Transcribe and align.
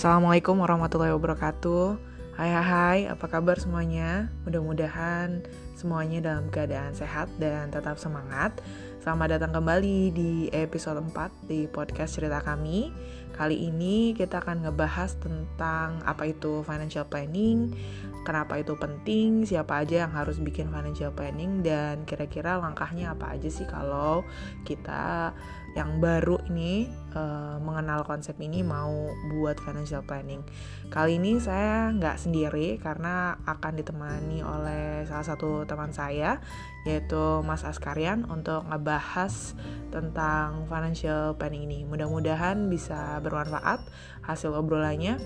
Assalamualaikum 0.00 0.64
warahmatullahi 0.64 1.12
wabarakatuh. 1.12 2.00
Hai 2.32 2.56
hai 2.56 2.64
hai, 2.64 3.00
apa 3.12 3.28
kabar 3.28 3.60
semuanya? 3.60 4.32
Mudah-mudahan 4.48 5.44
semuanya 5.76 6.24
dalam 6.24 6.48
keadaan 6.48 6.96
sehat 6.96 7.28
dan 7.36 7.68
tetap 7.68 8.00
semangat. 8.00 8.64
Selamat 9.04 9.36
datang 9.36 9.60
kembali 9.60 10.08
di 10.08 10.48
episode 10.56 11.04
4 11.04 11.44
di 11.44 11.68
podcast 11.68 12.16
cerita 12.16 12.40
kami. 12.40 12.88
Kali 13.36 13.68
ini 13.68 14.16
kita 14.16 14.40
akan 14.40 14.64
ngebahas 14.64 15.20
tentang 15.20 16.00
apa 16.08 16.32
itu 16.32 16.64
financial 16.64 17.04
planning, 17.04 17.76
kenapa 18.24 18.56
itu 18.56 18.80
penting, 18.80 19.44
siapa 19.44 19.84
aja 19.84 20.08
yang 20.08 20.12
harus 20.16 20.40
bikin 20.40 20.72
financial 20.72 21.12
planning, 21.12 21.60
dan 21.60 22.08
kira-kira 22.08 22.56
langkahnya 22.56 23.12
apa 23.12 23.36
aja 23.36 23.52
sih 23.52 23.68
kalau 23.68 24.24
kita 24.64 25.36
yang 25.78 26.02
baru 26.02 26.42
ini 26.50 26.90
uh, 27.14 27.62
mengenal 27.62 28.02
konsep 28.02 28.34
ini 28.42 28.66
mau 28.66 28.90
buat 29.30 29.62
financial 29.62 30.02
planning. 30.02 30.42
Kali 30.90 31.22
ini 31.22 31.38
saya 31.38 31.94
nggak 31.94 32.18
sendiri 32.18 32.82
karena 32.82 33.38
akan 33.46 33.78
ditemani 33.78 34.42
oleh 34.42 35.06
salah 35.06 35.26
satu 35.26 35.62
teman 35.70 35.94
saya 35.94 36.42
yaitu 36.82 37.44
Mas 37.46 37.62
Askarian 37.62 38.26
untuk 38.26 38.66
ngebahas 38.66 39.54
tentang 39.94 40.66
financial 40.66 41.38
planning 41.38 41.70
ini. 41.70 41.78
Mudah-mudahan 41.86 42.66
bisa 42.66 43.22
bermanfaat 43.22 43.86
hasil 44.26 44.50
obrolannya. 44.56 45.20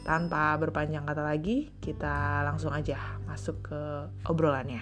Tanpa 0.00 0.56
berpanjang 0.56 1.04
kata 1.04 1.22
lagi, 1.22 1.68
kita 1.78 2.40
langsung 2.42 2.72
aja 2.72 3.20
masuk 3.28 3.68
ke 3.68 3.80
obrolannya. 4.24 4.80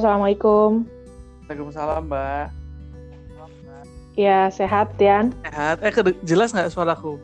Assalamualaikum. 0.00 0.88
Waalaikumsalam, 1.44 2.08
Mbak. 2.08 2.46
Ya, 4.16 4.48
sehat, 4.48 4.96
Tian? 4.96 5.36
Sehat. 5.44 5.84
Eh, 5.84 5.92
jelas 6.24 6.56
nggak 6.56 6.72
suaraku? 6.72 7.20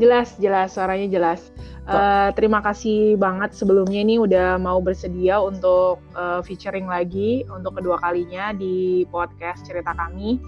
Jelas, 0.00 0.32
jelas. 0.40 0.72
Suaranya 0.72 1.04
jelas. 1.12 1.52
Uh, 1.84 2.32
terima 2.32 2.64
kasih 2.64 3.20
banget 3.20 3.52
sebelumnya 3.52 4.00
ini 4.00 4.16
udah 4.16 4.56
mau 4.56 4.80
bersedia 4.80 5.36
untuk 5.36 6.00
uh, 6.16 6.40
featuring 6.40 6.88
lagi 6.88 7.44
untuk 7.52 7.78
kedua 7.78 8.00
kalinya 8.00 8.56
di 8.56 9.04
podcast 9.12 9.60
cerita 9.68 9.92
kami. 9.92 10.40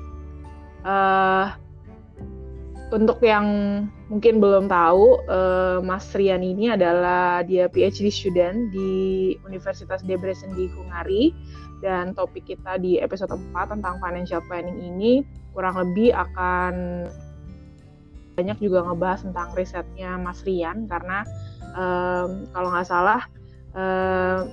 Uh, 0.89 1.52
untuk 2.89 3.20
yang 3.20 3.47
mungkin 4.08 4.41
belum 4.41 4.67
tahu, 4.72 5.28
uh, 5.28 5.78
Mas 5.84 6.08
Rian 6.17 6.41
ini 6.41 6.72
adalah 6.72 7.45
dia 7.45 7.69
PhD 7.69 8.08
student 8.08 8.72
di 8.72 9.34
Universitas 9.45 10.00
Debrecen 10.00 10.56
di 10.56 10.72
Hungari 10.72 11.36
dan 11.84 12.17
topik 12.17 12.48
kita 12.48 12.80
di 12.80 12.98
episode 12.98 13.30
4 13.30 13.78
tentang 13.78 14.00
financial 14.03 14.42
planning 14.48 14.80
ini 14.80 15.22
kurang 15.53 15.78
lebih 15.78 16.17
akan 16.17 17.06
banyak 18.39 18.58
juga 18.62 18.86
ngebahas 18.86 19.27
tentang 19.27 19.48
risetnya 19.52 20.17
Mas 20.17 20.41
Rian. 20.47 20.86
Karena 20.89 21.27
um, 21.77 22.47
kalau 22.55 22.69
nggak 22.73 22.89
salah 22.89 23.23
um, 23.77 24.48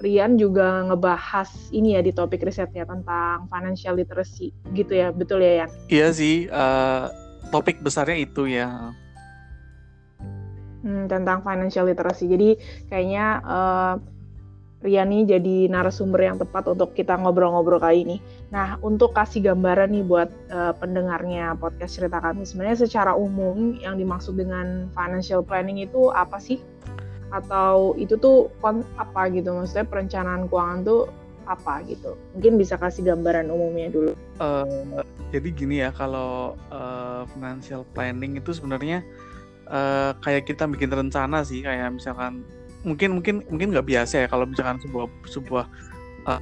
Rian 0.00 0.40
juga 0.40 0.80
ngebahas 0.88 1.52
ini 1.76 1.92
ya 1.92 2.00
di 2.00 2.08
topik 2.16 2.40
risetnya 2.40 2.88
tentang 2.88 3.44
financial 3.52 4.00
literacy. 4.00 4.48
Gitu 4.72 4.96
ya 4.96 5.12
betul 5.12 5.44
ya 5.44 5.66
Yan? 5.66 5.70
Iya 5.92 6.08
sih 6.16 6.48
uh, 6.48 7.29
topik 7.50 7.82
besarnya 7.82 8.18
itu 8.22 8.46
ya. 8.46 8.94
Hmm, 10.80 11.10
tentang 11.10 11.44
financial 11.44 11.90
literacy. 11.90 12.24
Jadi 12.30 12.48
kayaknya 12.88 13.26
uh, 13.44 13.94
Riani 14.80 15.28
jadi 15.28 15.68
narasumber 15.68 16.24
yang 16.24 16.40
tepat 16.40 16.64
untuk 16.72 16.96
kita 16.96 17.12
ngobrol-ngobrol 17.20 17.76
kali 17.76 18.00
ini. 18.00 18.16
Nah, 18.48 18.80
untuk 18.80 19.12
kasih 19.12 19.52
gambaran 19.52 19.92
nih 19.92 20.04
buat 20.08 20.32
uh, 20.48 20.72
pendengarnya 20.72 21.52
podcast 21.60 22.00
cerita 22.00 22.16
kami, 22.16 22.48
sebenarnya 22.48 22.88
secara 22.88 23.12
umum 23.12 23.76
yang 23.76 24.00
dimaksud 24.00 24.40
dengan 24.40 24.88
financial 24.96 25.44
planning 25.44 25.84
itu 25.84 26.08
apa 26.16 26.40
sih? 26.40 26.64
Atau 27.28 27.92
itu 28.00 28.16
tuh 28.16 28.48
apa 28.96 29.28
gitu? 29.28 29.52
Maksudnya 29.52 29.84
perencanaan 29.84 30.48
keuangan 30.48 30.80
tuh 30.80 31.12
apa 31.50 31.82
gitu? 31.90 32.14
Mungkin 32.38 32.54
bisa 32.62 32.78
kasih 32.78 33.02
gambaran 33.10 33.50
umumnya 33.50 33.90
dulu. 33.90 34.12
Uh, 34.38 35.02
jadi 35.34 35.48
gini 35.50 35.82
ya 35.82 35.90
kalau 35.90 36.54
uh, 36.70 37.26
financial 37.34 37.82
planning 37.90 38.38
itu 38.38 38.54
sebenarnya 38.54 39.02
uh, 39.66 40.14
kayak 40.22 40.46
kita 40.46 40.70
bikin 40.70 40.94
rencana 40.94 41.42
sih 41.42 41.66
kayak 41.66 41.90
misalkan 41.90 42.46
mungkin 42.86 43.18
mungkin 43.18 43.34
mungkin 43.50 43.74
nggak 43.74 43.86
biasa 43.90 44.24
ya 44.24 44.26
kalau 44.30 44.48
misalkan 44.48 44.78
sebuah 44.80 45.06
sebuah 45.28 45.64
uh, 46.30 46.40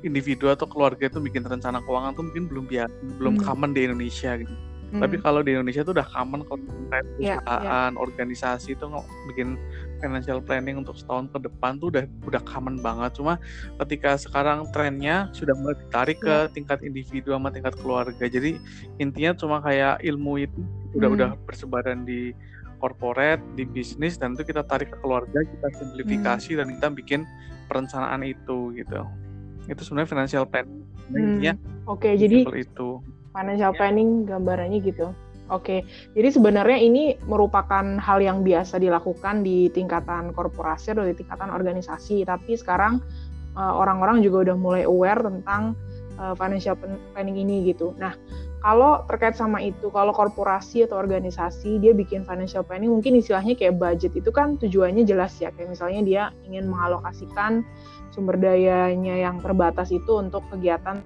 individu 0.00 0.48
atau 0.48 0.64
keluarga 0.64 1.12
itu 1.12 1.20
bikin 1.20 1.44
rencana 1.44 1.84
keuangan 1.84 2.16
tuh 2.16 2.24
mungkin 2.24 2.44
belum 2.48 2.64
biasa 2.70 2.94
belum 3.20 3.34
hmm. 3.36 3.44
common 3.44 3.70
di 3.76 3.80
Indonesia 3.84 4.32
gitu. 4.40 4.54
Hmm. 4.88 5.04
Tapi 5.04 5.20
kalau 5.20 5.44
di 5.44 5.52
Indonesia 5.52 5.84
itu 5.84 5.92
udah 5.92 6.08
common 6.08 6.40
kalau 6.48 6.64
iya, 6.64 6.64
iya. 7.20 7.36
perusahaan, 7.44 7.92
yeah, 7.92 8.00
organisasi 8.00 8.68
itu 8.72 8.84
bikin 9.28 9.60
financial 9.98 10.38
planning 10.42 10.80
untuk 10.80 10.96
setahun 10.96 11.30
ke 11.30 11.38
depan 11.44 11.76
tuh 11.82 11.92
udah 11.92 12.04
udah 12.24 12.42
common 12.46 12.78
banget. 12.78 13.18
Cuma 13.18 13.36
ketika 13.84 14.16
sekarang 14.16 14.70
trennya 14.70 15.28
sudah 15.36 15.54
mulai 15.58 15.76
ditarik 15.78 16.18
ke 16.22 16.48
iya. 16.48 16.50
tingkat 16.50 16.78
individu 16.86 17.34
sama 17.34 17.50
tingkat 17.50 17.74
keluarga. 17.78 18.24
Jadi 18.24 18.58
intinya 19.02 19.34
cuma 19.36 19.58
kayak 19.60 20.00
ilmu 20.02 20.46
itu 20.46 20.58
udah 20.96 21.08
udah 21.12 21.30
hmm. 21.34 21.44
bersebaran 21.44 22.06
di 22.06 22.32
corporate, 22.78 23.42
di 23.58 23.66
bisnis 23.66 24.16
dan 24.16 24.38
itu 24.38 24.46
kita 24.46 24.62
tarik 24.62 24.94
ke 24.94 24.98
keluarga, 25.02 25.42
kita 25.42 25.68
simplifikasi 25.74 26.50
hmm. 26.54 26.58
dan 26.62 26.66
kita 26.78 26.88
bikin 26.94 27.20
perencanaan 27.66 28.22
itu 28.22 28.72
gitu. 28.78 29.02
Itu 29.66 29.82
sebenarnya 29.84 30.08
financial 30.08 30.44
planning. 30.46 30.86
Hmm. 31.08 31.40
Oke, 31.88 32.12
okay, 32.12 32.12
jadi 32.20 32.44
itu 32.44 33.02
financial 33.38 33.72
yeah. 33.72 33.78
planning 33.78 34.08
gambarannya 34.26 34.78
gitu. 34.82 35.14
Oke, 35.48 35.88
jadi 36.12 36.28
sebenarnya 36.28 36.76
ini 36.76 37.16
merupakan 37.24 37.96
hal 37.96 38.18
yang 38.20 38.44
biasa 38.44 38.76
dilakukan 38.76 39.40
di 39.40 39.72
tingkatan 39.72 40.36
korporasi 40.36 40.92
atau 40.92 41.08
di 41.08 41.16
tingkatan 41.16 41.48
organisasi, 41.48 42.28
tapi 42.28 42.52
sekarang 42.52 43.00
uh, 43.56 43.72
orang-orang 43.72 44.20
juga 44.20 44.52
udah 44.52 44.56
mulai 44.60 44.84
aware 44.84 45.24
tentang 45.24 45.72
uh, 46.20 46.36
financial 46.36 46.76
planning 47.16 47.40
ini 47.40 47.72
gitu. 47.72 47.96
Nah, 47.96 48.12
kalau 48.60 49.08
terkait 49.08 49.40
sama 49.40 49.64
itu, 49.64 49.88
kalau 49.88 50.12
korporasi 50.12 50.84
atau 50.84 51.00
organisasi 51.00 51.80
dia 51.80 51.96
bikin 51.96 52.28
financial 52.28 52.60
planning, 52.60 52.92
mungkin 52.92 53.16
istilahnya 53.16 53.56
kayak 53.56 53.80
budget 53.80 54.12
itu 54.20 54.28
kan 54.28 54.60
tujuannya 54.60 55.08
jelas 55.08 55.32
ya, 55.40 55.48
kayak 55.54 55.72
misalnya 55.72 56.00
dia 56.04 56.22
ingin 56.44 56.68
mengalokasikan 56.68 57.64
sumber 58.12 58.36
dayanya 58.36 59.16
yang 59.16 59.40
terbatas 59.40 59.88
itu 59.94 60.18
untuk 60.18 60.44
kegiatan 60.52 61.00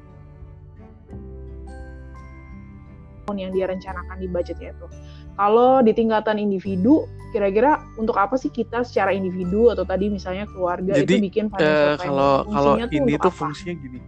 yang 3.31 3.55
dia 3.55 3.71
rencanakan 3.71 4.17
di 4.19 4.27
budgetnya 4.27 4.75
itu. 4.75 4.87
Kalau 5.33 5.81
di 5.81 5.93
tingkatan 5.97 6.37
individu, 6.37 7.09
kira-kira 7.33 7.81
untuk 7.97 8.21
apa 8.21 8.37
sih 8.37 8.53
kita 8.53 8.85
secara 8.85 9.17
individu 9.17 9.73
atau 9.73 9.87
tadi 9.89 10.13
misalnya 10.13 10.45
keluarga 10.53 10.93
Jadi, 11.01 11.23
itu 11.23 11.25
bikin 11.33 11.49
financial 11.49 11.97
uh, 11.97 11.97
Kalau 11.97 12.35
kalau 12.53 12.73
ini 12.85 13.17
tuh 13.17 13.33
fungsinya 13.33 13.75
gini 13.79 14.01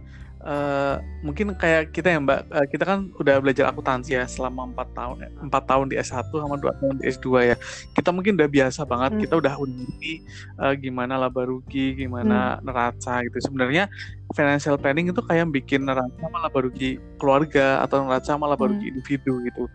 uh, 0.45 0.95
mungkin 1.25 1.57
kayak 1.57 1.91
kita 1.91 2.13
ya 2.13 2.19
Mbak, 2.21 2.39
uh, 2.53 2.65
kita 2.69 2.83
kan 2.85 2.99
udah 3.17 3.41
belajar 3.41 3.65
akuntansi 3.67 4.15
ya 4.15 4.23
selama 4.29 4.69
empat 4.71 4.87
tahun, 4.93 5.17
ya. 5.25 5.29
empat 5.41 5.63
tahun 5.65 5.85
di 5.91 5.95
S1 5.99 6.29
sama 6.29 6.55
dua 6.61 6.73
tahun 6.77 6.95
di 7.01 7.05
S2 7.09 7.27
ya. 7.43 7.55
Kita 7.97 8.09
mungkin 8.13 8.37
udah 8.37 8.49
biasa 8.49 8.81
banget, 8.85 9.11
hmm. 9.17 9.21
kita 9.25 9.33
udah 9.41 9.53
ngerti 9.57 10.13
uh, 10.61 10.73
gimana 10.77 11.13
laba 11.17 11.41
rugi, 11.49 11.97
gimana 11.97 12.61
hmm. 12.61 12.63
neraca 12.63 13.15
gitu. 13.25 13.37
Sebenarnya 13.41 13.89
financial 14.37 14.77
planning 14.77 15.09
itu 15.11 15.21
kayak 15.25 15.49
bikin 15.51 15.83
neraca 15.83 16.13
sama 16.21 16.45
laba 16.45 16.59
rugi 16.61 17.01
keluarga 17.17 17.81
atau 17.81 18.05
neraca 18.05 18.29
sama 18.29 18.45
laba 18.45 18.69
rugi 18.69 18.87
hmm. 18.87 18.91
individu 18.95 19.33
gitu. 19.49 19.65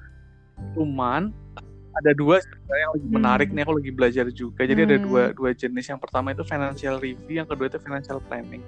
Cuman 0.78 1.34
ada 1.90 2.14
dua 2.14 2.38
sebenarnya 2.38 2.82
yang 2.86 2.92
lebih 2.94 3.10
menarik 3.10 3.48
hmm. 3.50 3.56
nih 3.58 3.62
aku 3.66 3.72
lagi 3.74 3.90
belajar 3.92 4.26
juga. 4.30 4.62
Jadi 4.62 4.80
hmm. 4.80 4.88
ada 4.88 4.96
dua 5.02 5.22
dua 5.34 5.50
jenis. 5.50 5.90
Yang 5.90 6.00
pertama 6.06 6.30
itu 6.30 6.42
financial 6.46 6.96
review, 7.02 7.34
yang 7.42 7.48
kedua 7.48 7.66
itu 7.66 7.78
financial 7.82 8.22
planning. 8.30 8.62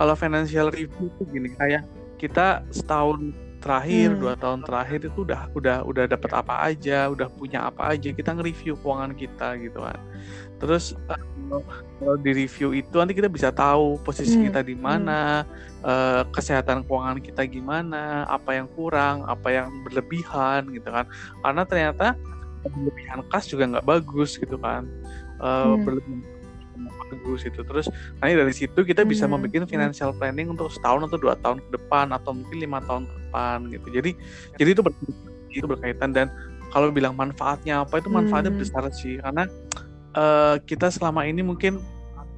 Kalau 0.00 0.14
financial 0.16 0.72
review 0.72 1.12
itu 1.12 1.22
gini 1.28 1.52
kayak 1.60 1.84
kita 2.16 2.64
setahun 2.72 3.36
terakhir, 3.60 4.16
hmm. 4.16 4.20
dua 4.24 4.34
tahun 4.40 4.64
terakhir 4.64 5.04
itu 5.04 5.20
udah 5.20 5.52
udah 5.52 5.84
udah 5.84 6.04
dapat 6.08 6.30
apa 6.32 6.72
aja, 6.72 7.12
udah 7.12 7.28
punya 7.28 7.68
apa 7.68 7.92
aja, 7.92 8.08
kita 8.08 8.32
nge-review 8.32 8.80
keuangan 8.80 9.12
kita 9.12 9.60
gitu 9.60 9.84
kan. 9.84 10.00
Terus 10.56 10.96
uh, 11.12 11.60
kalau 12.00 12.16
di 12.16 12.32
review 12.32 12.72
itu 12.72 12.96
nanti 12.96 13.12
kita 13.12 13.28
bisa 13.28 13.52
tahu 13.52 14.00
posisi 14.00 14.40
hmm. 14.40 14.44
kita 14.48 14.60
di 14.64 14.72
hmm. 14.72 14.80
mana, 14.80 15.44
hmm. 15.44 15.84
uh, 15.84 16.22
kesehatan 16.32 16.88
keuangan 16.88 17.20
kita 17.20 17.44
gimana, 17.44 18.24
apa 18.24 18.56
yang 18.56 18.72
kurang, 18.72 19.28
apa 19.28 19.52
yang 19.52 19.68
berlebihan 19.84 20.72
gitu 20.72 20.88
kan. 20.88 21.04
Karena 21.44 21.62
ternyata 21.68 22.16
berlebihan 22.64 23.20
kas 23.32 23.48
juga 23.48 23.64
nggak 23.76 23.86
bagus 23.88 24.36
gitu 24.36 24.60
kan 24.60 24.84
uh, 25.40 25.72
hmm. 25.72 25.84
berlebihan 25.84 26.39
bagus 27.10 27.42
itu 27.44 27.60
terus 27.66 27.86
nanti 28.22 28.34
dari 28.38 28.54
situ 28.54 28.80
kita 28.86 29.02
bisa 29.02 29.26
hmm. 29.26 29.36
membuat 29.36 29.66
financial 29.66 30.14
planning 30.14 30.48
untuk 30.54 30.70
setahun 30.70 31.10
atau 31.10 31.18
dua 31.18 31.34
tahun 31.42 31.58
ke 31.58 31.68
depan 31.76 32.14
atau 32.14 32.30
mungkin 32.32 32.56
lima 32.62 32.78
tahun 32.86 33.04
ke 33.10 33.14
depan 33.26 33.56
gitu. 33.74 33.88
Jadi 33.90 34.10
jadi 34.56 34.70
itu 34.72 34.82
berkaitan, 34.82 35.30
itu 35.50 35.66
berkaitan. 35.66 36.10
Dan 36.14 36.26
kalau 36.70 36.94
bilang 36.94 37.18
manfaatnya 37.18 37.82
apa 37.82 37.98
itu 37.98 38.08
manfaatnya 38.08 38.54
hmm. 38.54 38.60
besar 38.62 38.84
sih. 38.94 39.18
Karena 39.18 39.44
uh, 40.14 40.56
kita 40.62 40.88
selama 40.90 41.26
ini 41.26 41.42
mungkin 41.42 41.82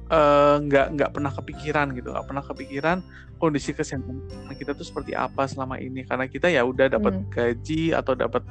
uh, 0.09 0.57
nggak 0.61 0.97
nggak 0.97 1.09
pernah 1.13 1.31
kepikiran 1.33 1.93
gitu. 1.93 2.09
Nggak 2.13 2.27
pernah 2.27 2.43
kepikiran 2.43 2.97
kondisi 3.41 3.75
kesehatan 3.75 4.23
kita 4.55 4.71
tuh 4.71 4.85
seperti 4.87 5.13
apa 5.13 5.45
selama 5.45 5.77
ini. 5.77 6.05
Karena 6.05 6.25
kita 6.25 6.49
ya 6.49 6.65
udah 6.65 6.89
dapat 6.89 7.13
hmm. 7.13 7.29
gaji 7.29 7.83
atau 7.93 8.13
dapat 8.13 8.41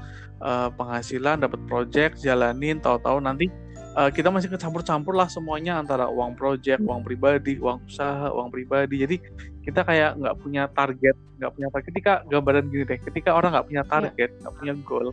uh, 0.42 0.68
penghasilan 0.74 1.42
dapat 1.42 1.60
project 1.66 2.22
jalanin 2.22 2.78
tahu-tahu 2.78 3.22
nanti 3.22 3.50
uh, 3.96 4.10
kita 4.10 4.28
masih 4.32 4.48
kecampur-campur 4.48 5.12
lah 5.16 5.28
semuanya 5.28 5.78
antara 5.80 6.08
uang 6.08 6.36
project 6.36 6.80
uang 6.82 7.04
pribadi 7.04 7.60
uang 7.60 7.84
usaha 7.86 8.32
uang 8.32 8.48
pribadi 8.48 9.04
jadi 9.04 9.16
kita 9.62 9.80
kayak 9.86 10.18
nggak 10.18 10.36
punya 10.42 10.62
target 10.72 11.16
nggak 11.38 11.52
punya 11.54 11.68
target 11.70 11.86
ketika 11.94 12.12
gambaran 12.26 12.64
gini 12.68 12.84
deh 12.88 12.98
ketika 12.98 13.30
orang 13.36 13.54
nggak 13.54 13.66
punya 13.68 13.82
iya. 13.84 13.92
target 13.92 14.30
nggak 14.40 14.54
punya 14.58 14.72
goal 14.82 15.08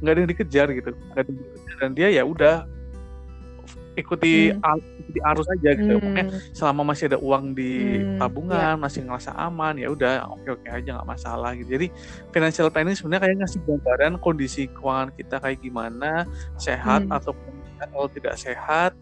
nggak 0.00 0.12
ada 0.12 0.20
yang 0.20 0.30
dikejar 0.30 0.66
gitu 0.72 0.90
ada 1.12 1.28
yang 1.28 1.36
dikejar, 1.36 1.76
dan 1.80 1.90
dia 1.92 2.08
ya 2.08 2.22
udah 2.24 2.64
ikuti 3.98 4.54
hmm. 4.54 5.02
ikuti 5.02 5.20
arus 5.20 5.46
aja 5.50 5.70
gitu 5.74 5.92
hmm. 5.98 6.00
pokoknya 6.00 6.26
selama 6.54 6.82
masih 6.94 7.04
ada 7.10 7.18
uang 7.18 7.44
di 7.52 8.00
hmm. 8.00 8.16
tabungan 8.22 8.74
yeah. 8.74 8.78
masih 8.78 9.00
ngerasa 9.04 9.30
aman 9.34 9.74
ya 9.76 9.88
udah 9.90 10.24
oke 10.30 10.48
oke 10.56 10.68
aja 10.70 10.88
nggak 10.96 11.08
masalah 11.08 11.50
gitu 11.58 11.68
jadi 11.76 11.86
financial 12.30 12.70
planning 12.70 12.96
sebenarnya 12.96 13.22
kayak 13.26 13.36
ngasih 13.44 13.60
gambaran 13.66 14.12
kondisi 14.22 14.62
keuangan 14.70 15.10
kita 15.18 15.36
kayak 15.42 15.58
gimana 15.60 16.24
sehat 16.56 17.04
hmm. 17.04 17.16
atau 17.16 17.34
kalau 17.88 18.08
tidak 18.12 18.34
sehat 18.36 18.92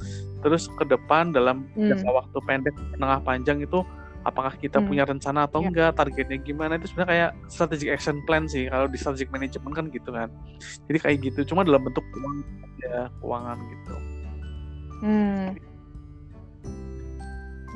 terus 0.44 0.70
ke 0.70 0.84
depan 0.86 1.34
dalam 1.34 1.66
hmm. 1.74 1.90
jangka 1.90 2.10
waktu 2.14 2.38
pendek 2.46 2.74
menengah 2.94 3.20
panjang 3.26 3.58
itu 3.58 3.82
apakah 4.22 4.54
kita 4.54 4.78
hmm. 4.78 4.86
punya 4.86 5.04
rencana 5.08 5.50
atau 5.50 5.64
yeah. 5.64 5.68
enggak 5.72 5.90
targetnya 5.98 6.38
gimana 6.38 6.78
itu 6.78 6.90
sebenarnya 6.92 7.10
kayak 7.10 7.30
strategic 7.50 7.88
action 7.90 8.16
plan 8.28 8.46
sih 8.46 8.70
kalau 8.70 8.86
di 8.86 8.98
strategic 9.00 9.30
management 9.34 9.74
kan 9.74 9.84
gitu 9.90 10.10
kan 10.14 10.28
jadi 10.86 10.98
kayak 11.02 11.16
gitu 11.26 11.54
cuma 11.54 11.66
dalam 11.66 11.82
bentuk 11.82 12.04
uang 12.22 12.46
ya 12.78 13.10
keuangan 13.18 13.58
gitu 13.58 13.94
Hmm. 14.98 15.54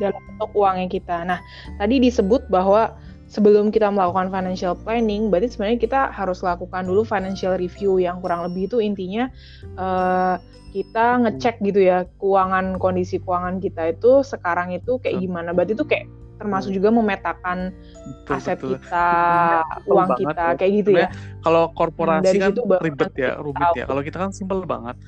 Dalam 0.00 0.18
bentuk 0.34 0.50
uangnya 0.56 0.88
kita. 0.90 1.16
Nah, 1.22 1.38
tadi 1.78 2.02
disebut 2.02 2.50
bahwa 2.50 2.96
sebelum 3.32 3.72
kita 3.72 3.88
melakukan 3.88 4.28
financial 4.28 4.76
planning, 4.76 5.32
berarti 5.32 5.56
sebenarnya 5.56 5.80
kita 5.80 6.00
harus 6.12 6.44
lakukan 6.44 6.84
dulu 6.84 7.00
financial 7.00 7.56
review 7.56 7.96
yang 7.96 8.20
kurang 8.20 8.44
lebih 8.44 8.68
itu 8.68 8.84
intinya 8.84 9.32
uh, 9.80 10.36
kita 10.76 11.24
ngecek 11.24 11.64
gitu 11.64 11.80
ya 11.80 12.04
keuangan 12.20 12.76
kondisi 12.76 13.16
keuangan 13.24 13.56
kita 13.56 13.96
itu 13.96 14.20
sekarang 14.20 14.76
itu 14.76 15.00
kayak 15.00 15.24
gimana. 15.24 15.56
Berarti 15.56 15.72
itu 15.72 15.88
kayak 15.88 16.12
termasuk 16.36 16.76
juga 16.76 16.92
memetakan 16.92 17.72
betul, 18.04 18.36
aset 18.36 18.58
betul. 18.60 18.76
kita, 18.76 19.08
betul 19.64 19.92
uang 19.96 20.10
kita, 20.20 20.44
ya. 20.44 20.56
kayak 20.60 20.72
gitu 20.84 20.90
ya. 20.92 21.08
Kalau 21.40 21.64
korporasi 21.72 22.36
kan 22.36 22.52
ribet 22.84 23.12
ya, 23.16 23.32
rumit 23.40 23.68
ya. 23.80 23.84
Kalau 23.88 24.02
kita 24.04 24.16
kan 24.20 24.30
simpel 24.36 24.60
banget. 24.68 25.00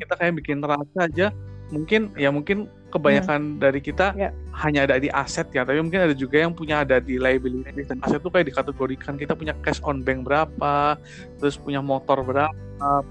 Kita 0.00 0.16
kayak 0.16 0.36
bikin 0.40 0.64
neraca 0.64 1.00
aja 1.04 1.32
mungkin 1.70 2.10
ya 2.18 2.30
mungkin 2.34 2.66
kebanyakan 2.90 3.56
hmm. 3.56 3.58
dari 3.62 3.80
kita 3.80 4.12
yeah. 4.18 4.34
hanya 4.50 4.84
ada 4.84 4.98
di 4.98 5.06
aset 5.14 5.46
ya 5.54 5.62
tapi 5.62 5.78
mungkin 5.78 6.10
ada 6.10 6.14
juga 6.14 6.42
yang 6.42 6.50
punya 6.50 6.82
ada 6.82 6.98
di 6.98 7.16
liability 7.16 7.86
dan 7.86 8.02
aset 8.02 8.18
itu 8.18 8.30
kayak 8.30 8.50
dikategorikan 8.50 9.14
kita 9.14 9.32
punya 9.38 9.54
cash 9.62 9.78
on 9.86 10.02
bank 10.02 10.26
berapa 10.26 10.98
terus 11.38 11.54
punya 11.54 11.78
motor 11.78 12.20
berapa 12.26 12.50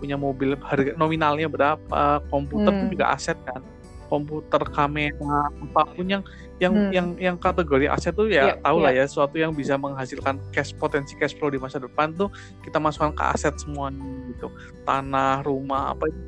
punya 0.01 0.19
mobil 0.19 0.59
harga 0.59 0.97
nominalnya 1.00 1.47
berapa 1.47 2.19
komputer 2.27 2.69
hmm. 2.69 2.79
itu 2.83 2.85
juga 3.00 3.06
aset 3.15 3.38
kan 3.47 3.63
komputer 4.09 4.59
kamera 4.73 5.53
apa 5.53 5.81
pun 5.94 6.07
yang 6.09 6.23
yang 6.59 6.73
hmm. 6.75 6.91
yang 6.91 7.07
yang 7.15 7.35
kategori 7.39 7.88
aset 7.88 8.11
tuh 8.11 8.27
ya 8.27 8.51
yeah, 8.51 8.56
tahu 8.59 8.83
lah 8.83 8.91
yeah. 8.91 9.06
ya 9.06 9.09
sesuatu 9.09 9.39
yang 9.39 9.56
bisa 9.56 9.79
menghasilkan 9.79 10.41
cash 10.51 10.75
potensi 10.75 11.15
cash 11.15 11.38
flow 11.38 11.47
di 11.47 11.61
masa 11.61 11.79
depan 11.79 12.11
tuh 12.17 12.27
kita 12.65 12.81
masukkan 12.81 13.15
ke 13.15 13.23
aset 13.31 13.56
semua 13.56 13.88
gitu 14.27 14.51
tanah 14.83 15.45
rumah 15.47 15.95
apa 15.95 16.11
itu 16.11 16.19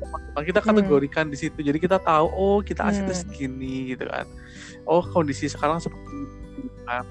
kita 0.48 0.64
hmm. 0.64 0.68
kategorikan 0.72 1.24
hmm. 1.28 1.32
di 1.34 1.36
situ 1.36 1.58
jadi 1.60 1.76
kita 1.76 2.00
tahu 2.00 2.26
oh 2.32 2.58
kita 2.64 2.88
asetnya 2.88 3.12
hmm. 3.12 3.22
segini 3.28 3.92
gitu 3.92 4.08
kan 4.08 4.24
oh 4.88 5.04
kondisi 5.04 5.50
sekarang 5.52 5.82
seperti 5.82 6.16
itu 6.64 6.80
kan 6.88 7.04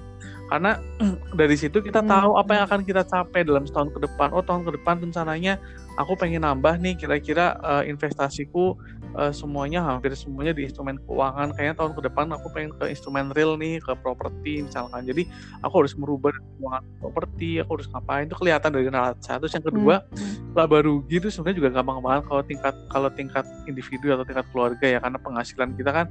karena 0.52 0.76
dari 1.40 1.56
situ 1.56 1.80
kita 1.80 2.04
hmm. 2.04 2.10
tahu 2.12 2.30
apa 2.36 2.50
yang 2.52 2.64
akan 2.68 2.80
kita 2.84 3.02
capai 3.08 3.40
dalam 3.40 3.64
setahun 3.64 3.88
ke 3.96 4.04
depan. 4.04 4.28
Oh 4.36 4.44
tahun 4.44 4.68
ke 4.68 4.76
depan 4.76 5.00
rencananya 5.00 5.56
aku 5.96 6.12
pengen 6.20 6.44
nambah 6.44 6.76
nih 6.76 6.92
kira-kira 7.00 7.56
uh, 7.64 7.80
investasiku 7.80 8.76
uh, 9.16 9.32
semuanya 9.32 9.80
hampir 9.80 10.12
semuanya 10.12 10.52
di 10.52 10.68
instrumen 10.68 11.00
keuangan. 11.08 11.56
Kayaknya 11.56 11.76
tahun 11.80 11.92
ke 11.96 12.00
depan 12.04 12.26
aku 12.36 12.46
pengen 12.52 12.70
ke 12.76 12.84
instrumen 12.92 13.32
real 13.32 13.56
nih 13.56 13.80
ke 13.80 13.96
properti 13.96 14.60
misalkan. 14.60 15.08
Jadi 15.08 15.24
aku 15.64 15.74
harus 15.80 15.96
merubah 15.96 16.36
keuangan 16.36 16.84
properti 17.00 17.48
aku 17.64 17.70
harus 17.80 17.88
ngapain. 17.88 18.28
Itu 18.28 18.36
kelihatan 18.36 18.70
dari 18.76 18.86
neraca 18.92 19.32
terus 19.40 19.52
yang 19.56 19.64
kedua 19.64 20.04
hmm. 20.04 20.52
laba 20.52 20.84
rugi 20.84 21.16
itu 21.16 21.32
sebenarnya 21.32 21.64
juga 21.64 21.70
gampang 21.80 22.04
banget 22.04 22.22
kalau 22.28 22.42
tingkat 22.44 22.74
kalau 22.92 23.08
tingkat 23.08 23.44
individu 23.64 24.12
atau 24.12 24.28
tingkat 24.28 24.44
keluarga 24.52 24.84
ya. 24.84 24.98
Karena 25.00 25.16
penghasilan 25.16 25.72
kita 25.80 25.90
kan 25.96 26.06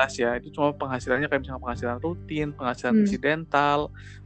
jelas 0.00 0.16
ya 0.16 0.30
itu 0.40 0.48
cuma 0.56 0.72
penghasilannya 0.72 1.28
kayak 1.28 1.44
misalnya 1.44 1.60
penghasilan 1.60 1.98
rutin 2.00 2.48
penghasilan 2.56 2.92
hmm. 2.96 3.02
insidental 3.04 3.78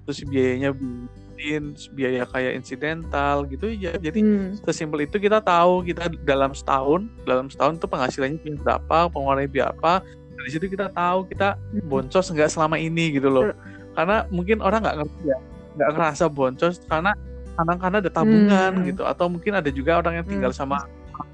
terus 0.06 0.18
biayanya 0.22 0.70
rutin 0.70 1.64
biaya 1.90 2.22
kayak 2.30 2.52
insidental 2.62 3.42
gitu 3.50 3.66
ya 3.74 3.98
jadi 3.98 4.20
hmm. 4.22 4.62
sesimpel 4.62 5.02
itu 5.02 5.18
kita 5.18 5.42
tahu 5.42 5.82
kita 5.82 6.06
dalam 6.22 6.54
setahun 6.54 7.10
dalam 7.26 7.50
setahun 7.50 7.82
tuh 7.82 7.90
penghasilannya 7.90 8.38
berapa 8.62 9.10
pengeluarannya 9.10 9.50
berapa 9.50 9.92
dari 10.34 10.50
situ 10.50 10.70
kita 10.70 10.94
tahu 10.94 11.26
kita 11.26 11.58
hmm. 11.58 11.90
boncos 11.90 12.30
nggak 12.30 12.50
selama 12.54 12.78
ini 12.78 13.18
gitu 13.18 13.26
loh 13.26 13.50
karena 13.98 14.30
mungkin 14.30 14.62
orang 14.62 14.78
nggak 14.86 14.96
ngerti 15.02 15.22
ya 15.26 15.38
nggak 15.74 15.90
ngerasa 15.90 16.24
boncos 16.30 16.78
karena 16.86 17.18
kadang 17.54 17.78
karena 17.82 17.96
ada 17.98 18.10
tabungan 18.10 18.72
hmm. 18.78 18.84
gitu 18.94 19.02
atau 19.02 19.26
mungkin 19.26 19.58
ada 19.58 19.70
juga 19.74 19.98
orang 19.98 20.22
yang 20.22 20.26
tinggal 20.26 20.54
hmm. 20.54 20.58
sama 20.58 20.86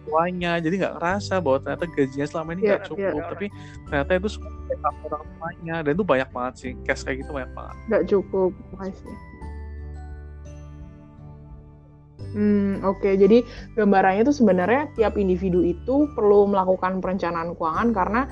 tuanya 0.09 0.53
jadi 0.59 0.75
nggak 0.81 0.95
ngerasa 0.99 1.35
bahwa 1.41 1.59
ternyata 1.63 1.85
gajinya 1.91 2.27
selama 2.27 2.51
ini 2.57 2.61
nggak 2.67 2.83
yeah, 2.83 2.89
cukup 2.89 3.21
yeah. 3.21 3.31
tapi 3.31 3.47
ternyata 3.89 4.11
itu 4.17 4.29
semua 4.33 4.91
orang 5.09 5.25
tuanya 5.27 5.77
dan 5.85 5.93
itu 5.97 6.05
banyak 6.05 6.29
banget 6.31 6.55
sih 6.57 6.73
cash 6.87 7.03
kayak 7.05 7.17
gitu 7.25 7.31
banyak 7.33 7.53
banget 7.53 7.77
nggak 7.89 8.05
cukup 8.09 8.53
masih 8.77 9.13
Hmm, 12.31 12.79
oke. 12.87 13.03
Okay. 13.03 13.19
Jadi 13.19 13.43
gambarannya 13.75 14.23
itu 14.23 14.31
sebenarnya 14.31 14.87
tiap 14.95 15.19
individu 15.19 15.67
itu 15.67 16.07
perlu 16.15 16.47
melakukan 16.47 17.03
perencanaan 17.03 17.59
keuangan 17.59 17.91
karena 17.91 18.23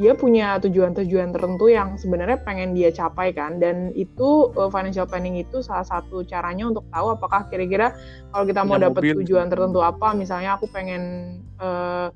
dia 0.00 0.16
punya 0.16 0.56
tujuan-tujuan 0.64 1.36
tertentu 1.36 1.68
yang 1.68 2.00
sebenarnya 2.00 2.40
pengen 2.40 2.72
dia 2.72 2.88
capai 2.88 3.36
kan. 3.36 3.60
Dan 3.60 3.92
itu 3.92 4.48
uh, 4.56 4.72
financial 4.72 5.04
planning 5.04 5.36
itu 5.36 5.60
salah 5.60 5.84
satu 5.84 6.24
caranya 6.24 6.72
untuk 6.72 6.88
tahu 6.88 7.12
apakah 7.12 7.44
kira-kira 7.52 7.92
kalau 8.32 8.44
kita 8.48 8.64
mau 8.64 8.80
dapat 8.80 9.12
tujuan 9.20 9.52
tertentu 9.52 9.84
apa 9.84 10.16
misalnya 10.16 10.56
aku 10.56 10.64
pengen 10.72 11.36
uh, 11.60 12.08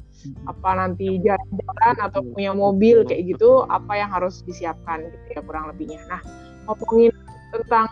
apa 0.49 0.70
nanti 0.75 1.20
jalan-jalan 1.22 1.96
atau 2.03 2.20
punya 2.25 2.51
mobil 2.51 3.06
kayak 3.06 3.37
gitu 3.37 3.63
apa 3.70 3.94
yang 3.94 4.10
harus 4.10 4.43
disiapkan 4.48 5.05
gitu 5.05 5.39
ya 5.39 5.43
kurang 5.44 5.69
lebihnya. 5.70 6.01
Nah, 6.08 6.20
ngomongin 6.67 7.13
tentang 7.53 7.87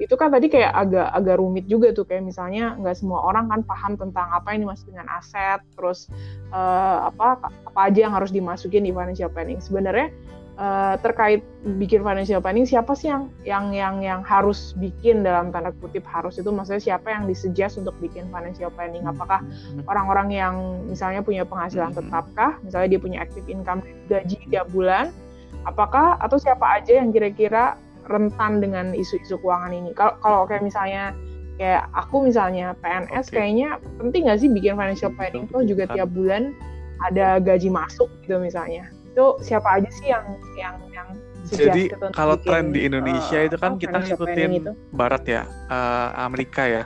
itu 0.00 0.16
kan 0.16 0.32
tadi 0.32 0.48
kayak 0.48 0.72
agak 0.72 1.12
agak 1.12 1.36
rumit 1.36 1.68
juga 1.68 1.92
tuh 1.92 2.08
kayak 2.08 2.24
misalnya 2.24 2.72
nggak 2.80 2.96
semua 2.96 3.20
orang 3.20 3.52
kan 3.52 3.60
paham 3.68 3.92
tentang 4.00 4.32
apa 4.32 4.56
yang 4.56 4.64
dimaksud 4.64 4.88
dengan 4.88 5.06
aset 5.12 5.60
terus 5.76 6.08
uh, 6.56 7.12
apa 7.12 7.52
apa 7.68 7.80
aja 7.84 8.08
yang 8.08 8.14
harus 8.16 8.32
dimasukin 8.32 8.88
di 8.88 8.92
financial 8.96 9.28
planning. 9.28 9.60
Sebenarnya 9.60 10.08
uh, 10.56 10.96
terkait 11.04 11.44
bikin 11.76 12.00
financial 12.00 12.40
planning 12.40 12.64
siapa 12.64 12.96
sih 12.96 13.12
yang 13.12 13.28
yang 13.44 13.76
yang 13.76 14.00
yang 14.00 14.20
harus 14.24 14.72
bikin 14.80 15.20
dalam 15.20 15.52
tanda 15.52 15.68
kutip 15.84 16.08
harus 16.08 16.40
itu? 16.40 16.48
Maksudnya 16.48 16.80
siapa 16.80 17.12
yang 17.12 17.28
disuggest 17.28 17.76
untuk 17.76 17.92
bikin 18.00 18.24
financial 18.32 18.72
planning? 18.72 19.04
Apakah 19.04 19.44
hmm. 19.44 19.84
orang-orang 19.84 20.32
yang 20.32 20.54
misalnya 20.88 21.20
punya 21.20 21.44
penghasilan 21.44 21.92
hmm. 21.92 21.98
tetapkah 22.00 22.56
misalnya 22.64 22.88
dia 22.96 23.00
punya 23.04 23.18
active 23.20 23.44
income 23.52 23.84
gaji 24.08 24.40
tiap 24.48 24.64
bulan. 24.72 25.12
Apakah 25.68 26.16
atau 26.24 26.40
siapa 26.40 26.80
aja 26.80 27.04
yang 27.04 27.12
kira-kira 27.12 27.76
rentan 28.10 28.58
dengan 28.58 28.92
isu-isu 28.92 29.38
keuangan 29.38 29.72
ini. 29.72 29.90
Kalau 29.94 30.18
kalau 30.20 30.42
kayak 30.50 30.66
misalnya 30.66 31.14
kayak 31.56 31.86
aku 31.94 32.26
misalnya 32.26 32.74
PNS 32.82 33.30
okay. 33.30 33.34
kayaknya 33.36 33.68
penting 34.00 34.26
nggak 34.26 34.38
sih 34.42 34.48
bikin 34.50 34.74
financial 34.74 35.12
planning 35.14 35.46
tuh 35.48 35.62
juga 35.62 35.86
tiap 35.94 36.10
bulan 36.10 36.52
ada 37.06 37.38
gaji 37.40 37.70
masuk 37.70 38.10
gitu 38.26 38.42
misalnya. 38.42 38.90
Itu 39.14 39.38
siapa 39.40 39.80
aja 39.80 39.88
sih 39.94 40.10
yang 40.10 40.24
yang 40.58 40.76
yang 40.90 41.08
jadi 41.48 41.88
kalau 42.12 42.36
tren 42.36 42.70
di 42.70 42.84
Indonesia 42.84 43.38
uh, 43.40 43.46
itu 43.48 43.56
kan 43.56 43.80
kita 43.80 43.96
ngikutin 43.96 44.76
Barat 44.92 45.24
ya, 45.24 45.42
uh, 45.72 46.12
Amerika 46.20 46.68
ya. 46.68 46.84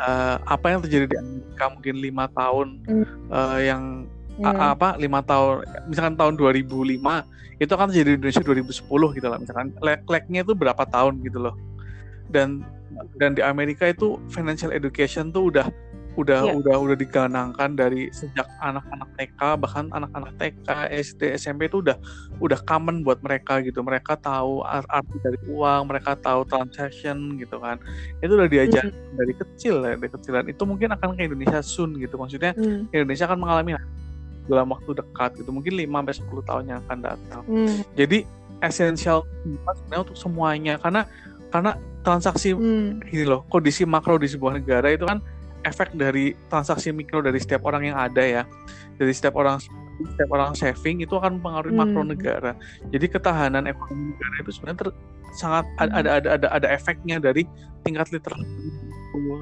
Uh, 0.00 0.40
apa 0.48 0.72
yang 0.72 0.80
terjadi 0.80 1.12
di 1.12 1.16
Amerika 1.16 1.64
mungkin 1.76 1.94
lima 2.00 2.24
tahun 2.32 2.68
hmm. 2.88 3.04
uh, 3.28 3.58
yang 3.60 4.08
hmm. 4.40 4.72
apa 4.74 4.88
lima 4.96 5.20
tahun 5.20 5.68
misalkan 5.86 6.16
tahun 6.16 6.34
2005 6.40 6.96
itu 7.60 7.72
kan 7.76 7.88
jadi 7.92 8.16
Indonesia 8.16 8.40
2010 8.40 9.16
gitu 9.20 9.26
lah 9.28 9.38
misalkan 9.38 9.68
lag-lagnya 9.84 10.40
itu 10.42 10.52
berapa 10.56 10.84
tahun 10.88 11.20
gitu 11.20 11.38
loh 11.44 11.54
dan 12.32 12.64
dan 13.20 13.36
di 13.36 13.42
Amerika 13.44 13.88
itu 13.88 14.16
financial 14.32 14.72
education 14.72 15.28
tuh 15.30 15.52
udah 15.52 15.68
udah 16.18 16.42
yeah. 16.42 16.58
udah 16.58 16.76
udah 16.76 16.96
diganangkan 16.98 17.78
dari 17.78 18.10
sejak 18.10 18.44
anak-anak 18.58 19.08
TK 19.14 19.40
bahkan 19.62 19.86
anak-anak 19.94 20.34
TK 20.36 20.68
SD 20.90 21.20
SMP 21.38 21.70
itu 21.70 21.80
udah 21.80 21.94
udah 22.42 22.58
common 22.66 23.06
buat 23.06 23.22
mereka 23.22 23.62
gitu 23.62 23.80
mereka 23.86 24.18
tahu 24.18 24.66
arti 24.66 25.16
dari 25.22 25.38
uang 25.46 25.86
mereka 25.86 26.18
tahu 26.18 26.42
transaction 26.50 27.38
gitu 27.38 27.62
kan 27.62 27.78
itu 28.20 28.32
udah 28.34 28.50
diajar 28.50 28.90
mm. 28.90 29.16
dari 29.16 29.32
kecil 29.38 29.74
ya 29.86 29.94
dari 29.94 30.10
kecilan 30.10 30.44
itu 30.50 30.62
mungkin 30.66 30.90
akan 30.90 31.14
ke 31.14 31.30
Indonesia 31.30 31.62
soon 31.62 31.94
gitu 32.02 32.18
maksudnya 32.18 32.58
mm. 32.58 32.90
Indonesia 32.90 33.24
akan 33.30 33.38
mengalami 33.38 33.78
dalam 34.50 34.68
waktu 34.74 34.90
dekat 34.98 35.30
gitu 35.38 35.50
mungkin 35.54 35.78
5 35.78 35.86
sampai 35.86 36.14
sepuluh 36.14 36.42
tahun 36.42 36.64
yang 36.66 36.78
akan 36.86 36.98
datang 37.00 37.42
hmm. 37.46 37.76
jadi 37.94 38.18
esensial 38.60 39.24
sebenarnya 39.46 40.02
untuk 40.04 40.18
semuanya 40.18 40.74
karena 40.76 41.06
karena 41.48 41.78
transaksi 42.04 42.52
hmm. 42.52 43.06
gini 43.08 43.24
loh 43.24 43.44
kondisi 43.48 43.84
makro 43.88 44.16
di 44.20 44.28
sebuah 44.28 44.60
negara 44.60 44.92
itu 44.92 45.04
kan 45.08 45.22
efek 45.64 45.92
dari 45.92 46.32
transaksi 46.48 46.88
mikro 46.92 47.20
dari 47.20 47.36
setiap 47.36 47.68
orang 47.68 47.92
yang 47.92 47.98
ada 48.00 48.22
ya 48.24 48.42
dari 48.96 49.12
setiap 49.12 49.36
orang 49.36 49.60
setiap 50.00 50.30
orang 50.32 50.56
saving 50.56 51.04
itu 51.04 51.12
akan 51.12 51.40
mempengaruhi 51.40 51.76
hmm. 51.76 51.80
makro 51.84 52.02
negara 52.04 52.52
jadi 52.88 53.06
ketahanan 53.08 53.68
ekonomi 53.68 54.16
negara 54.16 54.34
itu 54.40 54.50
sebenarnya 54.56 54.78
ter, 54.80 54.88
sangat 55.36 55.64
hmm. 55.68 55.98
ada 56.00 56.10
ada 56.16 56.28
ada 56.40 56.48
ada 56.48 56.68
efeknya 56.72 57.20
dari 57.20 57.44
tingkat 57.84 58.08
literasi 58.12 58.44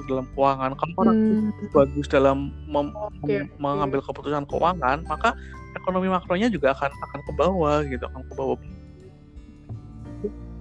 dalam 0.09 0.27
keuangan 0.33 0.73
kalau 0.77 0.95
orang 1.05 1.17
hmm. 1.17 1.73
bagus 1.73 2.07
dalam 2.09 2.53
mem, 2.65 2.89
okay. 3.21 3.45
mengambil 3.61 4.01
keputusan 4.01 4.49
keuangan 4.49 5.05
maka 5.05 5.37
ekonomi 5.77 6.09
makronya 6.09 6.49
juga 6.49 6.73
akan 6.73 6.91
akan 6.91 7.21
ke 7.25 7.33
bawah 7.37 7.79
gitu 7.85 8.05
akan 8.09 8.23
ke 8.25 8.35
bawah 8.35 8.59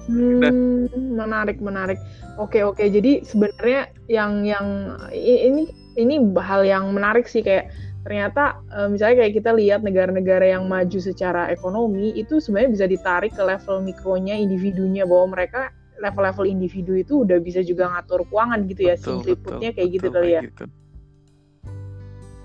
Hmm, 0.07 0.87
menarik, 1.19 1.59
menarik. 1.59 1.99
Oke, 2.39 2.63
oke. 2.63 2.79
Jadi 2.79 3.27
sebenarnya 3.27 3.91
yang 4.07 4.47
yang 4.47 4.95
ini 5.11 5.67
ini 5.99 6.15
hal 6.39 6.63
yang 6.63 6.95
menarik 6.95 7.27
sih 7.27 7.43
kayak 7.43 7.67
ternyata 8.07 8.63
eh, 8.71 8.87
misalnya 8.87 9.27
kayak 9.27 9.33
kita 9.35 9.51
lihat 9.51 9.83
negara-negara 9.83 10.47
yang 10.47 10.63
maju 10.71 10.95
secara 10.95 11.51
ekonomi 11.51 12.15
itu 12.15 12.39
sebenarnya 12.39 12.71
bisa 12.71 12.85
ditarik 12.87 13.35
ke 13.35 13.43
level 13.43 13.83
mikronya 13.83 14.39
individunya 14.39 15.03
bahwa 15.03 15.35
mereka 15.35 15.75
level-level 16.01 16.45
individu 16.45 16.93
itu 16.97 17.25
udah 17.25 17.37
bisa 17.41 17.61
juga 17.65 17.89
ngatur 17.89 18.25
keuangan 18.29 18.65
gitu 18.69 18.81
ya, 18.87 18.95
simpliputnya 18.97 19.69
kayak 19.73 19.89
gitu 19.97 20.07
kali 20.13 20.37
ya. 20.37 20.41
Gitu. 20.45 20.65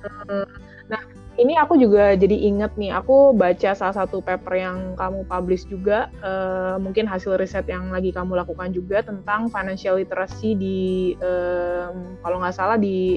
Hmm, 0.02 0.47
nah, 0.90 1.02
ini 1.40 1.56
aku 1.56 1.80
juga 1.80 2.12
jadi 2.12 2.35
inget 2.35 2.76
nih, 2.76 2.92
aku 2.92 3.32
baca 3.32 3.73
salah 3.73 3.97
satu 3.97 4.21
paper 4.21 4.52
yang 4.52 4.78
kamu 5.00 5.25
publish 5.30 5.64
juga, 5.64 6.12
uh, 6.21 6.76
mungkin 6.76 7.09
hasil 7.09 7.40
riset 7.40 7.64
yang 7.73 7.88
lagi 7.88 8.12
kamu 8.12 8.37
lakukan 8.37 8.75
juga 8.75 9.00
tentang 9.00 9.49
financial 9.49 9.97
literacy 9.97 10.52
di, 10.59 10.80
um, 11.25 12.21
kalau 12.21 12.42
nggak 12.42 12.52
salah 12.52 12.76
di 12.76 13.16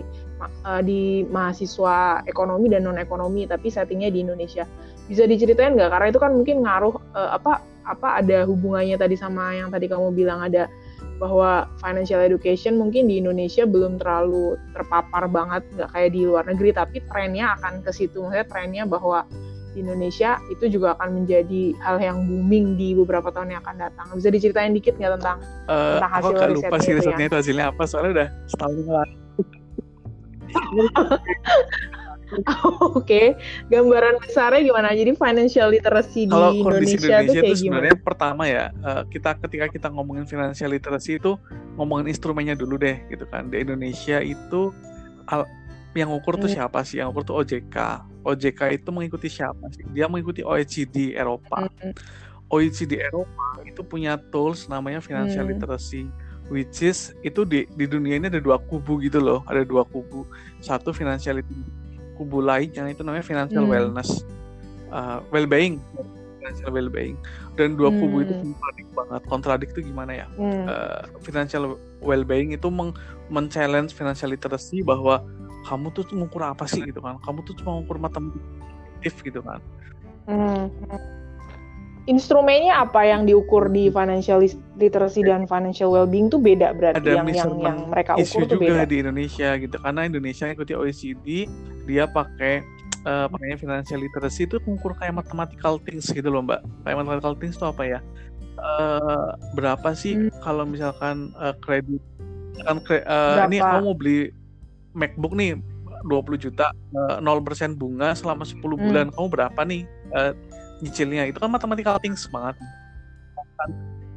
uh, 0.64 0.80
di 0.80 1.28
mahasiswa 1.28 2.24
ekonomi 2.24 2.72
dan 2.72 2.88
non 2.88 3.02
ekonomi, 3.02 3.44
tapi 3.50 3.68
settingnya 3.68 4.14
di 4.14 4.24
Indonesia. 4.24 4.64
Bisa 5.12 5.28
diceritain 5.28 5.76
nggak? 5.76 5.92
Karena 5.92 6.08
itu 6.08 6.20
kan 6.22 6.32
mungkin 6.34 6.64
ngaruh 6.64 6.96
uh, 7.18 7.36
apa 7.36 7.75
apa 7.86 8.22
ada 8.22 8.44
hubungannya 8.50 8.98
tadi 8.98 9.16
sama 9.16 9.54
yang 9.54 9.70
tadi 9.70 9.86
kamu 9.86 10.12
bilang 10.12 10.42
ada 10.42 10.68
bahwa 11.16 11.72
financial 11.80 12.20
education 12.20 12.76
mungkin 12.76 13.08
di 13.08 13.24
Indonesia 13.24 13.64
belum 13.64 14.02
terlalu 14.04 14.60
terpapar 14.76 15.32
banget 15.32 15.64
nggak 15.80 15.90
kayak 15.96 16.10
di 16.12 16.22
luar 16.28 16.44
negeri 16.44 16.76
tapi 16.76 17.00
trennya 17.08 17.56
akan 17.56 17.80
ke 17.86 17.92
situ. 17.96 18.20
Maksudnya 18.20 18.48
trennya 18.52 18.84
bahwa 18.84 19.24
di 19.72 19.84
Indonesia 19.84 20.40
itu 20.52 20.72
juga 20.72 20.96
akan 20.96 21.24
menjadi 21.24 21.76
hal 21.84 22.00
yang 22.00 22.24
booming 22.28 22.80
di 22.80 22.96
beberapa 22.96 23.32
tahun 23.32 23.56
yang 23.56 23.62
akan 23.64 23.78
datang. 23.80 24.08
Bisa 24.16 24.28
diceritain 24.32 24.76
dikit 24.76 24.96
nggak 25.00 25.20
tentang, 25.20 25.38
uh, 25.68 26.00
tentang 26.00 26.12
hasil 26.12 26.36
aku 26.36 26.56
lupa 26.60 26.76
sih 26.84 26.92
risetnya 26.96 27.28
ya? 27.28 27.30
itu 27.32 27.38
hasilnya 27.40 27.66
apa 27.72 27.84
soalnya 27.88 28.12
udah 28.12 28.28
setahun 28.52 28.76
lalu 28.88 29.16
Oke, 32.42 33.06
okay. 33.06 33.28
gambaran 33.70 34.18
besarnya 34.18 34.62
gimana? 34.66 34.92
Jadi 34.98 35.14
financial 35.14 35.68
literacy 35.70 36.26
Kalau 36.26 36.52
di 36.52 36.66
Indonesia, 36.66 37.22
Indonesia 37.22 37.42
itu 37.46 37.54
sebenarnya 37.62 37.98
pertama 38.02 38.44
ya, 38.50 38.74
uh, 38.82 39.06
kita 39.08 39.38
ketika 39.46 39.66
kita 39.70 39.88
ngomongin 39.94 40.26
financial 40.26 40.74
literacy 40.74 41.22
itu 41.22 41.38
ngomongin 41.78 42.10
instrumennya 42.10 42.58
dulu 42.58 42.82
deh, 42.82 42.98
gitu 43.14 43.30
kan. 43.30 43.54
Di 43.54 43.62
Indonesia 43.62 44.20
itu 44.26 44.74
yang 45.96 46.12
ukur 46.12 46.36
tuh 46.42 46.50
hmm. 46.50 46.58
siapa 46.58 46.82
sih? 46.82 47.00
Yang 47.00 47.08
ukur 47.14 47.24
tuh 47.24 47.36
OJK. 47.46 47.78
OJK 48.26 48.62
itu 48.74 48.90
mengikuti 48.90 49.28
siapa 49.30 49.70
sih? 49.72 49.86
Dia 49.94 50.10
mengikuti 50.10 50.42
OECD 50.42 51.14
Eropa. 51.14 51.70
Hmm. 51.70 51.94
OECD 52.50 53.02
Eropa 53.02 53.62
itu 53.66 53.82
punya 53.82 54.18
tools 54.34 54.70
namanya 54.70 55.02
financial 55.02 55.46
hmm. 55.46 55.58
literacy 55.58 56.06
which 56.50 56.86
is 56.86 57.14
itu 57.26 57.42
di 57.42 57.66
di 57.74 57.86
dunia 57.90 58.22
ini 58.22 58.30
ada 58.30 58.38
dua 58.38 58.62
kubu 58.62 59.02
gitu 59.02 59.18
loh 59.18 59.42
ada 59.50 59.66
dua 59.66 59.82
kubu 59.82 60.30
satu 60.62 60.94
financial 60.94 61.42
literacy 61.42 61.85
kubu 62.16 62.40
lain 62.42 62.72
yang 62.72 62.88
itu 62.88 63.04
namanya 63.04 63.26
financial 63.26 63.64
hmm. 63.68 63.72
wellness 63.72 64.24
uh, 64.92 65.20
well-being 65.30 65.80
financial 66.40 66.70
well-being 66.72 67.16
dan 67.56 67.76
dua 67.76 67.90
hmm. 67.92 68.00
kubu 68.00 68.18
itu 68.24 68.34
kontradik 68.34 68.88
banget 68.96 69.22
kontradik 69.28 69.70
itu 69.76 69.82
gimana 69.92 70.12
ya 70.24 70.28
hmm. 70.36 70.64
uh, 70.68 71.02
financial 71.24 71.76
well-being 72.04 72.56
itu 72.56 72.68
meng 72.72 72.96
men-challenge 73.28 73.92
financial 73.92 74.30
literacy 74.30 74.86
bahwa 74.86 75.24
kamu 75.66 75.90
tuh 75.98 76.06
mengukur 76.14 76.46
apa 76.46 76.70
sih 76.70 76.86
gitu 76.86 77.02
kan 77.02 77.18
kamu 77.26 77.42
tuh 77.42 77.58
cuma 77.58 77.82
mengukur 77.82 77.98
matematik 77.98 79.14
gitu 79.26 79.42
kan 79.42 79.60
hmm. 80.30 80.70
Instrumennya 82.06 82.86
apa 82.86 83.02
yang 83.02 83.26
diukur 83.26 83.66
di 83.74 83.90
financial 83.90 84.46
literacy 84.78 85.26
dan 85.26 85.50
financial 85.50 85.90
well-being 85.90 86.30
tuh 86.30 86.38
beda 86.38 86.78
berarti 86.78 87.02
ada 87.02 87.12
yang 87.22 87.28
yang, 87.34 87.52
yang 87.58 87.78
mereka 87.90 88.14
ukur 88.14 88.46
tuh 88.46 88.62
juga 88.62 88.86
beda. 88.86 88.90
di 88.90 88.96
Indonesia 89.02 89.50
gitu 89.58 89.76
karena 89.82 90.02
Indonesia 90.06 90.46
ikuti 90.54 90.74
OECD 90.78 91.50
dia 91.90 92.06
pakai 92.06 92.62
uh, 93.10 93.26
pakainya 93.26 93.58
financial 93.58 94.00
literacy 94.02 94.46
itu 94.46 94.62
mengukur 94.70 94.94
kayak 95.02 95.18
mathematical 95.18 95.82
things 95.82 96.06
gitu 96.14 96.30
loh 96.30 96.46
mbak 96.46 96.62
kayak 96.86 96.98
mathematical 97.02 97.34
things 97.42 97.58
itu 97.58 97.66
apa 97.66 97.84
ya 97.84 98.00
uh, 98.62 99.34
berapa 99.58 99.90
sih 99.98 100.30
hmm. 100.30 100.46
kalau 100.46 100.64
misalkan 100.66 101.34
uh, 101.42 101.58
kredit 101.66 102.02
kan 102.62 102.80
kre, 102.86 103.02
uh, 103.04 103.50
ini 103.50 103.60
kamu 103.60 103.82
mau 103.82 103.98
beli 103.98 104.30
MacBook 104.96 105.34
nih 105.36 105.60
20 106.06 106.38
juta 106.38 106.70
uh, 106.94 107.18
0% 107.18 107.82
bunga 107.82 108.14
selama 108.14 108.46
10 108.46 108.62
hmm. 108.62 108.78
bulan 108.78 109.08
kamu 109.10 109.28
berapa 109.28 109.62
nih 109.66 109.82
uh, 110.14 110.32
nyicilnya. 110.84 111.30
Itu 111.30 111.40
kan 111.40 111.52
mathematical 111.52 111.96
things 112.02 112.28
banget 112.28 112.60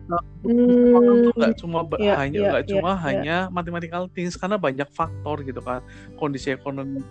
Nah, 0.08 0.24
hmm, 0.40 1.36
nggak 1.36 1.52
cuma 1.60 1.84
yeah, 2.00 2.16
hanya 2.16 2.38
nggak 2.48 2.64
yeah, 2.64 2.72
cuma 2.72 2.90
yeah, 2.90 3.04
hanya 3.04 3.36
mathematical 3.52 4.08
things 4.08 4.40
karena 4.40 4.56
banyak 4.56 4.88
faktor 4.88 5.44
gitu 5.44 5.60
kan. 5.60 5.84
Kondisi 6.16 6.56
ekonomi 6.56 7.04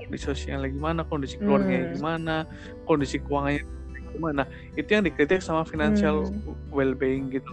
kondisi 0.00 0.24
sosial 0.24 0.64
gimana 0.64 1.04
kondisi 1.04 1.36
keluarga 1.36 1.68
hmm. 1.68 2.00
gimana 2.00 2.48
kondisi 2.88 3.20
keuangannya 3.20 3.68
gimana. 4.16 4.42
Itu 4.80 4.88
yang 4.96 5.04
dikritik 5.04 5.44
sama 5.44 5.68
financial 5.68 6.24
hmm. 6.24 6.72
well-being 6.72 7.28
gitu. 7.28 7.52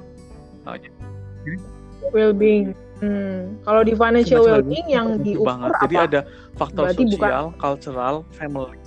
Nah, 0.63 0.79
jadi 0.79 0.95
well-being. 2.15 2.71
Hmm. 3.03 3.59
kalau 3.67 3.83
di 3.83 3.91
financial 3.91 4.47
well-being 4.47 4.87
yang 4.87 5.19
diukur 5.19 5.51
banget. 5.51 5.75
apa? 5.75 5.83
jadi 5.83 5.95
ada 6.07 6.21
faktor 6.55 6.87
Berarti 6.87 7.03
sosial 7.11 7.51
bukan... 7.51 7.59
cultural 7.59 8.15
family 8.31 8.79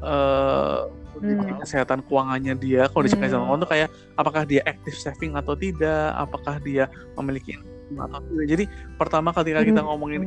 uh, 0.00 0.88
hmm. 1.20 1.60
kesehatan 1.62 2.00
keuangannya 2.06 2.54
dia 2.58 2.86
kondisi 2.90 3.14
hmm. 3.14 3.22
kesehatan 3.26 3.44
keuangan 3.44 3.62
itu 3.62 3.70
kayak 3.70 3.88
apakah 4.16 4.42
dia 4.46 4.60
aktif 4.64 4.94
saving 4.98 5.32
atau 5.34 5.54
tidak 5.58 6.14
apakah 6.16 6.56
dia 6.62 6.84
memiliki 7.18 7.58
atau 7.96 8.20
tidak 8.20 8.46
jadi 8.46 8.64
pertama 8.96 9.32
ketika 9.32 9.60
kita 9.64 9.80
hmm. 9.80 9.88
ngomongin 9.88 10.22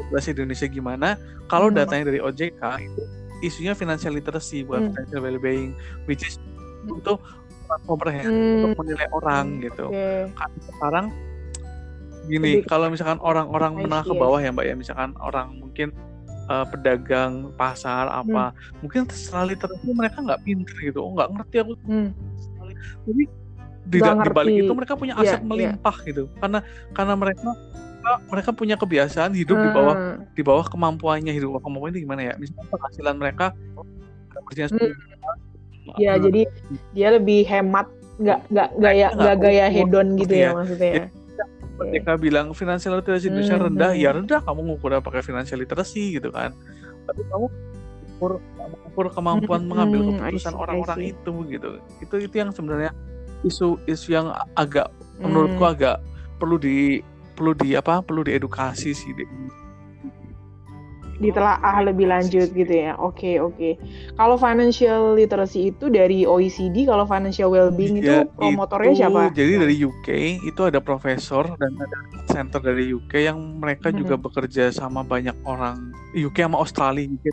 populasi 0.00 0.32
Indonesia 0.32 0.66
gimana 0.68 1.08
kalau 1.46 1.68
hmm. 1.68 1.76
datanya 1.76 2.04
dari 2.12 2.20
OJK 2.20 2.62
itu 2.82 3.02
isunya 3.42 3.74
financial 3.74 4.14
literacy 4.14 4.62
buat 4.62 4.80
hmm. 4.80 4.90
financial 4.94 5.20
well-being 5.20 5.70
which 6.06 6.22
is 6.22 6.38
untuk 6.86 7.20
komprehensif 7.88 8.30
hmm. 8.30 8.56
untuk 8.62 8.84
menilai 8.84 9.08
orang 9.10 9.44
gitu 9.64 9.88
okay. 9.88 10.28
Karena 10.36 10.58
sekarang 10.68 11.06
gini 12.22 12.62
kalau 12.70 12.86
misalkan 12.86 13.18
orang-orang 13.18 13.82
menengah 13.82 14.06
ke 14.06 14.14
bawah 14.14 14.38
ya 14.38 14.54
mbak 14.54 14.66
ya 14.70 14.74
misalkan 14.78 15.10
orang 15.18 15.58
mungkin 15.58 15.90
uh, 16.52 16.66
pedagang 16.68 17.48
pasar 17.56 18.12
apa 18.12 18.52
hmm. 18.52 18.84
mungkin 18.84 19.08
setelah 19.08 19.56
literasi 19.56 19.88
mereka 19.96 20.20
nggak 20.20 20.40
pinter 20.44 20.76
gitu 20.76 21.00
oh 21.00 21.16
nggak 21.16 21.28
ngerti 21.32 21.56
aku 21.64 21.72
hmm. 21.88 22.08
jadi 23.08 23.24
di, 23.82 23.98
di 23.98 24.30
balik 24.30 24.54
itu 24.62 24.72
mereka 24.76 24.94
punya 24.94 25.14
iya, 25.18 25.24
aset 25.26 25.40
yeah, 25.40 25.48
melimpah 25.48 25.96
yeah. 26.04 26.08
gitu 26.12 26.22
karena 26.38 26.58
karena 26.94 27.14
mereka 27.18 27.50
mereka 28.28 28.50
punya 28.52 28.76
kebiasaan 28.76 29.32
hidup 29.32 29.56
hmm. 29.56 29.64
di 29.64 29.70
bawah 29.72 29.96
hmm. 29.96 30.16
di 30.36 30.42
bawah 30.44 30.66
kemampuannya 30.68 31.32
hidup 31.32 31.56
bawah 31.56 31.64
kemampuan 31.64 31.90
itu 31.96 32.04
gimana 32.04 32.22
ya 32.30 32.34
misalnya 32.36 32.68
penghasilan 32.68 33.16
mereka 33.16 33.46
hmm. 34.52 34.92
ya 35.98 36.12
jadi 36.20 36.42
dia 36.92 37.08
lebih 37.16 37.42
hemat 37.48 37.88
nggak 38.20 38.40
nggak 38.52 38.68
gaya 38.78 39.08
nggak 39.16 39.36
gaya 39.40 39.66
hedon 39.72 40.08
gitu 40.20 40.34
ya, 40.36 40.52
ya 40.52 40.54
maksudnya 40.54 40.90
ya 40.92 41.06
mereka 41.78 42.20
bilang 42.20 42.52
financial 42.52 43.00
literacy 43.00 43.32
Indonesia 43.32 43.56
hmm, 43.56 43.66
rendah, 43.72 43.90
hmm. 43.96 44.02
ya 44.02 44.10
rendah 44.12 44.40
kamu 44.44 44.60
ngukur 44.72 44.92
pakai 45.00 45.22
financial 45.24 45.58
literacy 45.58 46.20
gitu 46.20 46.28
kan. 46.28 46.52
Tapi 47.08 47.20
kamu 47.26 47.46
ukur 48.16 48.32
ukur 48.92 49.06
kemampuan 49.10 49.64
hmm, 49.64 49.70
mengambil 49.72 50.00
hmm, 50.00 50.08
keputusan 50.20 50.54
orang-orang 50.54 51.00
itu 51.16 51.32
gitu. 51.48 51.68
Itu 51.98 52.14
itu 52.20 52.34
yang 52.36 52.50
sebenarnya 52.52 52.92
isu 53.42 53.80
isu 53.88 54.08
yang 54.12 54.30
agak 54.54 54.92
hmm. 54.92 55.26
menurutku 55.26 55.64
agak 55.64 55.96
perlu 56.38 56.60
di 56.60 57.00
perlu 57.32 57.56
di 57.56 57.74
apa 57.74 58.04
perlu 58.04 58.22
diedukasi 58.22 58.92
sih 58.92 59.10
di, 59.16 59.24
ditelaah 61.22 61.86
lebih 61.86 62.10
lanjut 62.10 62.50
gitu 62.50 62.74
ya. 62.74 62.98
Oke, 62.98 63.38
okay, 63.38 63.40
oke. 63.40 63.54
Okay. 63.54 63.72
Kalau 64.18 64.34
financial 64.34 65.14
literacy 65.14 65.70
itu 65.70 65.86
dari 65.86 66.26
OECD, 66.26 66.84
kalau 66.90 67.06
financial 67.06 67.48
well-being 67.54 68.02
ya, 68.02 68.26
itu 68.26 68.34
promotornya 68.34 68.92
itu, 68.92 69.00
siapa? 69.06 69.20
Jadi 69.30 69.52
dari 69.62 69.76
UK 69.78 70.08
itu 70.42 70.60
ada 70.66 70.82
profesor 70.82 71.46
dan 71.56 71.78
ada 71.78 71.98
center 72.26 72.58
dari 72.58 72.90
UK 72.90 73.30
yang 73.30 73.38
mereka 73.62 73.94
hmm. 73.94 73.98
juga 74.02 74.14
bekerja 74.18 74.74
sama 74.74 75.06
banyak 75.06 75.34
orang 75.46 75.94
UK 76.18 76.42
sama 76.42 76.58
Australia. 76.58 77.06
UK 77.06 77.26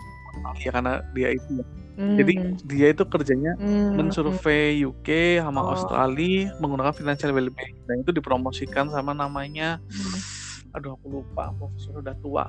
Australia 0.45 0.69
karena 0.71 0.93
dia 1.13 1.29
itu 1.35 1.53
mm. 1.99 2.15
jadi 2.15 2.33
dia 2.65 2.87
itu 2.95 3.03
kerjanya 3.05 3.53
mm. 3.59 3.99
mensurvey 3.99 4.87
UK 4.87 5.39
sama 5.43 5.61
oh. 5.61 5.75
Australia 5.75 6.53
menggunakan 6.63 6.93
financial 6.95 7.35
well-being 7.35 7.77
dan 7.85 8.01
itu 8.01 8.11
dipromosikan 8.15 8.87
sama 8.89 9.11
namanya 9.11 9.83
mm. 9.91 10.73
aduh 10.75 10.95
aku 10.95 11.19
lupa 11.21 11.51
profesor 11.59 11.99
udah 11.99 12.15
tua 12.23 12.45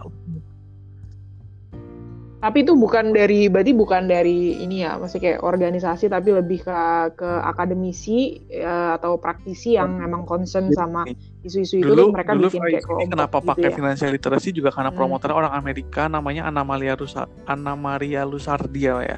tapi 2.40 2.64
itu 2.64 2.73
bukan 2.73 3.12
dari 3.12 3.52
berarti 3.52 3.76
bukan 3.76 4.09
dari 4.09 4.56
ini 4.64 4.80
ya, 4.80 4.97
masih 4.97 5.20
kayak 5.20 5.44
organisasi 5.44 6.09
tapi 6.09 6.32
lebih 6.32 6.64
ke 6.64 6.80
ke 7.12 7.30
akademisi 7.44 8.40
ya, 8.49 8.97
atau 8.97 9.20
praktisi 9.20 9.76
yang 9.76 10.00
memang 10.00 10.25
concern 10.25 10.73
sama 10.73 11.04
isu-isu 11.44 11.85
itu 11.85 11.92
dulu, 11.92 12.16
mereka 12.16 12.32
dulu 12.32 12.49
bikin 12.49 12.64
kayak 12.64 12.85
kelompok 12.88 13.12
kenapa 13.12 13.37
gitu 13.37 13.49
pakai 13.52 13.68
ya. 13.68 13.76
financial 13.76 14.11
literacy 14.16 14.50
juga 14.56 14.73
karena 14.73 14.88
hmm. 14.88 14.97
promotornya 14.97 15.37
orang 15.37 15.52
Amerika 15.52 16.02
namanya 16.09 16.42
Anna 16.49 16.64
Maria 16.64 16.97
Lusa, 16.97 17.28
Anna 17.44 17.76
Maria 17.76 18.25
Lusardia 18.25 18.94
ya. 19.04 19.16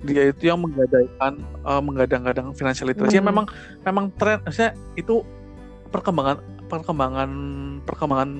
Dia 0.00 0.32
itu 0.32 0.48
yang 0.48 0.64
menggadaikan 0.64 1.44
uh, 1.68 1.84
menggadang-gadang 1.84 2.56
financial 2.56 2.88
literacy. 2.88 3.20
Hmm. 3.20 3.28
memang 3.28 3.46
memang 3.84 4.08
tren 4.16 4.40
saya 4.48 4.72
itu 4.96 5.20
perkembangan 5.92 6.40
perkembangan 6.72 7.30
perkembangan 7.84 8.30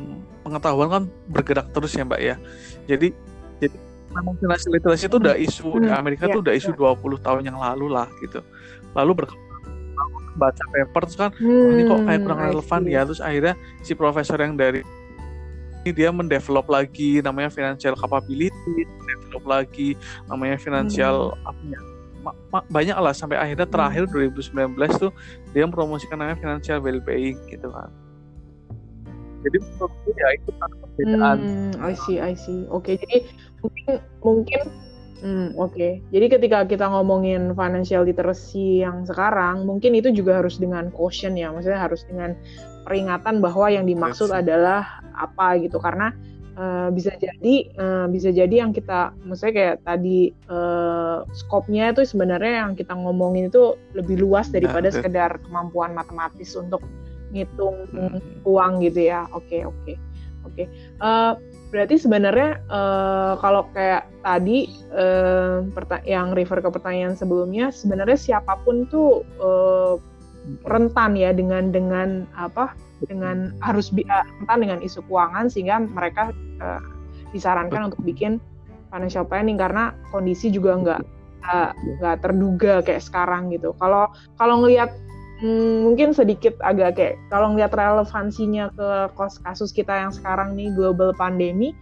pengetahuan 0.49 0.89
kan 0.89 1.03
bergerak 1.29 1.69
terus 1.77 1.93
ya 1.93 2.09
Mbak 2.09 2.21
ya. 2.25 2.37
Jadi 2.89 3.13
jadi 3.61 3.77
memang 4.15 4.35
financial 4.39 4.71
literacy 4.71 5.07
itu 5.11 5.17
udah 5.19 5.35
isu 5.35 5.69
hmm, 5.69 5.83
di 5.85 5.89
Amerika 5.91 6.25
ya, 6.31 6.35
tuh 6.39 6.41
udah 6.47 6.55
isu 6.55 6.71
ya. 6.73 6.95
20 6.95 7.27
tahun 7.27 7.43
yang 7.45 7.59
lalu 7.59 7.87
lah 7.91 8.07
gitu. 8.23 8.41
Lalu 8.95 9.25
berkembang 9.25 9.45
baca 10.35 10.65
paper 10.75 11.03
terus 11.07 11.19
kan 11.19 11.31
hmm, 11.31 11.71
ini 11.71 11.83
kok 11.87 12.01
kayak 12.11 12.21
kurang 12.27 12.41
relevan 12.43 12.81
ya 12.91 13.01
terus 13.07 13.23
akhirnya 13.23 13.55
si 13.87 13.95
profesor 13.95 14.35
yang 14.43 14.59
dari 14.59 14.83
ini 15.85 15.91
dia 15.93 16.09
mendevelop 16.09 16.65
lagi 16.73 17.21
namanya 17.21 17.53
financial 17.53 17.93
capability, 17.93 18.89
develop 19.05 19.45
lagi 19.45 19.93
namanya 20.27 20.57
financial 20.57 21.37
hmm. 21.37 21.49
apa 21.53 21.63
ya 21.69 21.81
banyak 22.73 22.97
lah 22.97 23.13
sampai 23.13 23.37
akhirnya 23.37 23.69
terakhir 23.69 24.09
hmm. 24.09 24.41
2019 24.81 24.81
tuh 24.97 25.13
dia 25.53 25.69
mempromosikan 25.69 26.17
namanya 26.17 26.41
financial 26.41 26.81
well-being 26.81 27.37
gitu 27.53 27.69
kan 27.69 27.93
jadi 29.45 29.61
menurutku 29.61 30.09
ya 30.17 30.29
itu 30.41 30.51
kan 30.57 30.71
perbedaan 30.73 31.39
hmm, 31.45 31.85
I 31.85 31.93
see 31.93 32.17
I 32.17 32.33
see 32.33 32.65
oke 32.73 32.89
okay, 32.89 32.97
jadi 32.97 33.29
mungkin 33.65 33.95
mungkin 34.21 34.61
hmm, 35.25 35.49
oke 35.57 35.73
okay. 35.73 35.93
jadi 36.13 36.27
ketika 36.29 36.59
kita 36.69 36.87
ngomongin 36.87 37.57
financial 37.57 38.05
literacy 38.05 38.85
yang 38.85 39.09
sekarang 39.09 39.65
mungkin 39.65 39.97
itu 39.97 40.13
juga 40.13 40.45
harus 40.45 40.61
dengan 40.61 40.93
caution 40.93 41.35
ya 41.35 41.49
maksudnya 41.49 41.81
harus 41.81 42.05
dengan 42.05 42.37
peringatan 42.85 43.41
bahwa 43.41 43.73
yang 43.73 43.89
dimaksud 43.89 44.29
yes. 44.29 44.45
adalah 44.45 45.01
apa 45.17 45.57
gitu 45.65 45.81
karena 45.81 46.13
uh, 46.61 46.93
bisa 46.93 47.17
jadi 47.17 47.55
uh, 47.81 48.07
bisa 48.13 48.29
jadi 48.29 48.69
yang 48.69 48.77
kita 48.77 49.17
maksudnya 49.25 49.55
kayak 49.57 49.77
tadi 49.89 50.37
uh, 50.53 51.25
skopnya 51.33 51.97
itu 51.97 52.05
sebenarnya 52.05 52.69
yang 52.69 52.73
kita 52.77 52.93
ngomongin 52.93 53.49
itu 53.49 53.81
lebih 53.97 54.21
luas 54.21 54.53
nah, 54.53 54.61
daripada 54.61 54.93
nah, 54.93 54.95
sekedar 55.01 55.31
kemampuan 55.49 55.97
matematis 55.97 56.53
untuk 56.53 56.85
ngitung 57.35 57.91
hmm. 57.91 58.47
uang 58.47 58.73
gitu 58.87 59.11
ya. 59.11 59.27
Oke, 59.35 59.59
okay, 59.59 59.61
oke. 59.67 59.75
Okay. 59.83 59.97
Oke. 60.45 60.55
Okay. 60.55 60.67
Uh, 61.03 61.09
eh, 61.09 61.33
berarti 61.75 61.99
sebenarnya 61.99 62.63
uh, 62.71 63.35
kalau 63.43 63.67
kayak 63.75 64.07
tadi 64.23 64.71
uh, 64.95 65.67
yang 66.07 66.31
refer 66.31 66.63
ke 66.63 66.71
pertanyaan 66.71 67.19
sebelumnya 67.19 67.75
sebenarnya 67.75 68.15
siapa 68.15 68.55
pun 68.63 68.87
tuh 68.87 69.27
uh, 69.43 69.99
rentan 70.71 71.19
ya 71.19 71.35
dengan 71.35 71.75
dengan 71.75 72.31
apa? 72.39 72.79
dengan 73.05 73.53
harus 73.61 73.93
bi 73.93 74.07
rentan 74.07 74.65
dengan 74.65 74.81
isu 74.81 75.05
keuangan 75.11 75.51
sehingga 75.51 75.83
mereka 75.83 76.33
uh, 76.63 76.81
disarankan 77.37 77.93
untuk 77.93 78.01
bikin 78.01 78.41
financial 78.89 79.27
planning 79.29 79.61
karena 79.61 79.93
kondisi 80.09 80.49
juga 80.49 80.79
nggak 80.79 81.01
nggak 82.01 82.17
terduga 82.25 82.81
kayak 82.81 83.05
sekarang 83.05 83.53
gitu. 83.53 83.77
Kalau 83.77 84.09
kalau 84.41 84.65
ngelihat 84.65 84.95
hmm, 85.41 85.91
mungkin 85.91 86.13
sedikit 86.13 86.55
agak 86.61 86.99
kayak 86.99 87.15
kalau 87.33 87.55
ngeliat 87.55 87.73
relevansinya 87.73 88.71
ke 88.75 88.89
kasus 89.43 89.71
kita 89.75 89.95
yang 90.07 90.13
sekarang 90.13 90.55
nih 90.55 90.71
global 90.75 91.11
pandemi 91.17 91.73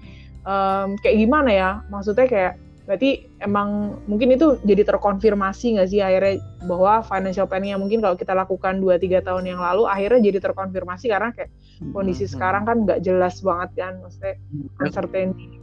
um, 0.46 0.94
kayak 1.00 1.16
gimana 1.18 1.50
ya 1.50 1.70
maksudnya 1.90 2.28
kayak 2.28 2.54
berarti 2.82 3.30
emang 3.38 3.94
mungkin 4.10 4.34
itu 4.34 4.58
jadi 4.66 4.82
terkonfirmasi 4.82 5.78
nggak 5.78 5.88
sih 5.88 6.02
akhirnya 6.02 6.42
bahwa 6.66 6.98
financial 7.06 7.46
planning 7.46 7.78
yang 7.78 7.82
mungkin 7.82 8.02
kalau 8.02 8.18
kita 8.18 8.34
lakukan 8.34 8.82
2-3 8.82 9.22
tahun 9.22 9.44
yang 9.54 9.62
lalu 9.62 9.86
akhirnya 9.86 10.18
jadi 10.18 10.38
terkonfirmasi 10.42 11.06
karena 11.06 11.30
kayak 11.30 11.54
kondisi 11.94 12.26
hmm. 12.26 12.32
sekarang 12.34 12.66
kan 12.66 12.82
nggak 12.82 13.00
jelas 13.06 13.38
banget 13.38 13.70
kan 13.78 14.02
maksudnya 14.02 14.34
hmm. 14.34 14.82
uncertainty 14.82 15.62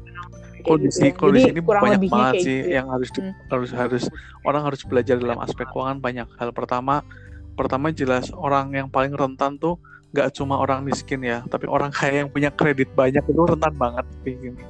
kondisi 0.63 1.11
gitu 1.11 1.11
ya. 1.11 1.19
kondisi 1.19 1.49
ini 1.51 1.61
banyak 1.63 2.01
banget 2.07 2.33
sih 2.39 2.57
gitu. 2.63 2.69
Ya. 2.71 2.75
yang 2.79 2.87
harus 2.91 3.09
di, 3.11 3.19
hmm. 3.19 3.33
harus 3.51 3.71
harus 3.75 4.03
orang 4.47 4.63
harus 4.63 4.81
belajar 4.87 5.15
dalam 5.19 5.39
aspek 5.43 5.67
keuangan 5.71 5.99
banyak 5.99 6.27
hal 6.39 6.49
pertama 6.55 7.03
pertama 7.59 7.91
jelas 7.91 8.31
orang 8.31 8.71
yang 8.71 8.87
paling 8.87 9.11
rentan 9.11 9.59
tuh 9.59 9.75
nggak 10.15 10.31
cuma 10.31 10.57
orang 10.57 10.87
miskin 10.87 11.19
ya, 11.21 11.43
tapi 11.51 11.67
orang 11.67 11.91
kaya 11.91 12.23
yang 12.23 12.31
punya 12.31 12.47
kredit 12.49 12.87
banyak 12.95 13.19
itu 13.19 13.41
rentan 13.43 13.75
banget 13.75 14.07
kayak 14.23 14.37
gini. 14.39 14.63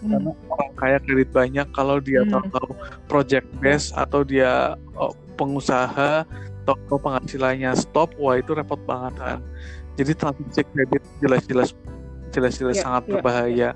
Hmm. 0.00 0.08
Karena 0.16 0.30
orang 0.48 0.72
kaya 0.74 0.96
kredit 1.04 1.30
banyak 1.36 1.66
kalau 1.76 1.96
dia 2.00 2.24
hmm. 2.24 2.48
tahu 2.48 2.72
project 3.06 3.46
base 3.60 3.92
atau 3.92 4.24
dia 4.24 4.74
oh, 4.96 5.12
pengusaha 5.36 6.24
atau 6.70 6.96
penghasilannya 7.02 7.74
stop, 7.76 8.14
wah 8.16 8.38
itu 8.40 8.56
repot 8.56 8.80
banget 8.88 9.14
kan. 9.20 9.38
Jadi 10.00 10.12
transaksi 10.16 10.62
kredit 10.72 11.02
jelas-jelas 11.20 11.70
jelas-jelas 12.30 12.78
yeah, 12.78 12.84
sangat 12.86 13.02
yeah. 13.04 13.12
berbahaya. 13.14 13.70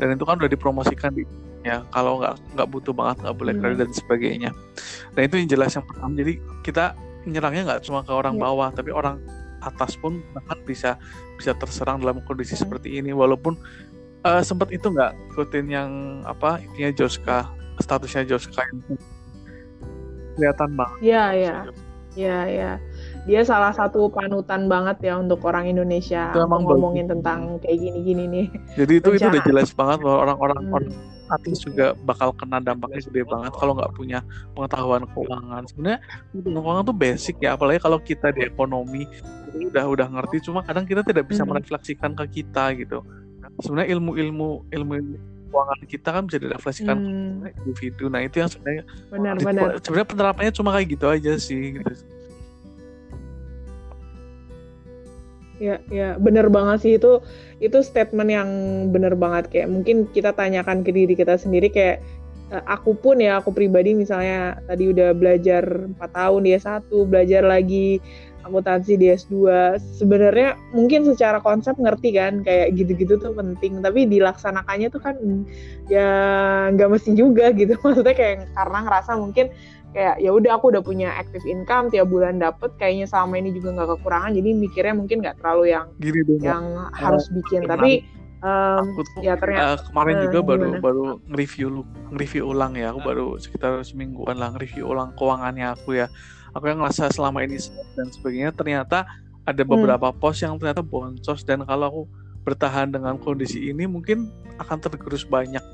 Dan 0.00 0.16
itu 0.16 0.24
kan 0.24 0.40
udah 0.40 0.50
dipromosikan 0.50 1.12
di 1.12 1.28
ya 1.66 1.82
kalau 1.90 2.22
nggak 2.22 2.38
nggak 2.54 2.68
butuh 2.70 2.94
banget 2.94 3.16
nggak 3.26 3.36
boleh 3.36 3.54
kredit 3.58 3.76
hmm. 3.76 3.84
dan 3.86 3.90
sebagainya. 3.92 4.50
Dan 5.14 5.22
itu 5.30 5.34
yang 5.38 5.48
jelas 5.50 5.70
yang 5.78 5.86
pertama. 5.86 6.12
Jadi 6.16 6.32
kita 6.62 6.94
nyerangnya 7.26 7.62
nggak 7.66 7.82
cuma 7.84 8.06
ke 8.06 8.12
orang 8.14 8.38
yeah. 8.38 8.44
bawah 8.46 8.68
tapi 8.70 8.90
orang 8.94 9.20
atas 9.60 9.98
pun 9.98 10.22
bahkan 10.30 10.58
bisa 10.62 10.90
bisa 11.36 11.52
terserang 11.58 11.98
dalam 11.98 12.22
kondisi 12.22 12.54
hmm. 12.54 12.62
seperti 12.62 12.88
ini 13.02 13.10
walaupun 13.10 13.58
uh, 14.22 14.40
sempat 14.40 14.70
itu 14.70 14.88
nggak 14.88 15.12
ikutin 15.34 15.66
yang 15.66 15.90
apa 16.22 16.62
intinya 16.62 16.92
Joska 16.94 17.50
statusnya 17.82 18.24
Joska 18.24 18.62
yang 18.62 18.78
kelihatan 20.36 20.70
banget. 20.76 20.98
Iya 21.02 21.24
iya 21.32 21.56
iya 22.16 22.38
iya 22.48 22.72
dia 23.26 23.42
salah 23.42 23.74
satu 23.74 24.08
panutan 24.08 24.70
banget 24.70 25.02
ya 25.02 25.18
untuk 25.18 25.42
orang 25.44 25.66
Indonesia 25.66 26.30
itu 26.30 26.40
ngomongin 26.46 27.10
tentang 27.10 27.58
kayak 27.60 27.76
gini-gini 27.82 28.24
nih. 28.30 28.46
Jadi 28.78 28.92
itu 29.02 29.08
Rencana. 29.10 29.18
itu 29.18 29.26
udah 29.34 29.42
jelas 29.44 29.68
banget 29.74 29.98
bahwa 30.00 30.18
orang-orang 30.30 30.62
hmm 30.62 31.15
artis 31.28 31.62
juga 31.62 31.92
bakal 32.06 32.30
kena 32.34 32.62
dampaknya 32.62 33.02
gede 33.02 33.22
banget 33.26 33.52
kalau 33.54 33.72
nggak 33.76 33.92
punya 33.94 34.18
pengetahuan 34.54 35.02
keuangan. 35.10 35.62
Sebenarnya 35.68 36.00
keuangan 36.32 36.82
tuh 36.86 36.96
basic 36.96 37.36
ya, 37.42 37.54
apalagi 37.58 37.78
kalau 37.82 37.98
kita 37.98 38.30
di 38.32 38.46
ekonomi 38.46 39.04
udah 39.56 39.84
udah 39.88 40.06
ngerti, 40.10 40.46
cuma 40.46 40.60
kadang 40.62 40.84
kita 40.84 41.02
tidak 41.02 41.26
bisa 41.26 41.42
hmm. 41.42 41.50
merefleksikan 41.56 42.12
ke 42.14 42.42
kita 42.42 42.76
gitu. 42.78 43.02
Sebenarnya 43.62 43.96
ilmu-ilmu 43.96 44.68
ilmu 44.68 44.94
keuangan 45.56 45.80
kita 45.88 46.08
kan 46.12 46.22
bisa 46.28 46.38
direfleksikan 46.42 46.96
hmm. 47.00 47.40
ke 47.40 47.48
individu. 47.64 48.04
Nah 48.12 48.20
itu 48.20 48.36
yang 48.44 48.50
sebenarnya 48.52 48.84
benar, 49.08 49.34
benar. 49.40 49.68
sebenarnya 49.80 50.08
penerapannya 50.12 50.52
cuma 50.52 50.70
kayak 50.76 50.88
gitu 50.92 51.06
aja 51.08 51.32
sih. 51.40 51.80
Gitu. 51.80 51.92
Ya, 55.56 55.80
ya, 55.88 56.20
bener 56.20 56.52
banget 56.52 56.78
sih. 56.84 56.92
Itu 57.00 57.24
itu 57.64 57.80
statement 57.80 58.28
yang 58.28 58.48
bener 58.92 59.16
banget. 59.16 59.48
Kayak 59.48 59.68
mungkin 59.72 59.96
kita 60.12 60.36
tanyakan 60.36 60.84
ke 60.84 60.92
diri 60.92 61.16
kita 61.16 61.40
sendiri 61.40 61.72
kayak 61.72 62.04
eh, 62.52 62.64
aku 62.68 62.92
pun 62.92 63.16
ya 63.16 63.40
aku 63.40 63.56
pribadi 63.56 63.96
misalnya 63.96 64.60
tadi 64.68 64.92
udah 64.92 65.16
belajar 65.16 65.64
4 65.96 65.96
tahun 66.12 66.40
dia 66.44 66.58
satu 66.60 67.08
belajar 67.08 67.40
lagi 67.40 67.98
akuntansi 68.46 68.94
di 68.94 69.10
S2 69.10 69.34
sebenarnya 69.98 70.54
mungkin 70.70 71.02
secara 71.02 71.42
konsep 71.42 71.74
ngerti 71.74 72.14
kan 72.14 72.46
kayak 72.46 72.76
gitu-gitu 72.76 73.16
tuh 73.18 73.32
penting. 73.32 73.80
Tapi 73.80 74.06
dilaksanakannya 74.06 74.88
tuh 74.92 75.02
kan 75.02 75.16
ya 75.88 76.08
nggak 76.70 76.90
mesti 76.92 77.16
juga 77.16 77.50
gitu. 77.56 77.74
Maksudnya 77.84 78.14
kayak 78.14 78.52
karena 78.52 78.78
ngerasa 78.86 79.12
mungkin 79.18 79.48
kayak 79.96 80.20
ya 80.20 80.28
udah 80.28 80.60
aku 80.60 80.68
udah 80.76 80.84
punya 80.84 81.08
active 81.16 81.40
income 81.48 81.88
tiap 81.88 82.12
bulan 82.12 82.36
dapet 82.36 82.68
kayaknya 82.76 83.08
selama 83.08 83.40
ini 83.40 83.56
juga 83.56 83.80
nggak 83.80 83.96
kekurangan 83.96 84.36
jadi 84.36 84.50
mikirnya 84.52 84.92
mungkin 84.92 85.16
nggak 85.24 85.36
terlalu 85.40 85.64
yang 85.72 85.86
Gini 85.96 86.20
dong, 86.20 86.40
yang 86.44 86.64
uh, 86.76 86.92
harus 86.92 87.24
bikin 87.32 87.64
tapi 87.64 88.04
um, 88.44 88.84
ya 89.24 89.40
ternyata 89.40 89.80
uh, 89.80 89.80
kemarin 89.88 90.16
uh, 90.20 90.22
juga 90.28 90.38
baru 90.44 90.64
gimana? 90.68 90.84
baru 90.84 91.04
nge-review 91.32 91.66
nge-review 92.12 92.44
ulang 92.44 92.72
ya 92.76 92.92
aku 92.92 93.00
baru 93.00 93.26
sekitar 93.40 93.80
semingguan 93.88 94.36
lah 94.36 94.52
nge-review 94.52 94.84
ulang 94.84 95.16
keuangannya 95.16 95.72
aku 95.72 95.96
ya 95.96 96.12
aku 96.52 96.64
yang 96.68 96.84
ngerasa 96.84 97.08
selama 97.08 97.40
ini 97.48 97.56
dan 97.96 98.12
sebagainya 98.12 98.52
ternyata 98.52 99.08
ada 99.48 99.62
hmm. 99.64 99.72
beberapa 99.72 100.12
hmm. 100.12 100.18
pos 100.20 100.36
yang 100.44 100.60
ternyata 100.60 100.84
boncos 100.84 101.40
dan 101.48 101.64
kalau 101.64 101.84
aku 101.88 102.02
bertahan 102.44 102.92
dengan 102.92 103.16
kondisi 103.16 103.72
ini 103.72 103.88
mungkin 103.88 104.28
akan 104.60 104.76
tergerus 104.76 105.24
banyak 105.24 105.64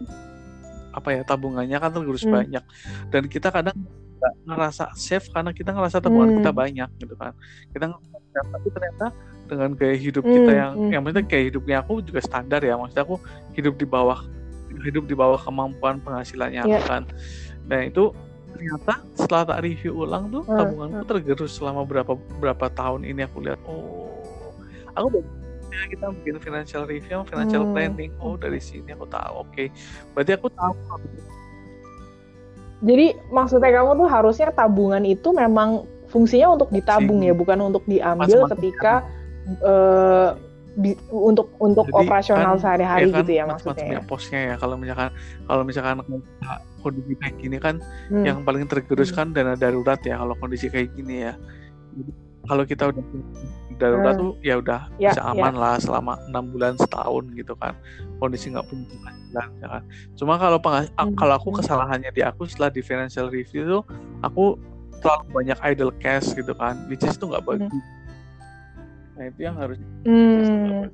apa 0.93 1.09
ya 1.11 1.27
tabungannya 1.27 1.75
akan 1.75 1.91
tergerus 1.91 2.23
hmm. 2.23 2.33
banyak 2.33 2.65
dan 3.11 3.23
kita 3.27 3.51
kadang 3.51 3.75
nggak 4.23 4.35
ngerasa 4.47 4.85
safe 4.95 5.27
karena 5.35 5.51
kita 5.51 5.75
ngerasa 5.75 5.99
tabungan 5.99 6.31
hmm. 6.31 6.39
kita 6.39 6.51
banyak 6.55 6.91
gitu 7.03 7.15
kan 7.19 7.35
kita 7.75 7.91
tapi 8.33 8.69
ternyata 8.71 9.07
dengan 9.51 9.71
gaya 9.75 9.97
hidup 9.99 10.25
kita 10.25 10.53
hmm. 10.55 10.61
yang 10.63 10.73
hmm. 10.79 10.91
yang 10.95 11.03
penting 11.03 11.27
gaya 11.27 11.45
hidupnya 11.51 11.77
aku 11.83 12.01
juga 12.07 12.21
standar 12.23 12.63
ya 12.63 12.79
maksudnya 12.79 13.03
aku 13.03 13.17
hidup 13.59 13.75
di 13.75 13.87
bawah 13.87 14.23
hidup 14.87 15.05
di 15.11 15.15
bawah 15.19 15.37
kemampuan 15.37 15.99
penghasilannya 16.01 16.63
yeah. 16.65 16.81
kan 16.87 17.05
dan 17.67 17.91
itu 17.91 18.15
ternyata 18.55 19.03
setelah 19.19 19.45
tak 19.57 19.59
review 19.67 19.93
ulang 20.07 20.31
tuh 20.31 20.47
hmm, 20.47 20.55
tabunganku 20.55 21.03
hmm. 21.03 21.11
tergerus 21.11 21.53
selama 21.59 21.83
berapa 21.83 22.15
berapa 22.39 22.67
tahun 22.71 23.03
ini 23.03 23.27
aku 23.27 23.43
lihat 23.43 23.61
oh 23.67 24.23
aku 24.95 25.19
udah 25.19 25.25
ya 25.73 25.89
kita 25.89 26.05
bikin 26.21 26.37
financial 26.41 26.83
review 26.85 27.25
financial 27.25 27.65
hmm. 27.65 27.73
planning 27.73 28.13
oh 28.21 28.37
dari 28.37 28.61
sini 28.61 28.93
aku 28.93 29.09
tahu 29.09 29.45
oke 29.45 29.51
okay. 29.51 29.69
berarti 30.13 30.33
aku 30.37 30.49
tahu 30.53 30.73
jadi 32.83 33.15
maksudnya 33.31 33.71
kamu 33.71 33.95
tuh 33.95 34.09
harusnya 34.11 34.51
tabungan 34.51 35.07
itu 35.07 35.31
memang 35.31 35.87
fungsinya 36.11 36.59
untuk 36.59 36.69
ditabung 36.75 37.23
ya 37.23 37.33
bukan 37.33 37.73
untuk 37.73 37.87
diambil 37.89 38.45
ketika 38.53 39.07
uh, 39.63 40.35
bi, 40.77 40.97
untuk 41.09 41.53
untuk 41.61 41.89
Jadi, 41.89 41.99
operasional 42.05 42.55
kan, 42.57 42.61
sehari-hari 42.61 43.09
ya 43.09 43.13
kan, 43.13 43.21
gitu 43.23 43.33
ya 43.33 43.45
maksudnya. 43.49 43.89
Ya. 43.97 44.01
posnya 44.05 44.41
ya 44.53 44.55
kalau 44.57 44.77
misalkan 44.77 45.11
kalau 45.49 45.63
misalkan 45.65 45.97
kondisi 46.83 47.13
kayak 47.17 47.35
gini 47.39 47.57
kan 47.63 47.75
hmm. 48.11 48.25
yang 48.25 48.39
paling 48.43 48.65
tergerus 48.67 49.15
hmm. 49.15 49.17
kan 49.17 49.27
dana 49.33 49.55
darurat 49.55 50.01
ya 50.03 50.21
kalau 50.21 50.35
kondisi 50.37 50.69
kayak 50.69 50.93
gini 50.97 51.29
ya. 51.31 51.33
Jadi, 51.93 52.11
kalau 52.43 52.65
kita 52.67 52.83
udah 52.91 53.05
darurat 53.79 54.15
hmm. 54.17 54.23
tuh 54.23 54.33
ya 54.45 54.55
udah 54.59 54.81
ya, 54.97 55.13
bisa 55.13 55.23
ya. 55.23 55.31
aman 55.33 55.55
ya. 55.55 55.61
lah 55.61 55.75
selama 55.81 56.13
enam 56.29 56.45
bulan 56.53 56.75
setahun 56.77 57.25
gitu 57.37 57.55
kan 57.57 57.73
kondisi 58.19 58.53
nggak 58.53 58.67
punya 58.69 58.85
penghasilan 58.89 59.49
ya 59.59 59.67
kan. 59.69 59.83
Cuma 60.17 60.35
kalau 60.37 60.59
penghas 60.61 60.89
hmm. 60.95 61.17
kalau 61.17 61.35
aku 61.37 61.51
kesalahannya 61.59 62.11
di 62.13 62.23
aku 62.23 62.45
setelah 62.49 62.71
di 62.71 62.81
financial 62.85 63.33
review 63.33 63.81
tuh 63.81 63.83
aku 64.23 64.59
terlalu 65.03 65.25
banyak 65.35 65.59
idle 65.67 65.93
cash 65.99 66.31
gitu 66.37 66.55
kan, 66.55 66.79
which 66.87 67.03
is 67.03 67.19
tuh 67.19 67.31
nggak 67.31 67.43
bagus. 67.43 67.71
Hmm 67.71 68.03
Nah 69.17 69.25
itu 69.29 69.41
yang 69.45 69.57
harus. 69.57 69.79
Hmm. 70.03 70.91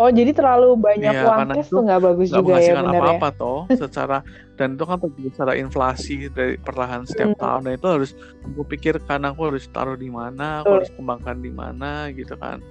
Oh 0.00 0.08
jadi 0.08 0.32
terlalu 0.32 0.80
banyak 0.80 1.12
ya, 1.12 1.28
uang 1.28 1.52
cash 1.52 1.68
tuh 1.68 1.84
nggak 1.84 2.00
bagus 2.00 2.32
gak 2.32 2.40
juga 2.40 2.56
ya 2.56 2.72
benar 2.80 3.04
apa 3.04 3.12
-apa, 3.20 3.28
ya? 3.28 3.36
toh 3.36 3.60
secara 3.68 4.18
dan 4.56 4.80
itu 4.80 4.84
kan 4.88 4.96
terjadi 4.96 5.28
secara 5.36 5.52
inflasi 5.60 6.14
dari 6.32 6.56
perlahan 6.56 7.04
setiap 7.04 7.36
hmm. 7.36 7.40
tahun 7.40 7.60
dan 7.68 7.72
itu 7.76 7.88
harus 7.88 8.10
aku 8.40 8.62
pikirkan 8.64 9.20
aku 9.28 9.40
harus 9.52 9.68
taruh 9.68 10.00
di 10.00 10.08
mana, 10.08 10.64
aku 10.64 10.80
harus 10.80 10.90
kembangkan 10.96 11.36
di 11.44 11.52
mana 11.52 12.08
gitu 12.16 12.32
kan. 12.40 12.64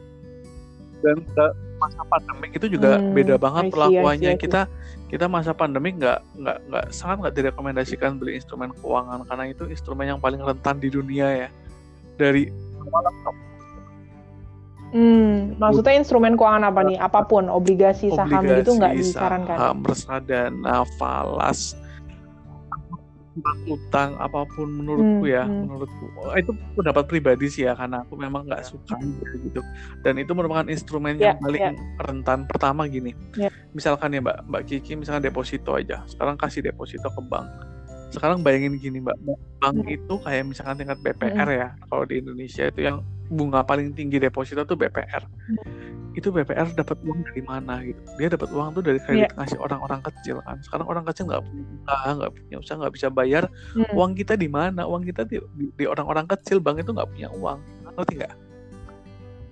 Dan 1.05 1.21
ke 1.21 1.45
masa 1.79 2.01
pandemik 2.09 2.51
itu 2.57 2.67
juga 2.67 2.97
hmm, 2.97 3.13
beda 3.13 3.35
banget 3.37 3.63
perlakuannya 3.71 4.31
kita 4.35 4.65
kita 5.09 5.25
masa 5.25 5.53
pandemik 5.53 6.01
nggak 6.01 6.19
nggak 6.33 6.57
nggak 6.65 6.85
sangat 6.89 7.17
nggak 7.23 7.35
direkomendasikan 7.39 8.17
beli 8.17 8.37
instrumen 8.37 8.73
keuangan 8.81 9.23
karena 9.25 9.53
itu 9.53 9.63
instrumen 9.69 10.11
yang 10.11 10.19
paling 10.19 10.41
rentan 10.43 10.77
di 10.77 10.91
dunia 10.91 11.47
ya 11.47 11.49
dari 12.19 12.51
Hmm, 14.89 15.59
maksudnya 15.61 16.01
instrumen 16.01 16.33
keuangan 16.33 16.73
apa 16.73 16.81
nih? 16.81 16.97
Apa 16.97 17.21
pun, 17.29 17.45
obligasi, 17.45 18.09
saham 18.09 18.41
obligasi, 18.41 18.59
gitu 18.65 18.71
nggak 18.81 18.93
disarankan? 18.97 19.57
Saham, 19.57 19.77
reksadana, 19.85 20.77
falas, 20.97 21.77
utang 23.67 24.17
apa 24.19 24.43
pun 24.55 24.67
menurutku 24.67 25.25
hmm, 25.25 25.35
ya, 25.35 25.43
hmm. 25.45 25.57
menurutku 25.65 26.05
oh, 26.19 26.35
itu 26.35 26.51
pendapat 26.75 27.03
pribadi 27.07 27.47
sih 27.47 27.63
ya 27.67 27.73
karena 27.77 28.03
aku 28.03 28.19
memang 28.19 28.45
nggak 28.47 28.63
suka 28.67 28.95
gitu. 29.45 29.61
Dan 30.03 30.19
itu 30.19 30.31
merupakan 30.35 30.67
instrumen 30.67 31.15
yeah, 31.17 31.35
yang 31.35 31.39
paling 31.39 31.61
yeah. 31.61 32.03
rentan. 32.03 32.39
Pertama 32.49 32.89
gini, 32.89 33.15
yeah. 33.37 33.51
misalkan 33.71 34.15
ya 34.15 34.19
Mbak 34.19 34.37
Mbak 34.49 34.63
Kiki, 34.67 34.93
misalkan 34.99 35.23
deposito 35.23 35.75
aja. 35.75 36.03
Sekarang 36.09 36.35
kasih 36.35 36.65
deposito 36.65 37.07
ke 37.07 37.21
bank. 37.27 37.47
Sekarang 38.09 38.41
bayangin 38.41 38.75
gini 38.81 38.99
Mbak, 38.99 39.17
bank 39.61 39.77
hmm. 39.85 39.95
itu 39.95 40.13
kayak 40.25 40.43
misalkan 40.49 40.75
tingkat 40.81 40.99
BPR 40.99 41.47
hmm. 41.47 41.59
ya, 41.61 41.67
kalau 41.87 42.03
di 42.09 42.15
Indonesia 42.19 42.63
itu 42.67 42.81
yang 42.81 42.97
bunga 43.29 43.61
paling 43.61 43.93
tinggi 43.93 44.17
deposito 44.17 44.65
tuh 44.65 44.75
BPR. 44.75 45.23
Hmm. 45.23 46.17
Itu 46.17 46.33
BPR 46.33 46.73
dapat 46.73 46.97
uang 47.05 47.21
dari 47.29 47.41
mana 47.45 47.79
gitu. 47.85 48.01
Dia 48.17 48.33
dapat 48.33 48.49
uang 48.49 48.75
tuh 48.75 48.83
dari 48.83 48.99
kredit 48.99 49.29
yeah. 49.29 49.37
ngasih 49.37 49.61
orang-orang 49.61 50.01
kecil 50.01 50.41
kan. 50.43 50.57
Sekarang 50.65 50.89
orang 50.89 51.05
kecil 51.05 51.29
nggak 51.29 51.45
punya 51.45 51.65
usaha, 51.79 52.09
nggak 52.17 52.31
punya 52.33 52.57
usaha, 52.57 52.75
nggak 52.81 52.93
bisa 52.97 53.07
bayar. 53.13 53.43
Hmm. 53.77 53.89
Uang 53.93 54.11
kita 54.17 54.33
di 54.33 54.49
mana? 54.49 54.81
Uang 54.89 55.05
kita 55.05 55.23
di, 55.29 55.37
orang-orang 55.85 56.25
kecil, 56.25 56.57
bank 56.59 56.81
itu 56.81 56.91
nggak 56.91 57.09
punya 57.13 57.29
uang. 57.37 57.59
Ngerti 57.95 58.13
nggak? 58.17 58.33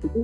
Itu 0.02 0.20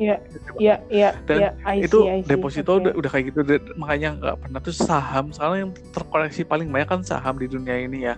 Iya, 0.00 0.16
iya, 0.56 0.80
iya. 0.88 1.12
Dan 1.28 1.38
ya, 1.44 1.50
itu 1.76 2.08
see, 2.08 2.24
deposito 2.24 2.72
okay. 2.72 2.88
udah, 2.88 2.92
udah 2.96 3.10
kayak 3.12 3.24
gitu, 3.36 3.40
makanya 3.76 4.16
nggak 4.16 4.36
pernah 4.40 4.60
tuh 4.64 4.72
saham. 4.72 5.28
Sekarang 5.28 5.56
yang 5.60 5.70
terkoreksi 5.92 6.40
paling 6.48 6.72
banyak 6.72 6.88
kan 6.88 7.04
saham 7.04 7.36
di 7.36 7.44
dunia 7.44 7.76
ini 7.84 8.08
ya 8.08 8.16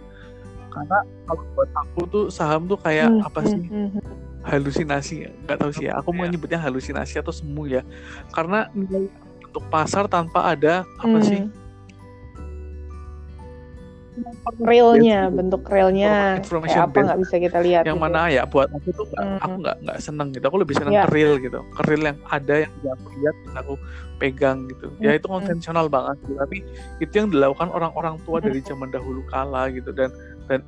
karena 0.73 0.99
kalau 1.29 1.43
buat 1.53 1.71
aku 1.77 2.01
tuh 2.09 2.25
saham 2.33 2.65
tuh 2.65 2.81
kayak 2.81 3.13
hmm, 3.13 3.29
apa 3.29 3.41
hmm, 3.45 3.49
sih? 3.49 3.61
hmm, 3.69 3.89
hmm, 3.93 4.05
halusinasi 4.43 5.15
nggak 5.47 5.59
tahu 5.59 5.71
sih 5.71 5.87
ya. 5.87 6.03
Aku 6.03 6.11
mau 6.11 6.27
iya. 6.27 6.33
nyebutnya 6.35 6.59
halusinasi 6.59 7.23
atau 7.23 7.31
semu 7.31 7.69
ya. 7.71 7.83
Karena 8.35 8.67
nilai 8.75 9.07
untuk 9.47 9.65
pasar 9.71 10.09
tanpa 10.11 10.49
ada 10.49 10.83
apa 10.99 11.19
hmm. 11.21 11.29
sih? 11.29 11.43
Realnya 14.61 15.33
bentuk 15.33 15.65
realnya. 15.73 16.37
kayak 16.45 16.93
apa 16.93 16.99
nggak 17.01 17.21
bisa 17.25 17.35
kita 17.41 17.59
lihat 17.65 17.83
yang 17.89 17.97
gitu. 17.97 18.05
mana 18.05 18.29
ya 18.29 18.45
buat 18.45 18.69
aku 18.69 18.93
tuh 18.93 19.09
gak, 19.09 19.25
hmm. 19.25 19.39
aku 19.41 19.55
nggak 19.65 19.77
nggak 19.89 19.99
seneng 20.05 20.29
gitu. 20.37 20.45
Aku 20.53 20.59
lebih 20.61 20.75
seneng 20.77 20.93
yeah. 20.93 21.09
ke 21.09 21.17
real 21.17 21.33
gitu. 21.41 21.61
Ke 21.73 21.83
real 21.89 22.03
yang 22.13 22.19
ada 22.29 22.55
yang 22.69 22.73
bisa 22.77 22.91
aku 22.93 23.07
lihat 23.21 23.35
bisa 23.41 23.59
aku 23.65 23.75
pegang 24.21 24.59
gitu. 24.69 24.87
Ya 25.01 25.17
itu 25.17 25.27
konvensional 25.27 25.87
banget 25.89 26.17
gitu. 26.29 26.37
tapi 26.37 26.59
itu 27.01 27.13
yang 27.13 27.29
dilakukan 27.33 27.69
orang-orang 27.73 28.21
tua 28.29 28.39
dari 28.45 28.61
zaman 28.61 28.93
dahulu 28.93 29.25
kala 29.33 29.73
gitu. 29.73 29.91
Dan 29.97 30.13
dan 30.47 30.61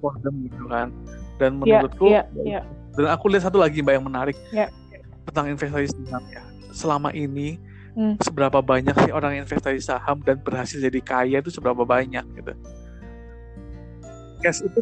kondom 0.00 0.34
gitu 0.46 0.64
kan 0.68 0.88
dan 1.36 1.50
iya, 1.64 1.80
menurutku 1.80 2.06
yeah, 2.08 2.24
yeah, 2.38 2.60
yeah. 2.60 2.64
dan 2.96 3.12
aku 3.12 3.32
lihat 3.32 3.44
satu 3.48 3.60
lagi 3.60 3.80
mbak 3.84 4.00
yang 4.00 4.06
menarik 4.06 4.36
yeah. 4.52 4.68
tentang 5.28 5.52
investasi 5.52 5.92
saham 5.92 6.24
ya 6.32 6.42
selama 6.72 7.10
ini 7.12 7.56
hmm. 7.96 8.20
seberapa 8.20 8.60
banyak 8.60 8.94
sih 9.04 9.12
orang 9.12 9.40
investasi 9.40 9.80
saham 9.80 10.20
dan 10.24 10.40
berhasil 10.40 10.80
jadi 10.80 11.00
kaya 11.00 11.38
itu 11.40 11.50
seberapa 11.52 11.84
banyak 11.84 12.24
gitu 12.36 12.52
cash 14.44 14.62
itu 14.64 14.80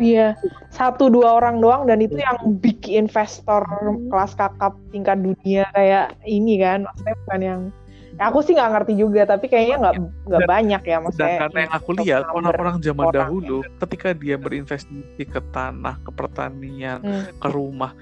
Iya, 0.00 0.32
satu 0.72 1.12
dua 1.12 1.36
orang 1.36 1.60
doang 1.60 1.84
dan 1.84 2.00
itu 2.00 2.16
yang 2.16 2.56
big 2.56 2.88
investor 2.88 3.60
kelas 4.08 4.32
kakap 4.32 4.72
tingkat 4.88 5.20
dunia 5.20 5.68
kayak 5.76 6.16
ini 6.24 6.56
kan, 6.56 6.88
maksudnya 6.88 7.16
bukan 7.20 7.40
yang 7.44 7.60
Ya, 7.68 7.79
aku 8.20 8.38
sih 8.44 8.52
nggak 8.52 8.70
ngerti 8.76 8.92
juga, 9.00 9.24
tapi 9.24 9.48
kayaknya 9.48 9.76
nggak 9.80 9.94
nggak 10.28 10.42
banyak 10.44 10.82
ya 10.84 10.96
maksudnya. 11.00 11.24
Dan 11.24 11.40
karena 11.48 11.58
yang 11.64 11.72
aku 11.72 11.90
lihat 12.04 12.22
orang-orang 12.28 12.76
zaman 12.84 13.06
orang 13.08 13.16
dahulu, 13.16 13.56
ya. 13.64 13.70
ketika 13.80 14.08
dia 14.12 14.36
berinvestasi 14.36 15.24
ke 15.24 15.40
tanah, 15.56 15.96
ke 16.04 16.10
pertanian, 16.12 17.00
hmm. 17.00 17.40
ke 17.40 17.48
rumah, 17.48 17.96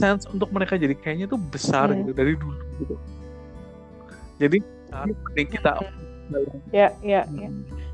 chance 0.00 0.24
untuk 0.32 0.48
mereka 0.56 0.80
jadi 0.80 0.96
kayaknya 0.96 1.28
tuh 1.28 1.36
besar 1.36 1.92
hmm. 1.92 2.00
gitu 2.00 2.12
dari 2.16 2.32
dulu 2.34 2.60
gitu. 2.80 2.94
Jadi 4.40 4.58
penting 5.28 5.48
kita. 5.52 5.72
Hmm. 5.78 6.60
Ya, 6.72 6.88
ya, 7.04 7.28
hmm. 7.28 7.36
ya. 7.36 7.50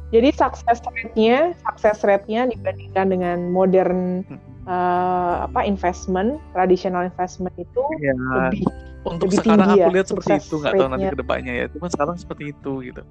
Jadi 0.08 0.28
success 0.32 0.80
rate-nya, 0.88 1.52
success 1.68 2.00
rate-nya 2.00 2.48
dibandingkan 2.48 3.06
dengan 3.12 3.38
modern 3.52 4.24
hmm. 4.24 4.38
uh, 4.64 5.44
apa 5.50 5.66
investment, 5.66 6.38
traditional 6.54 7.04
investment 7.04 7.52
itu 7.58 7.82
ya. 8.00 8.14
lebih 8.16 8.64
untuk 9.10 9.28
lebih 9.32 9.38
sekarang 9.40 9.68
aku 9.74 9.80
ya, 9.80 9.88
lihat 9.90 10.06
seperti 10.08 10.32
itu 10.40 10.54
nggak 10.60 10.74
tahu 10.76 10.88
nanti 10.88 11.06
ke 11.08 11.18
depannya 11.18 11.52
ya. 11.52 11.66
Cuma 11.72 11.86
sekarang 11.88 12.16
seperti 12.20 12.44
itu 12.52 12.72
gitu. 12.84 13.02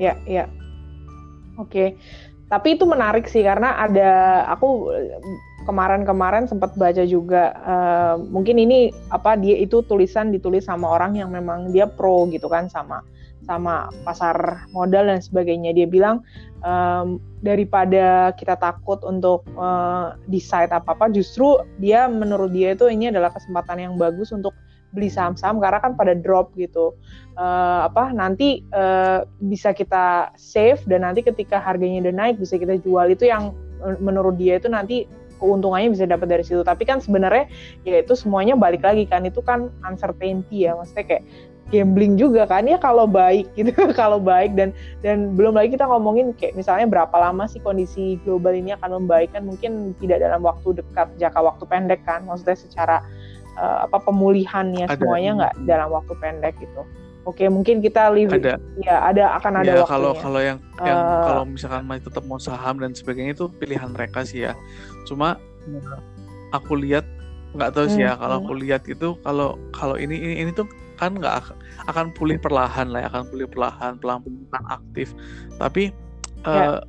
Ya 0.00 0.16
ya. 0.24 0.48
Oke. 1.60 1.68
Okay. 1.68 1.88
tapi 2.52 2.76
itu 2.76 2.84
menarik 2.84 3.24
sih 3.32 3.40
karena 3.40 3.80
ada 3.80 4.44
aku 4.44 4.92
kemarin-kemarin 5.64 6.44
sempat 6.44 6.74
baca 6.76 7.00
juga 7.06 7.54
uh, 7.64 8.14
mungkin 8.18 8.60
ini 8.60 8.92
apa 9.08 9.38
dia 9.38 9.56
itu 9.56 9.80
tulisan 9.86 10.34
ditulis 10.34 10.66
sama 10.66 10.90
orang 10.90 11.16
yang 11.16 11.30
memang 11.32 11.70
dia 11.72 11.86
pro 11.88 12.26
gitu 12.28 12.50
kan 12.50 12.68
sama 12.68 13.00
sama 13.46 13.90
pasar 14.06 14.66
modal 14.70 15.10
dan 15.10 15.20
sebagainya. 15.20 15.74
Dia 15.74 15.86
bilang 15.86 16.22
um, 16.62 17.18
daripada 17.42 18.32
kita 18.38 18.54
takut 18.58 19.02
untuk 19.02 19.42
uh, 19.58 20.14
decide 20.30 20.70
apa-apa, 20.70 21.10
justru 21.10 21.58
dia 21.82 22.06
menurut 22.06 22.54
dia 22.54 22.74
itu 22.74 22.86
ini 22.88 23.10
adalah 23.10 23.34
kesempatan 23.34 23.82
yang 23.82 23.94
bagus 23.98 24.30
untuk 24.30 24.54
beli 24.92 25.08
saham-saham 25.08 25.56
karena 25.58 25.80
kan 25.80 25.96
pada 25.96 26.12
drop 26.12 26.52
gitu. 26.54 26.92
Uh, 27.32 27.88
apa 27.88 28.12
nanti 28.12 28.60
uh, 28.76 29.24
bisa 29.40 29.72
kita 29.72 30.30
save 30.36 30.84
dan 30.84 31.00
nanti 31.00 31.24
ketika 31.24 31.56
harganya 31.56 32.08
udah 32.08 32.14
naik 32.14 32.36
bisa 32.36 32.60
kita 32.60 32.76
jual 32.76 33.08
itu 33.08 33.24
yang 33.24 33.56
menurut 33.98 34.36
dia 34.38 34.60
itu 34.60 34.68
nanti 34.70 35.08
keuntungannya 35.42 35.90
bisa 35.90 36.06
dapat 36.06 36.30
dari 36.30 36.44
situ. 36.46 36.62
Tapi 36.62 36.86
kan 36.86 37.02
sebenarnya 37.02 37.50
ya 37.82 37.98
itu 37.98 38.14
semuanya 38.14 38.54
balik 38.54 38.86
lagi 38.86 39.02
kan 39.10 39.26
itu 39.26 39.42
kan 39.42 39.74
uncertainty 39.82 40.70
ya. 40.70 40.78
Maksudnya 40.78 41.04
kayak 41.08 41.24
gambling 41.72 42.20
juga 42.20 42.44
kan. 42.44 42.68
Ya 42.68 42.76
kalau 42.76 43.08
baik 43.08 43.48
gitu 43.56 43.72
kalau 44.00 44.20
baik. 44.20 44.52
Dan 44.52 44.76
dan 45.00 45.32
belum 45.32 45.56
lagi 45.56 45.74
kita 45.74 45.88
ngomongin 45.88 46.36
kayak 46.36 46.54
misalnya 46.54 46.86
berapa 46.86 47.16
lama 47.16 47.48
sih 47.48 47.58
kondisi 47.64 48.20
global 48.22 48.52
ini 48.52 48.76
akan 48.76 49.02
membaik 49.02 49.32
kan. 49.32 49.48
Mungkin 49.48 49.96
tidak 49.98 50.20
dalam 50.20 50.44
waktu 50.44 50.78
dekat 50.78 51.08
jangka 51.16 51.40
waktu 51.40 51.64
pendek 51.64 52.04
kan. 52.04 52.28
Maksudnya 52.28 52.60
secara 52.60 53.00
uh, 53.56 53.88
apa 53.88 53.98
pemulihannya 54.04 54.86
ada. 54.86 55.00
semuanya 55.00 55.30
nggak 55.40 55.54
dalam 55.64 55.88
waktu 55.90 56.12
pendek 56.20 56.54
gitu. 56.60 56.84
Oke, 57.22 57.46
mungkin 57.46 57.78
kita 57.78 58.10
lihat 58.10 58.42
ada. 58.42 58.58
ya 58.82 58.98
ada 58.98 59.38
akan 59.38 59.62
ada 59.62 59.70
ya, 59.70 59.74
waktunya. 59.86 59.94
Kalau 59.94 60.12
kalau 60.18 60.40
yang 60.42 60.58
yang 60.82 60.98
uh, 60.98 61.22
kalau 61.22 61.42
misalkan 61.46 61.82
masih 61.86 62.02
tetap 62.10 62.22
mau 62.26 62.40
saham 62.42 62.82
dan 62.82 62.90
sebagainya 62.98 63.32
itu 63.38 63.46
pilihan 63.62 63.88
mereka 63.94 64.26
sih 64.26 64.42
ya. 64.50 64.58
Cuma 65.06 65.38
aku 66.50 66.74
lihat 66.82 67.06
nggak 67.54 67.70
tahu 67.78 67.86
sih 67.94 68.02
ya. 68.02 68.18
Kalau 68.18 68.42
aku 68.42 68.52
lihat 68.58 68.82
itu 68.90 69.14
kalau 69.22 69.54
kalau 69.70 69.94
ini 69.94 70.18
ini 70.18 70.34
ini 70.42 70.50
tuh 70.50 70.66
kan 71.02 71.18
nggak 71.18 71.50
akan 71.90 72.14
pulih 72.14 72.38
perlahan 72.38 72.94
lah 72.94 73.02
ya, 73.02 73.08
akan 73.10 73.24
pulih 73.26 73.50
perlahan 73.50 73.98
pelan 73.98 74.22
pelan 74.22 74.64
aktif 74.70 75.10
tapi 75.58 75.90
yeah. 76.46 76.78
uh, 76.78 76.80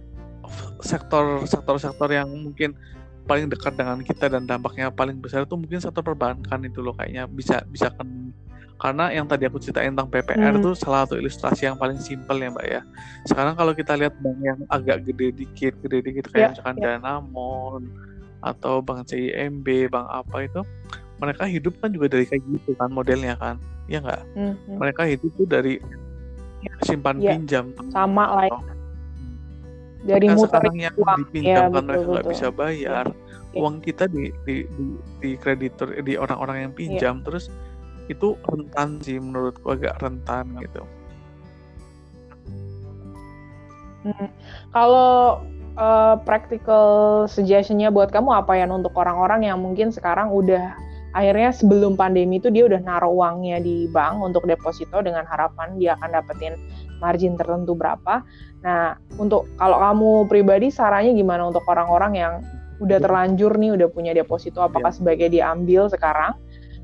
sektor 0.85 1.41
sektor 1.49 1.81
sektor 1.81 2.09
yang 2.13 2.29
mungkin 2.29 2.77
paling 3.25 3.49
dekat 3.49 3.73
dengan 3.79 4.03
kita 4.03 4.29
dan 4.29 4.45
dampaknya 4.45 4.91
paling 4.93 5.17
besar 5.17 5.47
itu 5.47 5.55
mungkin 5.55 5.79
sektor 5.79 6.03
perbankan 6.03 6.61
itu 6.67 6.83
loh 6.83 6.93
kayaknya 6.93 7.25
bisa 7.25 7.63
bisa 7.71 7.89
kan 7.95 8.35
karena 8.83 9.15
yang 9.15 9.23
tadi 9.31 9.47
aku 9.47 9.63
ceritain 9.63 9.95
tentang 9.95 10.11
PPR 10.11 10.59
itu 10.59 10.75
hmm. 10.75 10.79
salah 10.83 11.07
satu 11.07 11.15
ilustrasi 11.15 11.71
yang 11.71 11.79
paling 11.79 11.95
simpel 12.03 12.35
ya 12.35 12.51
mbak 12.51 12.67
ya 12.67 12.81
sekarang 13.23 13.55
kalau 13.55 13.71
kita 13.71 13.95
lihat 13.95 14.11
bank 14.19 14.37
yang 14.43 14.59
agak 14.67 15.07
gede 15.07 15.31
dikit 15.39 15.73
gede 15.87 16.03
dikit 16.03 16.27
kayak 16.27 16.35
yeah, 16.35 16.51
misalkan 16.51 16.75
yeah. 16.83 16.99
Danamon 16.99 17.81
atau 18.43 18.83
bank 18.83 19.07
CIMB 19.07 19.87
bank 19.87 20.07
apa 20.11 20.35
itu 20.43 20.61
mereka 21.23 21.47
hidup 21.47 21.79
kan 21.79 21.95
juga 21.95 22.11
dari 22.11 22.27
kayak 22.27 22.43
gitu 22.43 22.75
kan 22.75 22.91
modelnya 22.91 23.39
kan 23.39 23.55
ya 23.93 23.99
nggak 24.01 24.23
mm-hmm. 24.33 24.77
mereka 24.81 25.01
hidup 25.05 25.31
tuh 25.37 25.45
dari 25.45 25.77
simpan 26.81 27.21
yeah. 27.21 27.37
pinjam 27.37 27.69
sama 27.93 28.25
lah 28.33 28.45
ya. 28.49 28.59
dari 30.17 30.27
nah, 30.27 30.35
muter 30.35 30.49
sekarang 30.49 30.77
yang 30.81 30.95
uang. 30.97 31.17
dipinjam 31.21 31.63
ya, 31.69 31.75
kan 31.77 31.83
mereka 31.85 32.05
nggak 32.09 32.29
bisa 32.33 32.47
bayar 32.49 33.05
yeah. 33.13 33.61
uang 33.61 33.75
kita 33.85 34.09
di 34.09 34.33
di 34.49 34.65
di, 34.65 34.85
di 35.21 35.29
kreditur 35.37 35.93
di 36.01 36.17
orang-orang 36.17 36.65
yang 36.65 36.73
pinjam 36.73 37.21
yeah. 37.21 37.25
terus 37.29 37.53
itu 38.11 38.35
rentan 38.43 38.99
sih 38.99 39.15
menurutku 39.15 39.71
agak 39.71 39.95
rentan 40.03 40.59
gitu. 40.59 40.83
Hmm. 44.03 44.27
Kalau 44.75 45.39
uh, 45.79 46.15
practical 46.27 47.23
suggestionnya 47.31 47.87
buat 47.87 48.11
kamu 48.11 48.43
apa 48.43 48.59
ya 48.59 48.67
untuk 48.67 48.91
orang-orang 48.99 49.47
yang 49.47 49.63
mungkin 49.63 49.95
sekarang 49.95 50.27
udah 50.35 50.75
akhirnya 51.13 51.53
sebelum 51.53 51.93
pandemi 51.93 52.41
itu 52.41 52.49
dia 52.49 52.65
udah 52.65 52.81
naruh 52.81 53.13
uangnya 53.13 53.61
di 53.61 53.85
bank 53.89 54.21
untuk 54.21 54.49
deposito 54.49 54.99
dengan 55.05 55.25
harapan 55.29 55.77
dia 55.77 55.93
akan 55.97 56.09
dapetin 56.09 56.57
margin 56.97 57.37
tertentu 57.37 57.77
berapa. 57.77 58.25
Nah, 58.65 58.97
untuk 59.21 59.45
kalau 59.59 59.77
kamu 59.77 60.09
pribadi 60.31 60.67
sarannya 60.73 61.13
gimana 61.13 61.47
untuk 61.47 61.61
orang-orang 61.69 62.13
yang 62.17 62.33
udah 62.81 62.97
iya. 62.99 63.03
terlanjur 63.05 63.51
nih 63.55 63.71
udah 63.77 63.87
punya 63.91 64.11
deposito 64.11 64.59
apakah 64.59 64.91
ya. 64.91 64.97
sebagai 64.97 65.27
diambil 65.29 65.87
sekarang 65.87 66.35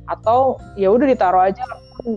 atau 0.09 0.57
ya 0.73 0.89
udah 0.89 1.05
ditaruh 1.05 1.43
aja 1.49 1.61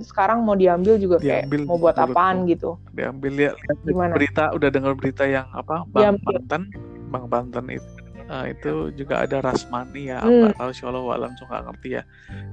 sekarang 0.06 0.46
mau 0.46 0.54
diambil 0.54 0.96
juga 0.96 1.18
diambil, 1.18 1.66
kayak 1.66 1.68
mau 1.68 1.76
buat 1.76 1.96
apaan 1.98 2.46
gitu 2.48 2.78
diambil 2.94 3.32
ya 3.34 3.52
Gimana? 3.84 4.14
berita 4.14 4.54
udah 4.54 4.68
dengar 4.70 4.92
berita 4.94 5.26
yang 5.26 5.44
apa 5.52 5.84
Bang 5.90 6.16
diambil. 6.16 6.38
Banten 6.38 6.62
Bang 7.10 7.26
Banten 7.28 7.64
itu 7.68 8.01
uh, 8.32 8.44
itu 8.48 8.88
juga 8.96 9.20
ada 9.20 9.44
Rasmani 9.44 10.08
ya 10.08 10.24
hmm. 10.24 10.56
tahu 10.56 10.70
sih 10.72 10.88
Allah 10.88 11.04
alam 11.12 11.32
suka 11.36 11.60
ngerti 11.68 12.00
ya 12.00 12.02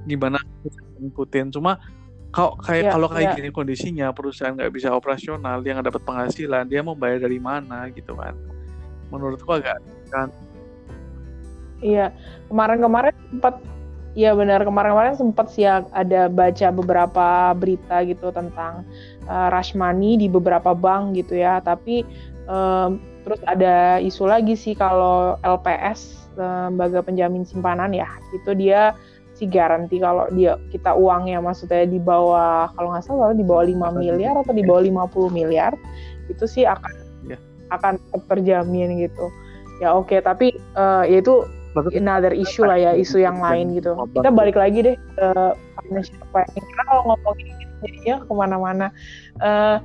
gimana 0.04 0.36
ngikutin 1.00 1.56
cuma 1.56 1.80
kalau 2.30 2.54
kayak 2.62 2.84
ya, 2.86 2.90
kalau 2.94 3.08
kayak 3.10 3.34
ya. 3.34 3.36
gini 3.40 3.50
kondisinya 3.50 4.06
perusahaan 4.14 4.54
nggak 4.54 4.70
bisa 4.70 4.92
operasional 4.92 5.64
dia 5.64 5.74
nggak 5.74 5.88
dapat 5.90 6.02
penghasilan 6.04 6.68
dia 6.68 6.84
mau 6.84 6.94
bayar 6.94 7.24
dari 7.24 7.40
mana 7.40 7.88
gitu 7.90 8.14
kan 8.14 8.36
menurutku 9.08 9.50
agak 9.50 9.80
kan 10.12 10.28
iya 11.80 12.12
kemarin-kemarin 12.52 13.16
sempat 13.32 13.58
Iya 14.18 14.34
benar 14.34 14.66
kemarin-kemarin 14.66 15.14
sempat 15.14 15.54
sih 15.54 15.62
ya 15.62 15.86
ada 15.94 16.26
baca 16.26 16.74
beberapa 16.74 17.54
berita 17.54 18.02
gitu 18.02 18.34
tentang 18.34 18.82
uh, 19.30 19.46
rush 19.54 19.78
money 19.78 20.18
di 20.18 20.26
beberapa 20.26 20.74
bank 20.74 21.14
gitu 21.14 21.38
ya. 21.38 21.62
Tapi 21.62 22.02
um, 22.50 22.98
terus 23.24 23.40
ada 23.44 24.00
isu 24.00 24.24
lagi 24.28 24.56
sih 24.56 24.72
kalau 24.72 25.36
LPS 25.44 26.30
lembaga 26.38 27.04
penjamin 27.04 27.44
simpanan 27.44 27.92
ya 27.92 28.08
itu 28.32 28.54
dia 28.54 28.94
si 29.40 29.48
garansi 29.48 29.96
kalau 29.96 30.28
dia 30.36 30.60
kita 30.68 30.92
uangnya 30.92 31.40
maksudnya 31.40 31.88
di 31.88 31.96
bawah 31.96 32.68
kalau 32.76 32.92
nggak 32.92 33.04
salah 33.08 33.32
di 33.32 33.40
bawah 33.40 33.64
5 33.64 33.96
miliar 33.96 34.36
atau 34.36 34.52
di 34.52 34.60
bawah 34.60 34.84
50 34.84 35.32
miliar 35.32 35.72
itu 36.28 36.44
sih 36.44 36.68
akan 36.68 36.92
ya. 37.24 37.40
akan 37.72 37.96
terjamin 38.28 39.00
gitu. 39.00 39.32
Ya 39.80 39.96
oke 39.96 40.12
okay, 40.12 40.20
tapi 40.20 40.52
uh, 40.76 41.08
ya 41.08 41.24
itu 41.24 41.48
another 41.96 42.36
issue 42.36 42.68
lah 42.68 42.76
ya 42.76 42.92
isu 42.92 43.24
yang 43.24 43.40
lain 43.40 43.80
gitu. 43.80 43.96
kita 44.12 44.28
balik 44.28 44.60
lagi 44.60 44.92
deh 44.92 44.96
ke 45.16 45.28
financial 45.88 46.20
planning. 46.36 46.60
Karena 46.60 46.84
kalau 46.84 47.02
ngomongin 47.08 47.48
jadinya 47.80 48.16
ke 48.20 48.32
mana-mana. 48.36 48.86
Uh, 49.40 49.80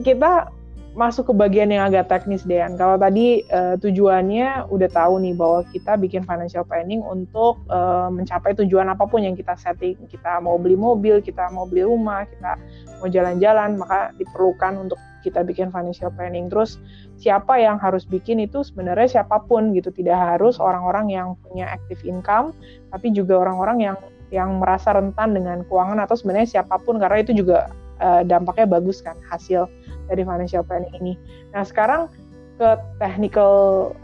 kita 0.00 0.48
masuk 0.94 1.30
ke 1.30 1.34
bagian 1.34 1.74
yang 1.74 1.90
agak 1.90 2.06
teknis 2.06 2.46
deh 2.46 2.62
kalau 2.78 2.94
tadi 2.94 3.42
uh, 3.50 3.74
tujuannya 3.82 4.70
udah 4.70 4.88
tahu 4.94 5.18
nih 5.18 5.34
bahwa 5.34 5.66
kita 5.74 5.98
bikin 5.98 6.22
financial 6.22 6.62
planning 6.62 7.02
untuk 7.02 7.58
uh, 7.66 8.06
mencapai 8.08 8.54
tujuan 8.54 8.86
apa 8.86 9.02
pun 9.04 9.26
yang 9.26 9.34
kita 9.34 9.58
setting. 9.58 9.98
Kita 10.06 10.38
mau 10.38 10.54
beli 10.54 10.78
mobil 10.78 11.18
kita 11.18 11.50
mau 11.50 11.66
beli 11.66 11.82
rumah 11.82 12.22
kita 12.30 12.56
mau 13.02 13.10
jalan-jalan 13.10 13.74
maka 13.74 14.14
diperlukan 14.16 14.86
untuk 14.86 14.98
kita 15.26 15.42
bikin 15.42 15.74
financial 15.74 16.12
planning. 16.14 16.46
Terus 16.46 16.78
siapa 17.18 17.56
yang 17.56 17.80
harus 17.80 18.04
bikin 18.06 18.38
itu 18.44 18.60
sebenarnya 18.60 19.20
siapa 19.20 19.40
pun 19.48 19.72
gitu, 19.72 19.88
tidak 19.88 20.20
harus 20.20 20.60
orang-orang 20.60 21.08
yang 21.08 21.28
punya 21.40 21.64
active 21.72 22.04
income, 22.04 22.52
tapi 22.92 23.10
juga 23.10 23.40
orang-orang 23.40 23.80
yang 23.80 23.96
yang 24.28 24.60
merasa 24.60 24.92
rentan 24.92 25.32
dengan 25.32 25.64
keuangan 25.64 26.04
atau 26.04 26.14
sebenarnya 26.18 26.60
siapa 26.60 26.76
pun 26.82 27.00
karena 27.00 27.22
itu 27.22 27.32
juga 27.32 27.72
uh, 28.02 28.26
dampaknya 28.26 28.66
bagus 28.66 29.00
kan 29.00 29.14
hasil 29.30 29.70
dari 30.08 30.22
financial 30.22 30.62
planning 30.66 30.92
ini. 31.00 31.14
Nah 31.52 31.62
sekarang 31.64 32.10
ke 32.54 32.78
technical 33.02 33.52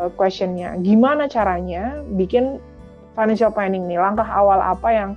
uh, 0.02 0.10
questionnya, 0.18 0.74
gimana 0.82 1.30
caranya 1.30 2.02
bikin 2.18 2.58
financial 3.14 3.54
planning 3.54 3.86
nih? 3.86 3.98
Langkah 4.02 4.26
awal 4.26 4.58
apa 4.58 4.90
yang 4.90 5.10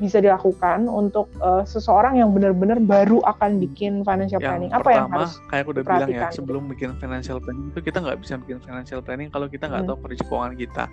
bisa 0.00 0.16
dilakukan 0.16 0.88
untuk 0.88 1.28
uh, 1.44 1.60
seseorang 1.60 2.16
yang 2.16 2.32
benar-benar 2.32 2.80
baru 2.80 3.20
akan 3.28 3.60
bikin 3.60 4.00
financial 4.00 4.40
planning? 4.40 4.72
Yang 4.72 4.80
Apa 4.80 4.88
pertama, 4.88 4.96
yang 4.96 5.10
harus 5.12 5.32
kayak 5.52 5.62
aku 5.62 5.70
udah 5.76 5.84
bilang 5.84 6.08
ya, 6.08 6.28
sebelum 6.32 6.62
bikin 6.72 6.90
financial 6.96 7.36
planning 7.38 7.68
itu 7.68 7.80
kita 7.84 7.98
nggak 8.00 8.18
bisa 8.24 8.34
bikin 8.40 8.58
financial 8.64 9.00
planning 9.04 9.28
kalau 9.28 9.46
kita 9.46 9.68
nggak 9.68 9.84
hmm. 9.84 9.92
tahu 9.92 9.96
kondisi 10.00 10.24
keuangan 10.24 10.54
kita. 10.56 10.84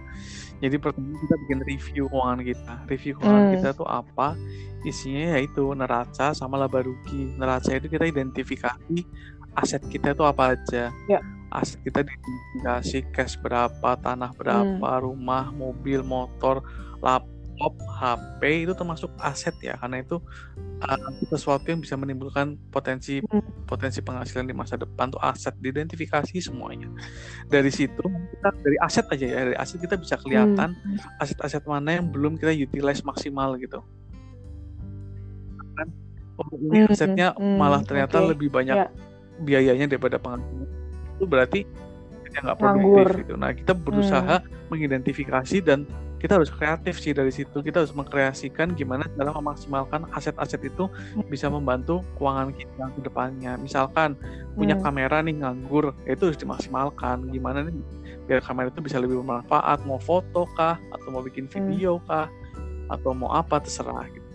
Jadi 0.59 0.75
pertama 0.75 1.15
kita 1.23 1.35
bikin 1.47 1.59
review 1.63 2.03
keuangan 2.11 2.41
kita. 2.43 2.73
Review 2.91 3.13
keuangan 3.15 3.43
hmm. 3.47 3.53
kita 3.55 3.69
tuh 3.73 3.87
apa? 3.87 4.27
Isinya 4.83 5.39
yaitu 5.39 5.63
neraca 5.71 6.27
sama 6.35 6.59
laba 6.59 6.83
rugi. 6.83 7.31
Neraca 7.39 7.71
itu 7.73 7.87
kita 7.87 8.05
identifikasi 8.11 8.97
aset 9.57 9.81
kita 9.89 10.13
itu 10.13 10.23
apa 10.23 10.53
aja. 10.53 10.93
Ya. 11.09 11.19
Aset 11.49 11.81
kita 11.81 12.05
identifikasi 12.05 12.97
cash 13.15 13.35
berapa, 13.41 13.97
tanah 13.97 14.31
berapa, 14.37 14.89
hmm. 14.93 15.01
rumah, 15.01 15.49
mobil, 15.49 16.05
motor, 16.05 16.61
lap 17.01 17.25
laptop, 17.57 17.73
HP 17.97 18.41
itu 18.69 18.73
termasuk 18.77 19.09
aset 19.17 19.55
ya 19.65 19.73
karena 19.81 20.05
itu 20.05 20.21
uh, 20.85 21.09
sesuatu 21.33 21.65
yang 21.65 21.81
bisa 21.81 21.97
menimbulkan 21.97 22.53
potensi 22.69 23.17
hmm. 23.19 23.65
potensi 23.65 23.99
penghasilan 24.05 24.45
di 24.45 24.53
masa 24.53 24.77
depan 24.77 25.09
tuh 25.09 25.21
aset 25.25 25.57
diidentifikasi 25.57 26.37
semuanya 26.37 26.85
dari 27.49 27.73
situ 27.73 28.05
kita 28.05 28.49
dari 28.61 28.77
aset 28.77 29.05
aja 29.09 29.25
ya 29.25 29.39
dari 29.49 29.57
aset 29.57 29.81
kita 29.81 29.97
bisa 29.97 30.15
kelihatan 30.21 30.77
hmm. 30.77 31.21
aset-aset 31.21 31.65
mana 31.65 31.97
yang 31.97 32.05
belum 32.13 32.37
kita 32.37 32.53
utilize 32.53 33.01
maksimal 33.01 33.57
gitu 33.57 33.81
kan 35.73 35.87
oh 36.37 36.49
ini 36.61 36.85
hmm, 36.85 36.93
asetnya 36.93 37.33
hmm. 37.33 37.57
malah 37.57 37.81
ternyata 37.81 38.21
okay. 38.21 38.29
lebih 38.37 38.53
banyak 38.53 38.77
yeah. 38.85 38.89
Biayanya 39.41 39.85
daripada 39.89 40.17
penghasilan 40.17 40.65
itu 41.17 41.25
berarti 41.25 41.59
kita 42.27 42.37
nggak 42.43 42.57
produktif 42.59 43.07
gitu. 43.25 43.33
Nah 43.39 43.51
kita 43.55 43.73
berusaha 43.73 44.35
hmm. 44.43 44.69
mengidentifikasi 44.69 45.57
dan 45.65 45.89
kita 46.17 46.33
harus 46.41 46.49
kreatif 46.49 46.97
sih 46.97 47.13
dari 47.13 47.29
situ. 47.29 47.61
Kita 47.61 47.85
harus 47.85 47.93
mengkreasikan 47.93 48.73
gimana 48.73 49.05
cara 49.17 49.33
memaksimalkan 49.33 50.09
aset-aset 50.13 50.61
itu 50.65 50.89
bisa 51.29 51.45
membantu 51.49 52.01
keuangan 52.17 52.53
kita 52.53 52.89
ke 52.93 53.01
depannya. 53.05 53.57
Misalkan 53.57 54.17
punya 54.57 54.77
hmm. 54.77 54.83
kamera 54.85 55.17
nih 55.21 55.35
nganggur 55.41 55.93
ya 56.05 56.17
itu 56.17 56.29
harus 56.29 56.39
dimaksimalkan. 56.41 57.29
Gimana 57.29 57.65
nih 57.65 57.73
biar 58.25 58.41
kamera 58.43 58.69
itu 58.69 58.81
bisa 58.81 58.97
lebih 59.01 59.21
bermanfaat? 59.21 59.85
Mau 59.85 60.01
foto 60.01 60.49
kah? 60.57 60.77
Atau 60.93 61.13
mau 61.13 61.21
bikin 61.21 61.45
hmm. 61.47 61.53
video 61.53 62.01
kah? 62.05 62.29
Atau 62.89 63.13
mau 63.13 63.33
apa? 63.33 63.61
Terserah 63.61 64.05
gitu 64.09 64.26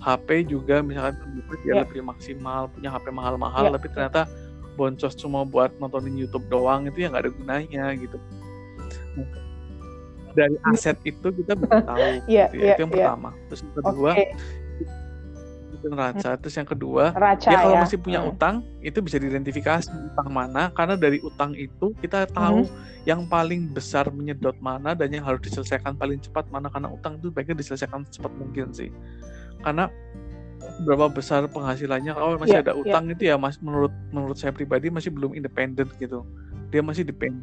HP 0.00 0.48
juga 0.48 0.80
misalkan 0.80 1.44
dia 1.60 1.76
yeah. 1.76 1.84
lebih 1.84 2.00
maksimal 2.00 2.72
punya 2.72 2.88
HP 2.88 3.12
mahal-mahal 3.12 3.68
yeah. 3.68 3.74
tapi 3.76 3.86
ternyata 3.92 4.22
boncos 4.74 5.12
cuma 5.12 5.44
buat 5.44 5.76
nontonin 5.76 6.16
YouTube 6.16 6.48
doang 6.48 6.88
itu 6.88 7.04
ya 7.04 7.12
nggak 7.12 7.28
ada 7.28 7.32
gunanya 7.36 7.84
gitu 8.00 8.16
dari 10.32 10.56
aset 10.72 10.96
itu 11.04 11.28
kita 11.42 11.52
bisa 11.58 11.78
tahu 11.90 11.98
yeah, 12.30 12.48
gitu 12.48 12.56
ya. 12.56 12.64
yeah, 12.64 12.74
itu 12.74 12.80
yang 12.80 12.92
yeah. 12.94 13.04
pertama 13.04 13.30
terus 13.50 13.60
yang 13.60 13.74
kedua 13.76 14.10
okay. 14.14 14.28
itu 15.70 15.86
neraca 15.88 16.30
terus 16.36 16.54
yang 16.56 16.68
kedua 16.68 17.04
Raca, 17.12 17.48
ya 17.50 17.58
kalau 17.60 17.76
ya. 17.76 17.80
masih 17.84 17.98
punya 18.00 18.20
hmm. 18.20 18.30
utang 18.32 18.54
itu 18.80 18.98
bisa 19.00 19.16
diidentifikasi 19.20 19.88
utang 19.90 20.28
mana 20.32 20.62
karena 20.72 20.94
dari 20.96 21.18
utang 21.20 21.52
itu 21.56 21.92
kita 22.00 22.24
tahu 22.30 22.64
hmm. 22.64 23.04
yang 23.04 23.24
paling 23.28 23.68
besar 23.68 24.08
menyedot 24.12 24.56
mana 24.60 24.96
dan 24.96 25.12
yang 25.12 25.24
harus 25.24 25.40
diselesaikan 25.44 25.96
paling 25.96 26.20
cepat 26.20 26.48
mana 26.48 26.68
karena 26.72 26.88
utang 26.88 27.16
itu 27.20 27.28
baiknya 27.32 27.58
diselesaikan 27.58 28.06
cepat 28.08 28.32
mungkin 28.38 28.72
sih 28.72 28.88
karena 29.60 29.88
berapa 30.84 31.12
besar 31.12 31.44
penghasilannya 31.48 32.12
kalau 32.16 32.40
masih 32.40 32.56
yeah, 32.56 32.64
ada 32.64 32.72
iya. 32.72 32.80
utang 32.80 33.04
yeah. 33.08 33.14
itu 33.16 33.22
ya 33.28 33.34
mas 33.36 33.56
menurut 33.60 33.92
menurut 34.12 34.36
saya 34.36 34.52
pribadi 34.52 34.88
masih 34.88 35.12
belum 35.12 35.36
independen 35.36 35.88
gitu 36.00 36.24
dia 36.70 36.80
masih 36.80 37.02
depend 37.02 37.42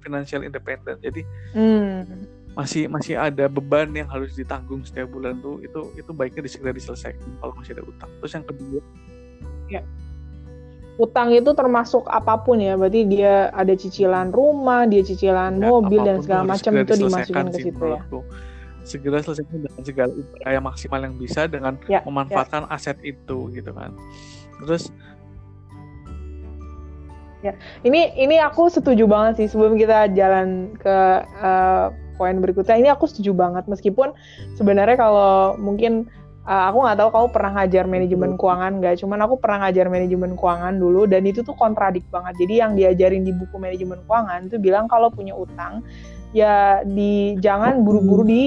financial 0.00 0.42
independent. 0.42 0.98
Jadi 1.04 1.22
hmm. 1.54 2.00
masih 2.56 2.90
masih 2.90 3.14
ada 3.14 3.46
beban 3.46 3.86
yang 3.94 4.10
harus 4.10 4.34
ditanggung 4.34 4.82
setiap 4.82 5.06
bulan 5.14 5.38
tuh 5.38 5.62
itu 5.62 5.94
itu 5.94 6.10
baiknya 6.10 6.50
segera 6.50 6.74
diselesaikan 6.74 7.30
kalau 7.38 7.54
masih 7.54 7.78
ada 7.78 7.86
utang 7.86 8.10
terus 8.18 8.32
yang 8.34 8.42
kedua 8.42 8.82
ya 9.70 9.86
utang 10.98 11.30
itu 11.30 11.46
termasuk 11.54 12.10
apa 12.10 12.42
pun 12.42 12.58
ya 12.58 12.74
berarti 12.74 13.06
dia 13.06 13.54
ada 13.54 13.70
cicilan 13.70 14.34
rumah 14.34 14.82
dia 14.90 14.98
cicilan 15.06 15.62
ya, 15.62 15.70
mobil 15.70 16.02
dan 16.02 16.18
segala 16.26 16.58
macam 16.58 16.74
itu 16.74 16.92
dimasukin 17.06 17.46
ke 17.54 17.58
situ 17.70 17.84
ya 17.86 18.02
segera 18.90 19.22
selesaikan 19.22 19.62
dengan 19.62 19.82
segala 19.86 20.12
upaya 20.18 20.58
maksimal 20.58 21.00
yang 21.06 21.14
bisa 21.14 21.46
dengan 21.46 21.78
ya, 21.86 22.02
memanfaatkan 22.02 22.66
ya. 22.66 22.74
aset 22.74 22.98
itu 23.06 23.46
gitu 23.54 23.70
kan. 23.70 23.94
Terus 24.66 24.90
ya 27.40 27.54
ini 27.86 28.12
ini 28.18 28.36
aku 28.42 28.68
setuju 28.68 29.06
banget 29.06 29.40
sih 29.40 29.48
sebelum 29.48 29.78
kita 29.78 30.10
jalan 30.12 30.74
ke 30.76 30.96
uh, 31.40 31.94
poin 32.18 32.36
berikutnya 32.42 32.76
ini 32.76 32.90
aku 32.90 33.06
setuju 33.06 33.30
banget. 33.32 33.64
Meskipun 33.70 34.12
sebenarnya 34.58 34.98
kalau 34.98 35.54
mungkin 35.56 36.10
uh, 36.44 36.68
aku 36.68 36.84
nggak 36.84 36.98
tahu 36.98 37.08
kamu 37.14 37.26
pernah 37.32 37.50
ngajar 37.62 37.84
manajemen 37.86 38.30
keuangan 38.36 38.72
nggak 38.82 38.94
cuman 39.00 39.18
aku 39.24 39.34
pernah 39.40 39.58
ngajar 39.64 39.86
manajemen 39.88 40.34
keuangan 40.36 40.74
dulu 40.76 41.06
dan 41.06 41.22
itu 41.24 41.40
tuh 41.46 41.54
kontradik 41.56 42.04
banget. 42.10 42.34
Jadi 42.42 42.54
yang 42.58 42.72
diajarin 42.74 43.22
di 43.24 43.32
buku 43.32 43.56
manajemen 43.56 44.02
keuangan 44.04 44.50
itu 44.50 44.58
bilang 44.60 44.90
kalau 44.90 45.08
punya 45.08 45.32
utang 45.32 45.80
ya 46.30 46.84
di 46.86 47.34
jangan 47.42 47.82
buru-buru 47.82 48.22
di 48.22 48.42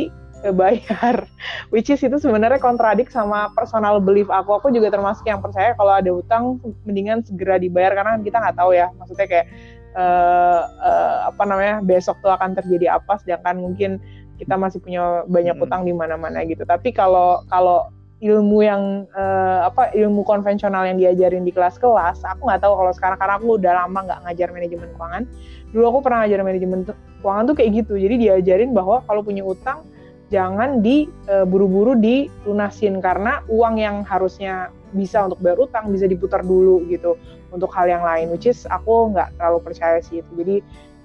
bayar 0.51 1.23
which 1.73 1.88
is 1.88 2.03
itu 2.03 2.19
sebenarnya 2.19 2.60
kontradik 2.60 3.08
sama 3.08 3.47
personal 3.56 4.03
belief 4.03 4.27
aku. 4.27 4.60
Aku 4.60 4.67
juga 4.75 4.91
termasuk 4.91 5.23
yang 5.23 5.39
percaya 5.39 5.71
kalau 5.79 5.93
ada 5.95 6.12
utang 6.12 6.60
mendingan 6.84 7.23
segera 7.23 7.56
dibayar. 7.56 7.95
Karena 7.95 8.19
kita 8.19 8.43
nggak 8.43 8.58
tahu 8.60 8.75
ya 8.75 8.91
maksudnya 8.99 9.27
kayak 9.29 9.47
uh, 9.95 10.62
uh, 10.67 11.15
apa 11.32 11.43
namanya 11.47 11.75
besok 11.79 12.19
tuh 12.19 12.36
akan 12.36 12.58
terjadi 12.60 12.99
apa. 12.99 13.15
Sedangkan 13.23 13.63
mungkin 13.63 14.03
kita 14.41 14.60
masih 14.60 14.84
punya 14.84 15.23
banyak 15.29 15.56
hmm. 15.56 15.63
utang 15.63 15.88
di 15.88 15.93
mana-mana 15.95 16.43
gitu. 16.43 16.67
Tapi 16.67 16.91
kalau 16.91 17.45
kalau 17.47 17.88
ilmu 18.23 18.63
yang 18.63 19.03
uh, 19.19 19.67
apa 19.67 19.91
ilmu 19.91 20.23
konvensional 20.23 20.88
yang 20.88 20.95
diajarin 20.95 21.43
di 21.43 21.51
kelas-kelas 21.51 22.23
aku 22.23 22.47
nggak 22.47 22.62
tahu 22.63 22.73
kalau 22.75 22.91
sekarang. 22.91 23.17
Karena 23.21 23.39
aku 23.39 23.56
udah 23.56 23.73
lama 23.86 23.99
nggak 24.12 24.19
ngajar 24.27 24.47
manajemen 24.51 24.89
keuangan. 24.99 25.23
Dulu 25.71 25.86
aku 25.89 25.99
pernah 26.03 26.17
ngajar 26.27 26.39
manajemen 26.43 26.79
keuangan 27.23 27.43
tuh 27.47 27.56
kayak 27.56 27.69
gitu. 27.84 27.93
Jadi 27.95 28.15
diajarin 28.27 28.75
bahwa 28.75 28.99
kalau 29.08 29.23
punya 29.23 29.45
utang 29.47 29.92
jangan 30.34 30.82
diburu-buru 30.82 31.93
dilunasin. 32.02 32.98
Karena 32.98 33.46
uang 33.46 33.78
yang 33.78 34.02
harusnya 34.02 34.74
bisa 34.89 35.30
untuk 35.30 35.41
bayar 35.41 35.62
utang 35.62 35.93
bisa 35.93 36.10
diputar 36.10 36.41
dulu 36.41 36.82
gitu 36.89 37.17
untuk 37.50 37.69
hal 37.74 37.89
yang 37.89 38.06
lain 38.06 38.30
which 38.30 38.46
is 38.46 38.65
aku 38.69 39.13
nggak 39.13 39.30
terlalu 39.38 39.60
percaya 39.62 40.02
sih 40.02 40.26
itu. 40.26 40.32
Jadi 40.34 40.56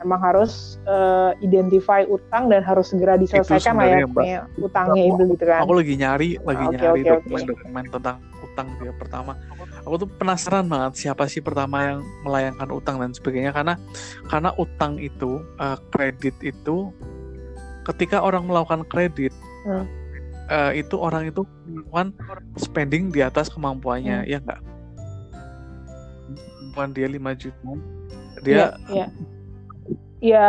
emang 0.00 0.20
harus 0.22 0.78
uh, 0.86 1.34
identify 1.42 2.06
utang 2.06 2.48
dan 2.48 2.62
harus 2.62 2.94
segera 2.94 3.18
diselesaikan 3.18 3.74
lah 3.74 3.86
ya 4.22 4.46
utangnya 4.54 5.10
itu 5.10 5.22
gitu 5.34 5.44
kan. 5.50 5.66
aku 5.66 5.74
lagi 5.74 5.94
nyari 5.98 6.38
lagi 6.46 6.64
okay, 6.70 6.78
nyari 6.78 7.00
dokumen-dokumen 7.02 7.82
okay. 7.82 7.94
tentang 7.98 8.16
utang 8.58 8.66
dia 8.82 8.92
pertama. 8.94 9.32
Aku 9.86 9.94
tuh 9.96 10.10
penasaran 10.10 10.66
banget 10.66 11.06
siapa 11.06 11.30
sih 11.30 11.40
pertama 11.40 11.80
yang 11.94 12.00
melayangkan 12.26 12.68
utang 12.74 12.98
dan 13.00 13.14
sebagainya. 13.14 13.54
Karena 13.54 13.78
karena 14.26 14.50
utang 14.58 14.98
itu 14.98 15.40
uh, 15.62 15.78
kredit 15.94 16.34
itu 16.42 16.92
ketika 17.88 18.20
orang 18.20 18.44
melakukan 18.44 18.84
kredit 18.86 19.32
hmm 19.64 19.98
uh, 20.48 20.72
itu 20.74 20.96
orang 20.98 21.28
itu 21.28 21.44
melakukan 21.68 22.12
spending 22.56 23.12
di 23.12 23.20
atas 23.20 23.52
kemampuannya 23.52 24.24
hmm. 24.24 24.28
ya 24.28 24.38
enggak 24.40 24.60
kemampuan 26.58 26.90
dia 26.96 27.08
5 27.08 27.42
juta 27.42 27.70
dia 28.42 28.56
ya, 28.56 28.66
ya. 28.88 29.06
ya 30.22 30.48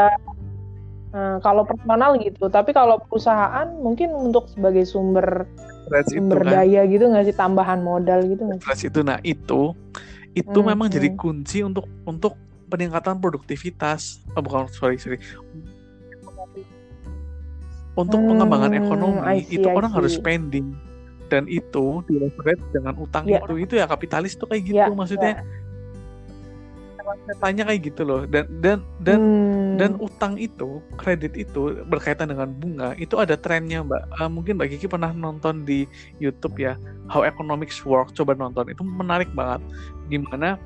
uh, 1.13 1.38
kalau 1.43 1.67
personal 1.67 2.15
gitu 2.19 2.47
tapi 2.49 2.71
kalau 2.71 2.97
perusahaan 3.06 3.67
mungkin 3.80 4.15
untuk 4.15 4.47
sebagai 4.52 4.88
sumber 4.88 5.45
Stress 5.89 6.13
sumber 6.13 6.39
itu, 6.43 6.45
kan. 6.45 6.54
daya 6.54 6.82
gitu 6.88 7.04
nggak 7.10 7.25
sih 7.28 7.36
tambahan 7.36 7.80
modal 7.82 8.19
gitu 8.25 8.41
nggak 8.45 8.78
sih 8.78 8.88
itu 8.88 9.02
nah 9.04 9.19
itu 9.25 9.73
itu 10.38 10.60
hmm, 10.62 10.67
memang 10.69 10.88
hmm. 10.88 10.95
jadi 10.95 11.10
kunci 11.17 11.65
untuk 11.65 11.89
untuk 12.06 12.38
peningkatan 12.69 13.17
produktivitas 13.17 14.21
oh, 14.38 14.45
bukan 14.45 14.69
sorry 14.69 15.02
sorry 15.02 15.17
untuk 17.99 18.19
hmm, 18.23 18.29
pengembangan 18.31 18.71
ekonomi 18.79 19.43
see, 19.43 19.59
itu 19.59 19.67
orang 19.67 19.91
harus 19.91 20.15
spending. 20.15 20.71
Dan 21.29 21.45
itu 21.45 22.01
di 22.09 22.17
leverage 22.17 22.63
dengan 22.73 22.97
utang 22.97 23.29
yeah. 23.29 23.43
itu 23.45 23.53
itu 23.62 23.73
ya 23.77 23.85
kapitalis 23.85 24.33
tuh 24.33 24.49
kayak 24.49 24.63
gitu 24.65 24.81
yeah, 24.81 24.89
maksudnya. 24.89 25.33
yeah. 25.43 27.38
tanya 27.38 27.69
kayak 27.69 27.93
gitu 27.93 28.01
loh. 28.05 28.25
Dan 28.25 28.49
dan 28.63 28.81
dan 29.01 29.19
hmm. 29.21 29.77
dan 29.77 29.91
utang 30.01 30.33
itu 30.41 30.81
kredit 30.97 31.38
itu 31.38 31.85
berkaitan 31.85 32.33
dengan 32.33 32.49
bunga 32.49 32.97
itu 32.97 33.17
ada 33.21 33.38
trennya 33.38 33.85
mbak. 33.85 34.01
Uh, 34.17 34.29
mungkin 34.29 34.57
mbak 34.57 34.73
Kiki 34.73 34.89
pernah 34.89 35.13
nonton 35.13 35.65
di 35.67 35.85
YouTube 36.17 36.57
ya 36.57 36.77
How 37.09 37.21
Economics 37.25 37.85
Work 37.85 38.17
coba 38.17 38.33
nonton 38.33 38.69
itu 38.73 38.81
menarik 38.81 39.29
banget. 39.38 39.62
Gimana 40.09 40.57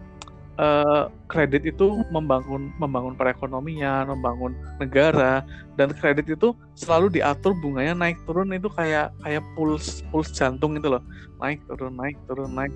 uh, 0.57 1.09
kredit 1.29 1.65
itu 1.65 2.03
membangun 2.13 2.69
membangun 2.77 3.17
perekonomian, 3.17 4.09
membangun 4.09 4.53
negara 4.77 5.41
dan 5.79 5.93
kredit 5.93 6.29
itu 6.29 6.53
selalu 6.77 7.21
diatur 7.21 7.57
bunganya 7.57 7.97
naik 7.97 8.17
turun 8.29 8.53
itu 8.53 8.69
kayak 8.73 9.09
kayak 9.25 9.43
puls 9.57 10.05
puls 10.13 10.29
jantung 10.33 10.77
itu 10.77 10.87
loh. 10.89 11.03
Naik 11.41 11.61
turun 11.65 11.93
naik 11.97 12.17
turun 12.29 12.51
naik. 12.53 12.73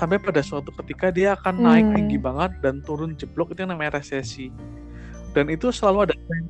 Sampai 0.00 0.16
pada 0.16 0.40
suatu 0.40 0.72
ketika 0.80 1.12
dia 1.12 1.36
akan 1.36 1.54
naik 1.60 1.86
hmm. 1.92 1.96
tinggi 2.00 2.16
banget 2.16 2.52
dan 2.64 2.80
turun 2.80 3.12
jeblok 3.12 3.52
itu 3.52 3.64
yang 3.64 3.76
namanya 3.76 4.00
resesi. 4.00 4.48
Dan 5.36 5.52
itu 5.52 5.68
selalu 5.68 6.08
ada 6.08 6.14
tren. 6.16 6.44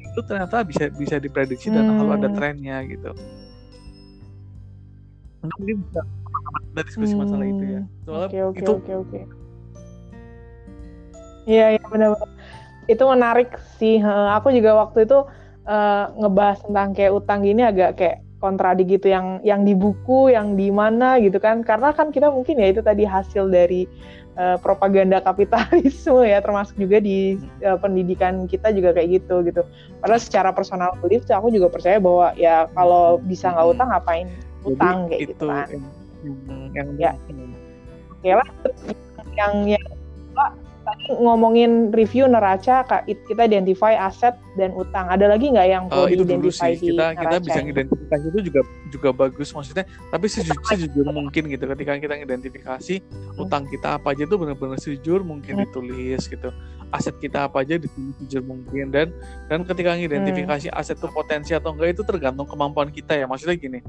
Itu 0.00 0.20
ternyata 0.24 0.64
bisa 0.64 0.88
bisa 0.96 1.20
diprediksi 1.20 1.68
dan 1.68 1.92
selalu 1.92 2.12
ada 2.24 2.28
hmm. 2.32 2.36
trennya 2.40 2.76
gitu. 2.88 3.12
Mungkin 5.44 5.76
bisa. 5.84 6.00
Ada 6.72 6.82
diskusi 6.88 7.12
hmm. 7.12 7.20
masalah 7.20 7.46
itu 7.48 7.64
ya. 7.64 7.82
Soalnya 8.08 8.28
okay, 8.28 8.40
okay, 8.44 8.60
itu 8.64 8.72
okay, 8.72 8.96
okay 8.96 9.24
Iya, 11.46 11.78
iya 11.78 11.82
benar-benar. 11.86 12.30
Itu 12.90 13.02
menarik 13.06 13.50
sih. 13.78 14.02
Aku 14.34 14.50
juga 14.50 14.74
waktu 14.82 15.06
itu 15.06 15.24
uh, 15.66 16.04
ngebahas 16.18 16.58
tentang 16.66 16.88
kayak 16.92 17.12
utang 17.14 17.46
gini 17.46 17.62
agak 17.62 17.98
kayak 17.98 18.16
kontradik 18.42 18.86
gitu 18.98 19.08
yang 19.08 19.40
yang 19.46 19.62
di 19.62 19.72
buku, 19.72 20.34
yang 20.34 20.58
di 20.58 20.68
mana 20.74 21.16
gitu 21.22 21.38
kan. 21.38 21.62
Karena 21.62 21.94
kan 21.94 22.10
kita 22.10 22.30
mungkin 22.34 22.58
ya 22.58 22.74
itu 22.74 22.82
tadi 22.82 23.06
hasil 23.06 23.46
dari 23.50 23.86
uh, 24.38 24.58
propaganda 24.58 25.22
kapitalisme 25.22 26.26
ya, 26.32 26.42
termasuk 26.42 26.74
juga 26.78 26.98
di 26.98 27.38
uh, 27.62 27.78
pendidikan 27.78 28.50
kita 28.50 28.74
juga 28.74 28.90
kayak 28.94 29.22
gitu 29.22 29.46
gitu. 29.46 29.62
Padahal 30.02 30.20
secara 30.22 30.50
personal 30.50 30.98
belief 30.98 31.26
aku 31.30 31.48
juga 31.54 31.70
percaya 31.70 32.02
bahwa 32.02 32.34
ya 32.34 32.66
kalau 32.74 33.22
bisa 33.22 33.54
nggak 33.54 33.68
utang 33.70 33.88
ngapain 33.94 34.28
utang 34.66 34.96
kayak 35.06 35.30
gitu 35.30 35.46
kan. 35.46 35.68
Yang, 36.26 36.66
yang 36.74 36.88
ya. 36.98 37.12
Oke 38.16 38.32
lah, 38.34 38.48
yang 39.38 39.54
yang 39.68 39.84
tadi 40.86 41.18
ngomongin 41.18 41.90
review 41.90 42.30
neraca 42.30 42.86
kita 43.02 43.42
identify 43.42 43.98
aset 43.98 44.38
dan 44.54 44.70
utang 44.70 45.10
ada 45.10 45.26
lagi 45.26 45.50
nggak 45.50 45.66
yang 45.66 45.84
perlu 45.90 46.06
uh, 46.06 46.14
itu 46.14 46.22
dulu 46.22 46.46
sih. 46.46 46.78
di 46.78 46.94
kita 46.94 47.18
kita 47.18 47.36
bisa 47.42 47.60
identifikasi 47.66 48.24
itu 48.30 48.40
juga 48.46 48.60
juga 48.94 49.08
bagus 49.10 49.50
maksudnya 49.50 49.84
tapi 50.14 50.26
sejujur, 50.30 50.62
sejujur 50.62 51.04
mungkin 51.10 51.50
gitu 51.50 51.64
ketika 51.74 51.98
kita 51.98 52.14
identifikasi 52.22 52.94
hmm. 53.02 53.42
utang 53.42 53.66
kita 53.66 53.98
apa 53.98 54.14
aja 54.14 54.22
itu 54.30 54.36
benar-benar 54.38 54.78
sejujur 54.78 55.26
mungkin 55.26 55.58
hmm. 55.58 55.62
ditulis 55.66 56.22
gitu 56.30 56.54
aset 56.94 57.18
kita 57.18 57.50
apa 57.50 57.66
aja 57.66 57.82
ditulis 57.82 58.14
sejujur 58.22 58.46
mungkin 58.46 58.94
dan 58.94 59.10
dan 59.50 59.66
ketika 59.66 59.98
mengidentifikasi 59.98 60.70
hmm. 60.70 60.78
aset 60.78 60.94
itu 60.94 61.10
potensi 61.10 61.50
atau 61.50 61.74
enggak 61.74 61.98
itu 61.98 62.02
tergantung 62.06 62.46
kemampuan 62.46 62.94
kita 62.94 63.18
ya 63.18 63.26
maksudnya 63.26 63.58
gini 63.58 63.82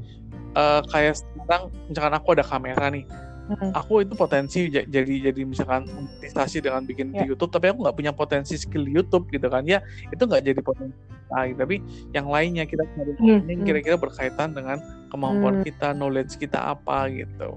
uh, 0.57 0.81
kayak 0.89 1.21
sekarang 1.21 1.69
misalkan 1.85 2.13
aku 2.17 2.27
ada 2.33 2.43
kamera 2.43 2.89
nih 2.89 3.05
hmm. 3.47 3.71
aku 3.73 4.03
itu 4.03 4.13
potensi 4.13 4.59
jadi 4.69 5.13
jadi 5.31 5.41
misalkan 5.47 5.87
monetisasi 5.87 6.61
dengan 6.63 6.83
bikin 6.83 7.11
yeah. 7.11 7.23
di 7.23 7.33
YouTube 7.33 7.51
tapi 7.51 7.71
aku 7.71 7.87
nggak 7.87 7.97
punya 7.97 8.13
potensi 8.13 8.59
skill 8.59 8.85
YouTube 8.85 9.31
gitu 9.31 9.47
kan 9.47 9.63
ya 9.63 9.79
itu 10.11 10.23
nggak 10.23 10.43
jadi 10.43 10.61
potensi 10.61 10.95
lain 11.27 11.55
tapi 11.59 11.75
yang 12.15 12.27
lainnya 12.31 12.63
kita 12.63 12.87
cari 12.95 13.13
hmm. 13.19 13.47
yang 13.47 13.61
kira-kira 13.67 13.95
berkaitan 13.99 14.55
dengan 14.55 14.79
kemampuan 15.11 15.59
hmm. 15.59 15.65
kita 15.67 15.91
knowledge 15.95 16.35
kita 16.39 16.75
apa 16.75 17.11
gitu 17.11 17.55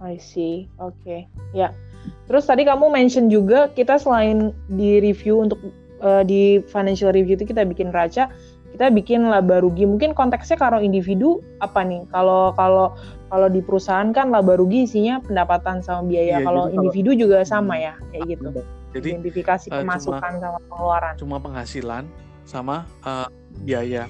I 0.00 0.16
see, 0.16 0.64
oke, 0.80 0.96
okay. 1.04 1.28
ya. 1.52 1.76
Terus 2.24 2.48
tadi 2.48 2.64
kamu 2.64 2.88
mention 2.88 3.28
juga 3.28 3.68
kita 3.68 4.00
selain 4.00 4.56
di 4.72 4.96
review 4.96 5.44
untuk 5.44 5.60
uh, 6.00 6.24
di 6.24 6.64
financial 6.72 7.12
review 7.12 7.36
itu 7.36 7.44
kita 7.44 7.68
bikin 7.68 7.92
raca, 7.92 8.32
kita 8.80 8.96
bikin 8.96 9.28
laba 9.28 9.60
rugi. 9.60 9.84
Mungkin 9.84 10.16
konteksnya 10.16 10.56
kalau 10.56 10.80
individu 10.80 11.44
apa 11.60 11.84
nih? 11.84 12.08
Kalau 12.08 12.56
kalau 12.56 12.96
kalau 13.28 13.52
di 13.52 13.60
perusahaan 13.60 14.08
kan 14.08 14.32
laba 14.32 14.56
rugi 14.56 14.88
isinya 14.88 15.20
pendapatan 15.20 15.84
sama 15.84 16.08
biaya. 16.08 16.40
Iya, 16.40 16.48
kalau 16.48 16.72
individu 16.72 17.12
kalau, 17.12 17.20
juga 17.20 17.36
sama 17.44 17.76
ya 17.76 17.92
kayak 18.08 18.40
gitu. 18.40 18.48
Jadi 18.96 19.08
identifikasi 19.20 19.68
uh, 19.68 19.84
pemasukan 19.84 20.32
cuma, 20.32 20.40
sama 20.40 20.58
pengeluaran. 20.64 21.12
cuma 21.20 21.36
penghasilan 21.36 22.04
sama 22.48 22.88
uh, 23.04 23.28
biaya. 23.68 24.08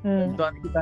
Hmm. 0.00 0.32
itu 0.32 0.42
kita. 0.72 0.80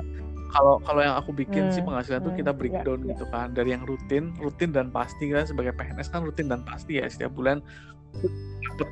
Kalau 0.55 0.78
kalau 0.87 1.01
yang 1.03 1.18
aku 1.18 1.35
bikin 1.35 1.66
hmm. 1.66 1.74
sih 1.74 1.83
penghasilan 1.83 2.22
hmm. 2.22 2.28
tuh 2.31 2.35
kita 2.39 2.53
breakdown 2.55 3.03
yeah, 3.03 3.11
gitu 3.11 3.24
yeah. 3.26 3.35
kan. 3.35 3.49
Dari 3.59 3.74
yang 3.74 3.83
rutin 3.83 4.39
rutin 4.39 4.70
dan 4.70 4.95
pasti 4.95 5.35
kan 5.35 5.51
sebagai 5.51 5.74
PNS 5.74 6.07
kan 6.14 6.22
rutin 6.22 6.47
dan 6.47 6.62
pasti 6.62 7.03
ya. 7.03 7.11
Setiap 7.11 7.35
bulan 7.35 7.59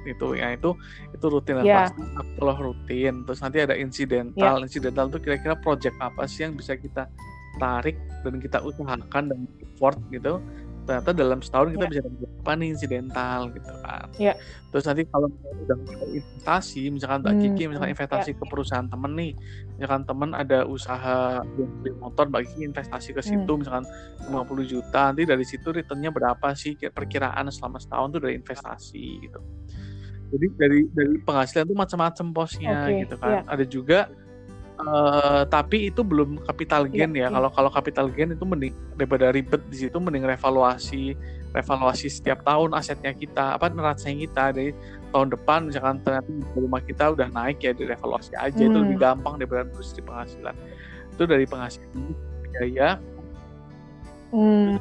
itu 0.05 0.37
ya 0.37 0.55
itu 0.55 0.71
itu 1.15 1.27
rutin 1.29 1.63
dan 1.63 1.65
yeah. 1.65 1.81
pasti 1.89 2.03
kalau 2.41 2.55
rutin 2.73 3.15
terus 3.25 3.41
nanti 3.41 3.59
ada 3.63 3.75
insidental 3.77 4.57
yeah. 4.61 4.65
insidental 4.65 5.07
tuh 5.09 5.21
kira-kira 5.21 5.55
project 5.61 5.97
apa 6.01 6.25
sih 6.29 6.49
yang 6.49 6.55
bisa 6.57 6.77
kita 6.77 7.07
tarik 7.59 7.99
dan 8.23 8.39
kita 8.39 8.63
usahakan 8.63 9.25
dan 9.31 9.41
effort 9.61 9.99
gitu 10.15 10.39
ternyata 10.89 11.13
dalam 11.13 11.45
setahun 11.45 11.77
kita 11.77 11.85
yeah. 11.85 11.93
bisa 11.93 12.01
dapat 12.09 12.31
apa 12.41 12.53
nih 12.57 12.69
insidental 12.73 13.41
gitu 13.53 13.73
kan. 13.85 14.07
Yeah. 14.17 14.37
Terus 14.73 14.85
nanti 14.89 15.03
kalau 15.13 15.29
udah 15.29 15.79
investasi, 16.17 16.83
misalkan 16.89 17.21
Mbak 17.21 17.35
hmm. 17.37 17.43
Kiki 17.45 17.63
misalkan 17.69 17.91
investasi 17.93 18.31
yeah. 18.33 18.39
ke 18.41 18.45
perusahaan 18.49 18.89
temen 18.89 19.13
nih, 19.13 19.33
misalkan 19.77 20.03
temen 20.09 20.31
ada 20.33 20.65
usaha 20.65 21.45
beli 21.45 21.93
motor, 22.01 22.25
Mbak 22.33 22.43
Kiki 22.49 22.63
investasi 22.73 23.13
ke 23.13 23.21
situ 23.21 23.45
hmm. 23.45 23.61
misalkan 23.61 23.85
50 24.33 24.73
juta, 24.73 25.13
nanti 25.13 25.29
dari 25.29 25.45
situ 25.45 25.69
returnnya 25.69 26.09
berapa 26.09 26.57
sih 26.57 26.73
perkiraan 26.81 27.53
selama 27.53 27.77
setahun 27.77 28.09
tuh 28.17 28.21
dari 28.25 28.41
investasi 28.41 29.05
gitu. 29.29 29.41
Jadi 30.33 30.47
dari 30.57 30.81
dari 30.89 31.17
penghasilan 31.21 31.69
tuh 31.69 31.77
macam-macam 31.77 32.27
posnya 32.33 32.89
okay. 32.89 33.05
gitu 33.05 33.15
kan. 33.21 33.45
Yeah. 33.45 33.53
Ada 33.53 33.65
juga 33.69 34.09
Uh, 34.79 35.43
tapi 35.51 35.91
itu 35.91 36.07
belum 36.07 36.39
capital 36.47 36.87
iya, 36.87 37.03
gain 37.03 37.11
ya. 37.11 37.27
Iya. 37.27 37.29
Kalau 37.35 37.51
kalau 37.51 37.71
capital 37.75 38.07
gain 38.15 38.31
itu 38.31 38.47
mending 38.47 38.75
daripada 38.95 39.35
ribet 39.35 39.59
di 39.67 39.77
situ 39.87 39.99
mending 39.99 40.23
revaluasi 40.23 41.19
revaluasi 41.51 42.07
setiap 42.07 42.45
tahun 42.47 42.77
asetnya 42.77 43.11
kita 43.17 43.59
apa 43.59 43.73
neracanya 43.73 44.23
kita 44.29 44.45
dari 44.55 44.71
tahun 45.11 45.35
depan 45.35 45.67
misalkan 45.67 45.99
ternyata 46.05 46.31
rumah 46.55 46.79
kita 46.85 47.11
udah 47.17 47.29
naik 47.33 47.59
ya 47.65 47.73
direvaluasi 47.73 48.37
aja 48.37 48.55
hmm. 48.55 48.71
itu 48.71 48.79
lebih 48.79 48.97
gampang 49.01 49.35
daripada 49.41 49.67
terus 49.67 49.91
di 49.97 50.03
penghasilan. 50.05 50.55
Itu 51.17 51.23
dari 51.27 51.45
penghasilan 51.49 51.91
biaya. 52.55 52.89
Hmm. 54.31 54.77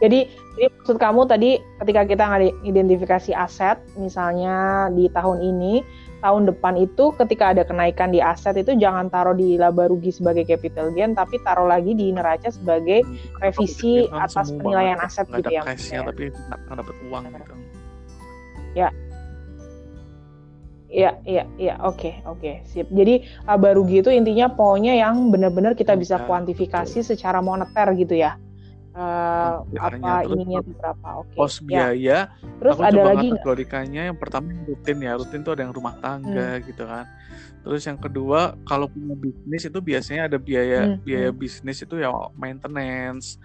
Jadi, 0.00 0.32
jadi 0.56 0.66
maksud 0.80 0.96
kamu 0.96 1.28
tadi 1.28 1.60
ketika 1.84 2.08
kita 2.08 2.24
identifikasi 2.64 3.36
aset 3.36 3.76
misalnya 4.00 4.88
di 4.96 5.12
tahun 5.12 5.44
ini 5.44 5.84
tahun 6.20 6.48
depan 6.52 6.76
itu 6.76 7.12
ketika 7.16 7.52
ada 7.56 7.64
kenaikan 7.64 8.12
di 8.12 8.20
aset 8.20 8.56
itu 8.60 8.76
jangan 8.76 9.08
taruh 9.08 9.34
di 9.34 9.56
laba 9.56 9.88
rugi 9.88 10.12
sebagai 10.12 10.44
capital 10.46 10.92
gain 10.92 11.16
tapi 11.16 11.40
taruh 11.42 11.66
lagi 11.66 11.96
di 11.96 12.12
neraca 12.12 12.52
sebagai 12.52 13.02
revisi 13.40 14.06
atas 14.12 14.52
penilaian 14.54 15.00
aset 15.00 15.26
gitu 15.32 15.50
ya. 15.50 15.64
ya. 15.64 16.00
tapi 16.06 16.30
nggak 16.30 16.76
dapat 16.76 16.96
uang 17.08 17.24
gitu. 17.32 17.54
Ya. 18.76 18.88
Iya, 20.90 21.22
iya, 21.22 21.46
iya, 21.54 21.78
oke, 21.86 22.02
okay, 22.02 22.14
oke, 22.26 22.42
okay, 22.42 22.54
sip. 22.66 22.90
Jadi 22.90 23.22
laba 23.46 23.78
rugi 23.78 24.02
itu 24.02 24.10
intinya 24.10 24.50
pokoknya 24.50 24.98
yang 24.98 25.30
benar-benar 25.30 25.78
kita 25.78 25.94
bisa 25.94 26.18
iya, 26.18 26.26
kuantifikasi 26.26 27.06
secara 27.06 27.38
moneter 27.38 27.94
gitu 27.94 28.18
ya 28.18 28.34
uh, 28.94 29.62
apa 29.62 30.24
terus 30.24 30.34
ininya 30.34 30.60
berapa 30.64 31.08
oke 31.22 31.28
okay. 31.30 31.38
pos 31.38 31.54
ya. 31.58 31.62
biaya 31.66 31.98
ya. 31.98 32.18
terus 32.58 32.72
aku 32.74 32.82
ada 32.82 32.92
coba 32.92 33.08
lagi 33.14 33.26
kategorikannya 33.30 34.02
yang 34.12 34.18
pertama 34.18 34.46
rutin 34.66 34.98
ya 35.02 35.12
rutin 35.18 35.40
tuh 35.46 35.52
ada 35.54 35.62
yang 35.66 35.74
rumah 35.74 35.94
tangga 35.98 36.48
hmm. 36.58 36.64
gitu 36.66 36.84
kan 36.86 37.06
terus 37.60 37.82
yang 37.84 37.98
kedua 38.00 38.56
kalau 38.64 38.88
punya 38.88 39.14
bisnis 39.14 39.62
itu 39.68 39.78
biasanya 39.84 40.22
ada 40.32 40.38
biaya 40.40 40.80
hmm. 40.88 41.04
biaya 41.04 41.30
hmm. 41.30 41.38
bisnis 41.38 41.78
itu 41.84 41.94
ya 42.00 42.08
maintenance 42.34 43.36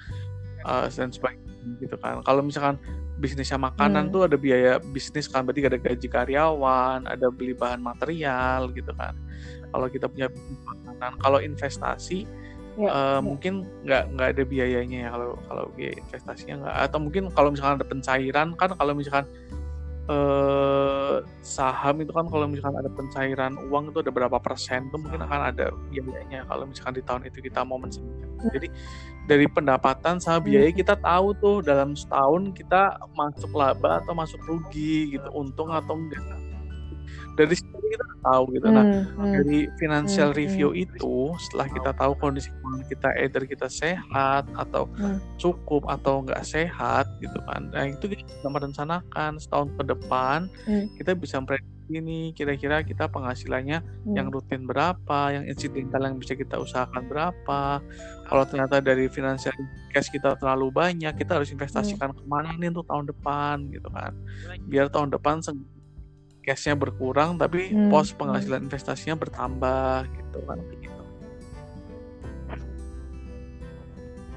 uh, 0.63 0.87
dan 0.87 1.11
sebagainya 1.11 1.83
gitu 1.83 1.95
kan 1.99 2.23
kalau 2.23 2.39
misalkan 2.45 2.79
bisnisnya 3.19 3.59
makanan 3.59 4.07
hmm. 4.07 4.13
tuh 4.13 4.21
ada 4.27 4.37
biaya 4.39 4.79
bisnis 4.79 5.27
kan 5.27 5.43
berarti 5.43 5.67
ada 5.67 5.79
gaji 5.79 6.07
karyawan 6.07 7.07
ada 7.07 7.27
beli 7.31 7.55
bahan 7.55 7.79
material 7.83 8.71
gitu 8.71 8.91
kan 8.95 9.15
kalau 9.71 9.87
kita 9.91 10.07
punya 10.07 10.31
makanan 10.63 11.11
kalau 11.19 11.39
investasi 11.43 12.23
ya, 12.79 12.89
uh, 12.89 12.93
ya. 12.93 13.23
mungkin 13.23 13.53
nggak 13.83 14.03
nggak 14.15 14.27
ada 14.35 14.43
biayanya 14.43 14.97
ya 15.07 15.09
kalau 15.11 15.29
kalau 15.47 15.65
biaya 15.75 15.93
investasinya 15.99 16.55
nggak 16.65 16.75
atau 16.91 16.99
mungkin 16.99 17.23
kalau 17.31 17.49
misalkan 17.51 17.75
ada 17.79 17.87
pencairan 17.87 18.47
kan 18.55 18.69
kalau 18.75 18.93
misalkan 18.93 19.25
uh, 20.09 21.21
saham 21.41 22.01
itu 22.01 22.11
kan 22.13 22.25
kalau 22.29 22.45
misalkan 22.49 22.77
ada 22.81 22.91
pencairan 22.91 23.57
uang 23.69 23.93
itu 23.93 23.97
ada 24.01 24.11
berapa 24.13 24.37
persen 24.41 24.89
itu 24.89 24.97
mungkin 24.97 25.21
akan 25.25 25.41
ada 25.53 25.65
biayanya 25.89 26.45
kalau 26.49 26.69
misalkan 26.69 26.93
di 26.97 27.03
tahun 27.05 27.21
itu 27.29 27.39
kita 27.41 27.65
mau 27.65 27.77
mensesuaikan 27.81 28.29
hmm. 28.29 28.51
jadi 28.53 28.67
dari 29.25 29.45
pendapatan 29.49 30.21
sama 30.21 30.45
biaya 30.45 30.69
hmm. 30.69 30.77
kita 30.77 30.95
tahu 31.01 31.33
tuh 31.41 31.57
dalam 31.65 31.97
setahun 31.97 32.53
kita 32.53 33.01
masuk 33.17 33.51
laba 33.57 34.01
atau 34.01 34.13
masuk 34.13 34.41
rugi 34.45 35.17
gitu 35.17 35.27
untung 35.33 35.73
atau 35.73 35.97
enggak 35.97 36.44
dari 37.35 37.55
situ 37.55 37.75
kita 37.75 38.05
tahu 38.25 38.43
gitu. 38.57 38.67
Nah, 38.71 38.83
hmm, 38.83 39.03
nah, 39.15 39.27
dari 39.39 39.59
financial 39.77 40.29
hmm, 40.33 40.39
review 40.39 40.69
hmm. 40.73 40.83
itu 40.87 41.15
setelah 41.47 41.67
kita 41.69 41.91
tahu 41.95 42.11
kondisi 42.17 42.49
keuangan 42.49 42.83
kita 42.89 43.09
either 43.21 43.43
kita 43.45 43.67
sehat 43.69 44.43
atau 44.55 44.89
hmm. 44.97 45.19
cukup 45.37 45.85
atau 45.87 46.25
enggak 46.25 46.43
sehat 46.43 47.05
gitu 47.21 47.37
kan. 47.45 47.69
Nah, 47.71 47.85
itu 47.91 48.05
kita 48.09 48.23
bisa 48.25 48.49
merencanakan 48.49 49.31
setahun 49.37 49.69
ke 49.75 49.83
depan 49.85 50.49
hmm. 50.65 50.95
kita 50.97 51.13
bisa 51.13 51.37
ini 51.85 52.33
kira-kira 52.33 52.81
kita 52.81 53.05
penghasilannya 53.05 53.81
hmm. 53.81 54.15
yang 54.17 54.33
rutin 54.33 54.65
berapa, 54.65 55.19
yang 55.29 55.45
insidental 55.45 56.01
yang 56.01 56.17
bisa 56.17 56.33
kita 56.33 56.57
usahakan 56.57 57.05
berapa. 57.05 57.81
Kalau 58.25 58.43
ternyata 58.49 58.81
dari 58.81 59.05
financial 59.05 59.53
cash 59.93 60.09
kita 60.09 60.33
terlalu 60.41 60.73
banyak, 60.73 61.13
kita 61.13 61.37
harus 61.37 61.53
investasikan 61.53 62.09
hmm. 62.09 62.17
ke 62.17 62.23
mana 62.25 62.49
nih 62.57 62.73
untuk 62.73 62.89
tahun 62.89 63.05
depan 63.13 63.55
gitu 63.69 63.89
kan. 63.93 64.13
Biar 64.65 64.89
tahun 64.89 65.13
depan 65.13 65.45
cashnya 66.45 66.77
berkurang 66.77 67.41
tapi 67.41 67.73
hmm. 67.73 67.89
pos 67.89 68.13
penghasilan 68.13 68.69
investasinya 68.69 69.17
bertambah 69.17 70.05
gitu 70.13 70.39
kan 70.45 70.61
gitu. 70.61 70.85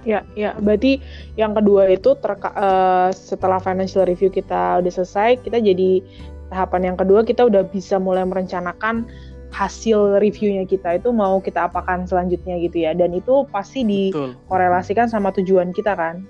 Ya, 0.07 0.25
ya. 0.33 0.57
Berarti 0.57 1.05
yang 1.37 1.53
kedua 1.53 1.91
itu 1.93 2.17
terka 2.17 2.49
uh, 2.57 3.11
setelah 3.13 3.61
financial 3.61 4.09
review 4.09 4.33
kita 4.33 4.81
udah 4.81 4.93
selesai, 4.93 5.43
kita 5.45 5.61
jadi 5.61 6.01
tahapan 6.49 6.95
yang 6.95 6.97
kedua 6.97 7.27
kita 7.29 7.45
udah 7.45 7.69
bisa 7.69 8.01
mulai 8.01 8.25
merencanakan 8.25 9.05
hasil 9.53 10.21
reviewnya 10.21 10.65
kita 10.65 11.01
itu 11.01 11.13
mau 11.13 11.41
kita 11.45 11.69
apakan 11.69 12.09
selanjutnya 12.09 12.57
gitu 12.57 12.89
ya. 12.89 12.97
Dan 12.97 13.13
itu 13.13 13.45
pasti 13.53 13.85
dikorelasikan 13.85 15.13
sama 15.13 15.29
tujuan 15.35 15.77
kita 15.77 15.93
kan 15.93 16.25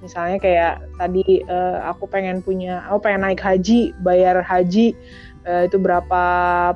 misalnya 0.00 0.40
kayak 0.40 0.74
tadi 0.96 1.44
uh, 1.46 1.84
aku 1.92 2.08
pengen 2.08 2.40
punya 2.40 2.84
aku 2.88 3.04
pengen 3.08 3.24
naik 3.24 3.40
haji 3.40 3.92
bayar 4.00 4.40
haji 4.40 4.96
uh, 5.44 5.68
itu 5.68 5.76
berapa 5.76 6.22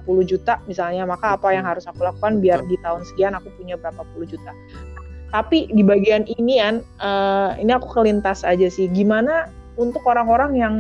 puluh 0.05 0.25
juta 0.25 0.61
misalnya 0.69 1.09
maka 1.09 1.37
apa 1.37 1.53
yang 1.53 1.65
harus 1.65 1.89
aku 1.89 2.05
lakukan 2.05 2.41
biar 2.41 2.61
di 2.69 2.77
tahun 2.85 3.03
sekian 3.13 3.33
aku 3.37 3.49
punya 3.57 3.81
berapa 3.81 4.05
puluh 4.13 4.29
juta. 4.29 4.53
Tapi 5.35 5.67
di 5.75 5.83
bagian 5.83 6.29
ini 6.31 6.63
kan 6.63 6.79
uh, 7.03 7.59
ini 7.59 7.75
aku 7.75 7.91
kelintas 7.91 8.47
aja 8.47 8.71
sih 8.71 8.87
gimana 8.87 9.51
untuk 9.75 10.07
orang-orang 10.07 10.55
yang 10.55 10.75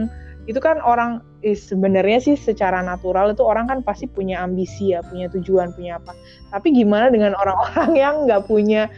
itu 0.45 0.61
kan 0.61 0.77
orang 0.85 1.25
eh, 1.41 1.57
sebenarnya 1.57 2.21
sih 2.21 2.37
secara 2.37 2.85
natural 2.85 3.33
itu 3.33 3.41
orang 3.41 3.65
kan 3.65 3.79
pasti 3.81 4.05
punya 4.05 4.45
ambisi 4.45 4.93
ya 4.93 5.01
punya 5.01 5.27
tujuan 5.33 5.73
punya 5.73 5.97
apa. 5.99 6.13
Tapi 6.53 6.71
gimana 6.71 7.09
dengan 7.09 7.33
orang-orang 7.35 7.91
yang 8.05 8.15
nggak 8.29 8.45
punya 8.45 8.93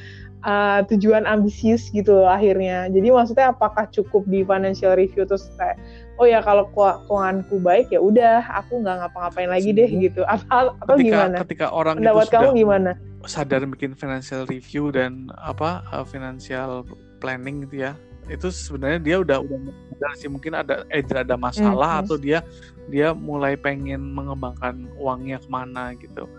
uh, 0.46 0.80
tujuan 0.94 1.26
ambisius 1.26 1.90
gitu 1.90 2.22
loh 2.22 2.30
akhirnya. 2.30 2.86
Jadi 2.88 3.10
maksudnya 3.10 3.50
apakah 3.50 3.90
cukup 3.90 4.22
di 4.30 4.46
financial 4.46 4.94
review 4.94 5.26
terus 5.26 5.50
kayak 5.58 5.76
oh 6.16 6.24
ya 6.24 6.40
kalau 6.40 6.70
keuanganku 6.72 7.60
baik 7.60 7.90
ya 7.90 8.00
udah 8.00 8.46
aku 8.54 8.80
nggak 8.80 9.04
ngapa-ngapain 9.04 9.50
lagi 9.50 9.74
deh 9.74 9.90
gitu. 9.90 10.22
Apa 10.24 10.72
atau 10.80 10.96
ketika, 10.96 11.10
gimana? 11.10 11.36
Ketika 11.42 11.66
orang 11.74 11.94
pendapat 12.00 12.26
kamu 12.30 12.48
gimana? 12.54 12.90
Sadar 13.26 13.66
bikin 13.66 13.98
financial 13.98 14.46
review 14.46 14.94
dan 14.94 15.34
apa 15.42 15.82
uh, 15.90 16.06
financial 16.06 16.86
planning 17.18 17.66
gitu 17.66 17.90
ya. 17.90 17.92
Itu 18.30 18.50
sebenarnya 18.50 19.02
dia 19.02 19.16
udah 19.22 19.38
udah 19.42 20.12
sih 20.18 20.30
mungkin 20.30 20.54
ada 20.54 20.86
eh 20.90 21.02
ada 21.02 21.34
masalah 21.38 21.98
hmm, 21.98 22.02
atau 22.06 22.16
dia 22.18 22.38
dia 22.86 23.10
mulai 23.14 23.58
pengen 23.58 24.14
mengembangkan 24.14 24.86
uangnya 24.98 25.42
ke 25.42 25.48
mana 25.50 25.94
gitu. 25.98 26.30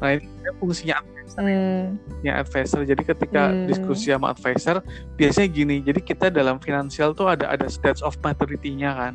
Nah 0.00 0.16
ini 0.16 0.28
fungsinya 0.56 1.04
hmm. 1.38 1.98
ya 2.24 2.40
advisor. 2.40 2.82
Jadi 2.82 3.02
ketika 3.04 3.52
hmm. 3.52 3.68
diskusi 3.70 4.10
sama 4.10 4.34
advisor, 4.34 4.82
biasanya 5.14 5.48
gini. 5.52 5.76
Jadi 5.84 6.00
kita 6.02 6.32
dalam 6.32 6.58
finansial 6.58 7.14
tuh 7.14 7.30
ada 7.30 7.50
ada 7.52 7.66
stage 7.70 8.02
of 8.02 8.16
maturity-nya 8.24 8.90
kan. 8.96 9.14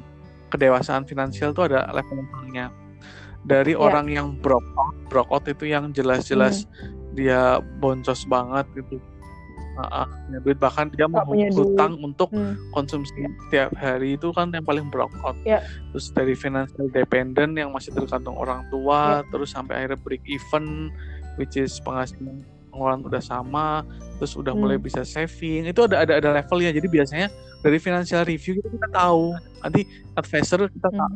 Kedewasaan 0.53 1.03
finansial 1.09 1.51
tuh 1.51 1.67
ada 1.67 1.89
level-levelnya. 1.91 2.71
Dari 3.45 3.73
yeah. 3.77 3.83
orang 3.83 4.07
yang 4.09 4.27
broke 4.41 4.65
out, 4.77 4.95
broke 5.11 5.31
out 5.33 5.45
itu 5.45 5.69
yang 5.69 5.91
jelas-jelas 5.91 6.65
hmm. 6.65 7.13
dia 7.17 7.59
boncos 7.81 8.23
banget 8.29 8.65
gitu. 8.77 8.97
Uh, 9.75 10.07
punya 10.07 10.39
duit 10.39 10.55
bahkan 10.55 10.87
dia 10.87 11.03
mau 11.03 11.27
hutang 11.27 11.99
untuk 11.99 12.31
hmm. 12.31 12.55
konsumsi 12.71 13.11
tiap 13.51 13.75
hari 13.75 14.15
itu 14.15 14.31
kan 14.31 14.47
yang 14.55 14.63
paling 14.63 14.87
broke 14.87 15.11
out. 15.27 15.35
Yeah. 15.43 15.67
Terus 15.91 16.15
dari 16.15 16.31
financial 16.31 16.87
dependent 16.95 17.59
yang 17.59 17.75
masih 17.75 17.91
tergantung 17.91 18.39
orang 18.39 18.63
tua, 18.71 19.19
yeah. 19.19 19.27
terus 19.35 19.51
sampai 19.51 19.83
akhirnya 19.83 19.99
break 19.99 20.23
even 20.31 20.95
which 21.35 21.55
is 21.59 21.77
penghasilan 21.83 22.43
pengeluaran 22.75 23.07
udah 23.07 23.23
sama 23.23 23.87
terus 24.19 24.35
udah 24.35 24.51
hmm. 24.51 24.59
mulai 24.59 24.77
bisa 24.79 25.07
saving 25.07 25.71
itu 25.71 25.79
ada 25.87 26.03
ada 26.03 26.19
ada 26.19 26.29
levelnya 26.35 26.75
jadi 26.75 26.87
biasanya 26.91 27.27
dari 27.63 27.81
financial 27.81 28.21
review 28.27 28.59
kita, 28.59 28.67
kita 28.67 28.87
tahu 28.91 29.33
nanti 29.63 29.87
advisor 30.19 30.67
kita 30.67 30.89
hmm. 30.91 31.15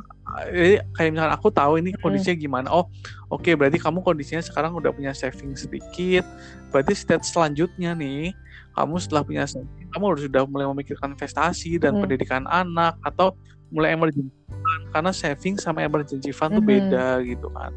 jadi 0.55 0.75
kayak 0.95 1.09
misalnya 1.11 1.35
aku 1.35 1.51
tahu 1.51 1.83
ini 1.83 1.91
hmm. 1.91 1.99
kondisinya 1.99 2.37
gimana 2.39 2.67
oh 2.71 2.87
oke 3.27 3.43
okay, 3.43 3.53
berarti 3.59 3.75
kamu 3.75 3.99
kondisinya 3.99 4.39
sekarang 4.39 4.71
udah 4.71 4.95
punya 4.95 5.11
saving 5.11 5.51
sedikit 5.59 6.23
berarti 6.71 6.95
step 6.95 7.27
selanjutnya 7.27 7.91
nih 7.91 8.31
kamu 8.79 8.95
setelah 9.03 9.27
punya 9.27 9.43
saving 9.43 9.87
kamu 9.91 10.03
harus 10.15 10.23
sudah 10.31 10.43
mulai 10.47 10.65
memikirkan 10.71 11.11
investasi 11.11 11.75
dan 11.75 11.99
hmm. 11.99 12.07
pendidikan 12.07 12.47
anak 12.47 12.95
atau 13.03 13.35
mulai 13.69 13.93
emergency 13.93 14.31
fund 14.47 14.83
karena 14.95 15.11
saving 15.11 15.55
sama 15.59 15.83
emergency 15.83 16.31
fund 16.31 16.55
hmm. 16.55 16.57
tuh 16.57 16.63
beda 16.65 17.07
gitu 17.27 17.47
kan 17.51 17.71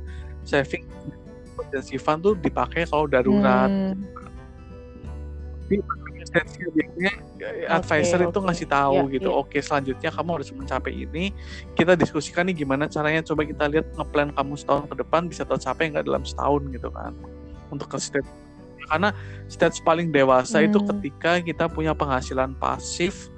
saving 0.46 0.86
emergency 1.72 1.96
fund 1.96 2.20
tuh 2.20 2.36
dipakai 2.36 2.84
kalau 2.84 3.08
darurat 3.08 3.72
hmm. 3.72 3.96
Tapi 6.32 6.68
biasanya 6.70 7.12
advisor 7.72 8.20
okay, 8.22 8.28
itu 8.30 8.38
ngasih 8.44 8.68
tahu 8.68 8.94
yeah, 8.94 9.14
gitu. 9.18 9.30
Yeah. 9.32 9.40
Oke, 9.42 9.58
selanjutnya 9.58 10.10
kamu 10.14 10.30
harus 10.38 10.48
mencapai 10.52 10.92
ini. 10.94 11.24
Kita 11.74 11.96
diskusikan 11.98 12.46
nih 12.48 12.62
gimana 12.62 12.86
caranya. 12.86 13.24
Coba 13.24 13.42
kita 13.42 13.68
lihat 13.68 13.90
ngeplan 13.96 14.30
kamu 14.36 14.52
setahun 14.54 14.84
ke 14.86 14.96
depan 15.00 15.26
bisa 15.26 15.42
tercapai 15.42 15.92
nggak 15.92 16.06
dalam 16.08 16.22
setahun 16.22 16.62
gitu 16.72 16.88
kan. 16.92 17.12
Untuk 17.72 17.88
ke 17.88 17.98
stage 17.98 18.28
karena 18.86 19.10
stage 19.48 19.80
paling 19.82 20.12
dewasa 20.12 20.60
hmm. 20.60 20.66
itu 20.70 20.78
ketika 20.94 21.32
kita 21.40 21.64
punya 21.66 21.96
penghasilan 21.96 22.54
pasif 22.56 23.32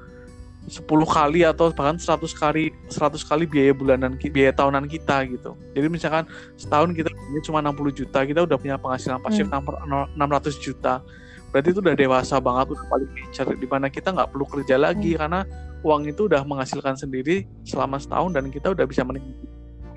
10 0.64 0.88
kali 0.88 1.44
atau 1.44 1.68
bahkan 1.76 2.00
100 2.00 2.24
kali 2.32 2.72
100 2.88 3.20
kali 3.20 3.44
biaya 3.44 3.76
bulanan 3.76 4.16
biaya 4.16 4.52
tahunan 4.56 4.88
kita 4.88 5.28
gitu. 5.28 5.52
Jadi 5.76 5.86
misalkan 5.92 6.24
setahun 6.56 6.96
kita 6.96 7.12
punya 7.12 7.40
cuma 7.44 7.58
60 7.60 8.00
juta, 8.00 8.18
kita 8.24 8.40
udah 8.48 8.56
punya 8.56 8.76
penghasilan 8.80 9.20
pasif 9.20 9.44
hmm. 9.44 10.16
600 10.16 10.64
juta. 10.64 11.04
Berarti 11.52 11.68
itu 11.70 11.80
udah 11.84 11.94
dewasa 11.94 12.40
banget, 12.40 12.66
udah 12.74 12.86
paling 12.88 13.10
mature 13.12 13.54
di 13.54 13.68
mana 13.68 13.86
kita 13.92 14.08
nggak 14.10 14.28
perlu 14.32 14.46
kerja 14.48 14.74
lagi 14.80 15.14
hmm. 15.14 15.20
karena 15.20 15.40
uang 15.84 16.02
itu 16.08 16.26
udah 16.26 16.42
menghasilkan 16.48 16.96
sendiri 16.96 17.44
selama 17.68 18.00
setahun 18.00 18.32
dan 18.32 18.48
kita 18.48 18.72
udah 18.72 18.88
bisa 18.88 19.04
menikmati. 19.04 19.46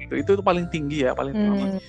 Itu 0.03 0.13
itu, 0.19 0.29
itu 0.35 0.43
paling 0.43 0.67
tinggi 0.67 1.07
ya, 1.07 1.15
paling 1.15 1.31
hmm. 1.31 1.79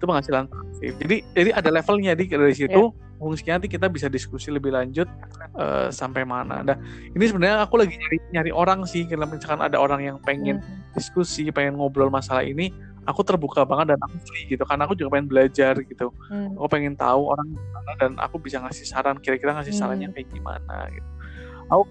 Itu 0.00 0.04
penghasilan 0.08 0.48
pasif. 0.48 0.96
Jadi 0.96 1.16
jadi 1.36 1.50
ada 1.52 1.68
levelnya 1.68 2.16
di 2.16 2.24
dari 2.24 2.56
situ. 2.56 2.88
Yeah 2.88 3.04
fungsinya 3.24 3.56
nanti 3.56 3.72
kita 3.72 3.88
bisa 3.88 4.12
diskusi 4.12 4.52
lebih 4.52 4.76
lanjut 4.76 5.08
uh, 5.56 5.88
sampai 5.88 6.28
mana. 6.28 6.60
Nah, 6.60 6.76
ini 7.16 7.24
sebenarnya 7.24 7.64
aku 7.64 7.80
lagi 7.80 7.96
nyari 7.96 8.18
nyari 8.36 8.52
orang 8.52 8.84
sih 8.84 9.08
kalau 9.08 9.24
misalkan 9.24 9.64
ada 9.64 9.80
orang 9.80 10.04
yang 10.04 10.16
pengen 10.20 10.60
hmm. 10.60 10.92
diskusi, 10.92 11.48
pengen 11.48 11.80
ngobrol 11.80 12.12
masalah 12.12 12.44
ini, 12.44 12.68
aku 13.08 13.24
terbuka 13.24 13.64
banget 13.64 13.96
dan 13.96 14.00
aku 14.04 14.16
free 14.28 14.44
gitu 14.52 14.62
karena 14.68 14.84
aku 14.84 14.94
juga 14.94 15.16
pengen 15.16 15.28
belajar 15.32 15.74
gitu. 15.80 16.12
Hmm. 16.28 16.52
Aku 16.60 16.68
pengen 16.68 16.92
tahu 16.94 17.32
orang 17.32 17.48
gimana 17.48 17.92
dan 17.96 18.12
aku 18.20 18.36
bisa 18.36 18.60
ngasih 18.60 18.84
saran 18.84 19.16
kira-kira 19.18 19.56
ngasih 19.56 19.72
sarannya 19.72 20.12
hmm. 20.12 20.16
kayak 20.20 20.28
gimana 20.28 20.76
gitu. 20.92 21.08
Aku 21.72 21.84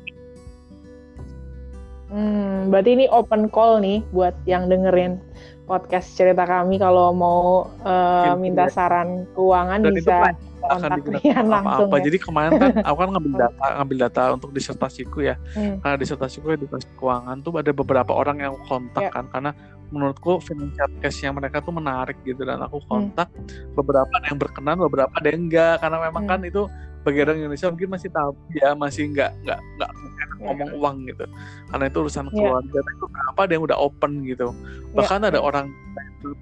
Hmm, 2.14 2.70
berarti 2.70 2.94
ini 2.94 3.06
open 3.10 3.50
call 3.50 3.82
nih 3.82 4.06
buat 4.14 4.38
yang 4.46 4.70
dengerin 4.70 5.18
podcast 5.66 6.14
cerita 6.14 6.46
kami 6.46 6.78
kalau 6.78 7.10
mau 7.10 7.66
uh, 7.82 8.38
minta 8.38 8.70
saran 8.70 9.26
keuangan 9.34 9.82
Dan 9.82 9.98
bisa 9.98 10.36
akan 10.70 10.89
digunakan 10.99 11.45
apa-apa. 11.49 11.95
Ya. 11.99 12.03
Jadi 12.07 12.18
kemarin 12.22 12.51
kan 12.57 12.72
aku 12.88 12.97
kan 12.97 13.09
ngambil 13.16 13.34
data, 13.38 13.66
ngambil 13.82 13.97
data 14.07 14.22
untuk 14.36 14.49
disertasiku 14.55 15.20
ya. 15.24 15.36
Hmm. 15.55 15.80
Karena 15.84 15.97
disertasiku 15.99 16.55
edukasi 16.55 16.88
keuangan 16.95 17.38
tuh 17.43 17.51
ada 17.59 17.72
beberapa 17.76 18.11
orang 18.16 18.38
yang 18.41 18.55
kontak 18.68 19.03
yeah. 19.07 19.14
kan 19.14 19.28
karena 19.30 19.51
menurutku 19.93 20.41
financial 20.41 20.89
case-nya 20.97 21.30
mereka 21.30 21.61
tuh 21.61 21.70
menarik 21.70 22.18
gitu 22.26 22.41
dan 22.41 22.66
aku 22.66 22.82
hmm. 22.82 22.88
kontak 22.89 23.30
hmm. 23.30 23.78
beberapa 23.78 24.09
ada 24.09 24.26
yang 24.32 24.39
berkenan, 24.41 24.78
beberapa 24.82 25.11
ada 25.14 25.28
yang 25.30 25.41
enggak 25.45 25.76
karena 25.84 25.97
memang 26.09 26.24
hmm. 26.26 26.32
kan 26.32 26.39
itu 26.41 26.64
bagi 27.04 27.20
orang 27.20 27.38
Indonesia 27.43 27.68
mungkin 27.68 27.89
masih 27.91 28.10
tahu 28.10 28.32
ya 28.56 28.72
masih 28.74 29.12
nggak 29.12 29.32
nggak 29.43 29.60
nggak 29.60 29.91
yeah. 29.91 30.39
ngomong 30.39 30.72
uang 30.80 30.97
gitu 31.12 31.26
karena 31.68 31.86
itu 31.91 31.97
urusan 31.99 32.26
iya. 32.28 32.32
keluarga 32.32 32.80
yeah. 32.80 32.93
itu 32.95 33.06
kenapa 33.12 33.39
ada 33.43 33.51
yang 33.51 33.64
udah 33.68 33.78
open 33.78 34.12
gitu 34.24 34.47
iya, 34.49 34.95
bahkan 34.95 35.20
yeah. 35.20 35.30
ada 35.30 35.39
yeah. 35.39 35.49
orang 35.51 35.66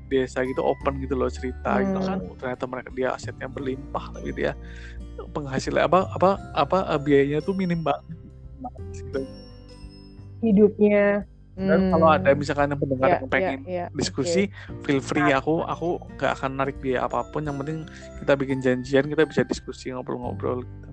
desa 0.07 0.45
gitu 0.45 0.62
open 0.62 1.01
gitu 1.01 1.18
loh 1.18 1.34
cerita 1.34 1.82
hmm. 1.82 1.84
gitu 1.89 1.99
kan 2.05 2.18
ternyata 2.38 2.64
mereka 2.70 2.89
dia 2.93 3.09
asetnya 3.18 3.49
berlimpah 3.49 4.14
tapi 4.14 4.30
dia 4.30 4.53
penghasilan 5.34 5.89
apa 5.89 6.05
apa 6.14 6.30
apa 6.53 6.78
biayanya 7.01 7.41
tuh 7.41 7.57
minim 7.57 7.82
banget 7.82 8.05
gitu. 8.93 9.22
hidupnya 10.45 11.26
dan 11.60 11.80
hmm. 11.84 11.91
kalau 11.91 12.08
ada 12.08 12.32
misalkan 12.32 12.72
yang 12.72 12.80
pendengar 12.80 13.08
yeah, 13.12 13.20
yang 13.20 13.28
pengen 13.28 13.60
yeah, 13.68 13.76
yeah. 13.84 13.88
diskusi, 13.91 14.47
okay. 14.47 14.82
feel 14.88 15.02
free. 15.04 15.28
Nah. 15.28 15.43
Aku 15.43 15.68
aku 15.68 15.99
nggak 16.16 16.32
akan 16.39 16.52
narik 16.56 16.80
biaya 16.80 17.04
apa 17.04 17.28
pun. 17.28 17.43
Yang 17.43 17.58
penting 17.60 17.80
kita 18.24 18.34
bikin 18.39 18.58
janjian, 18.64 19.06
kita 19.12 19.24
bisa 19.28 19.41
diskusi 19.43 19.91
ngobrol-ngobrol 19.91 20.64
gitu. 20.64 20.89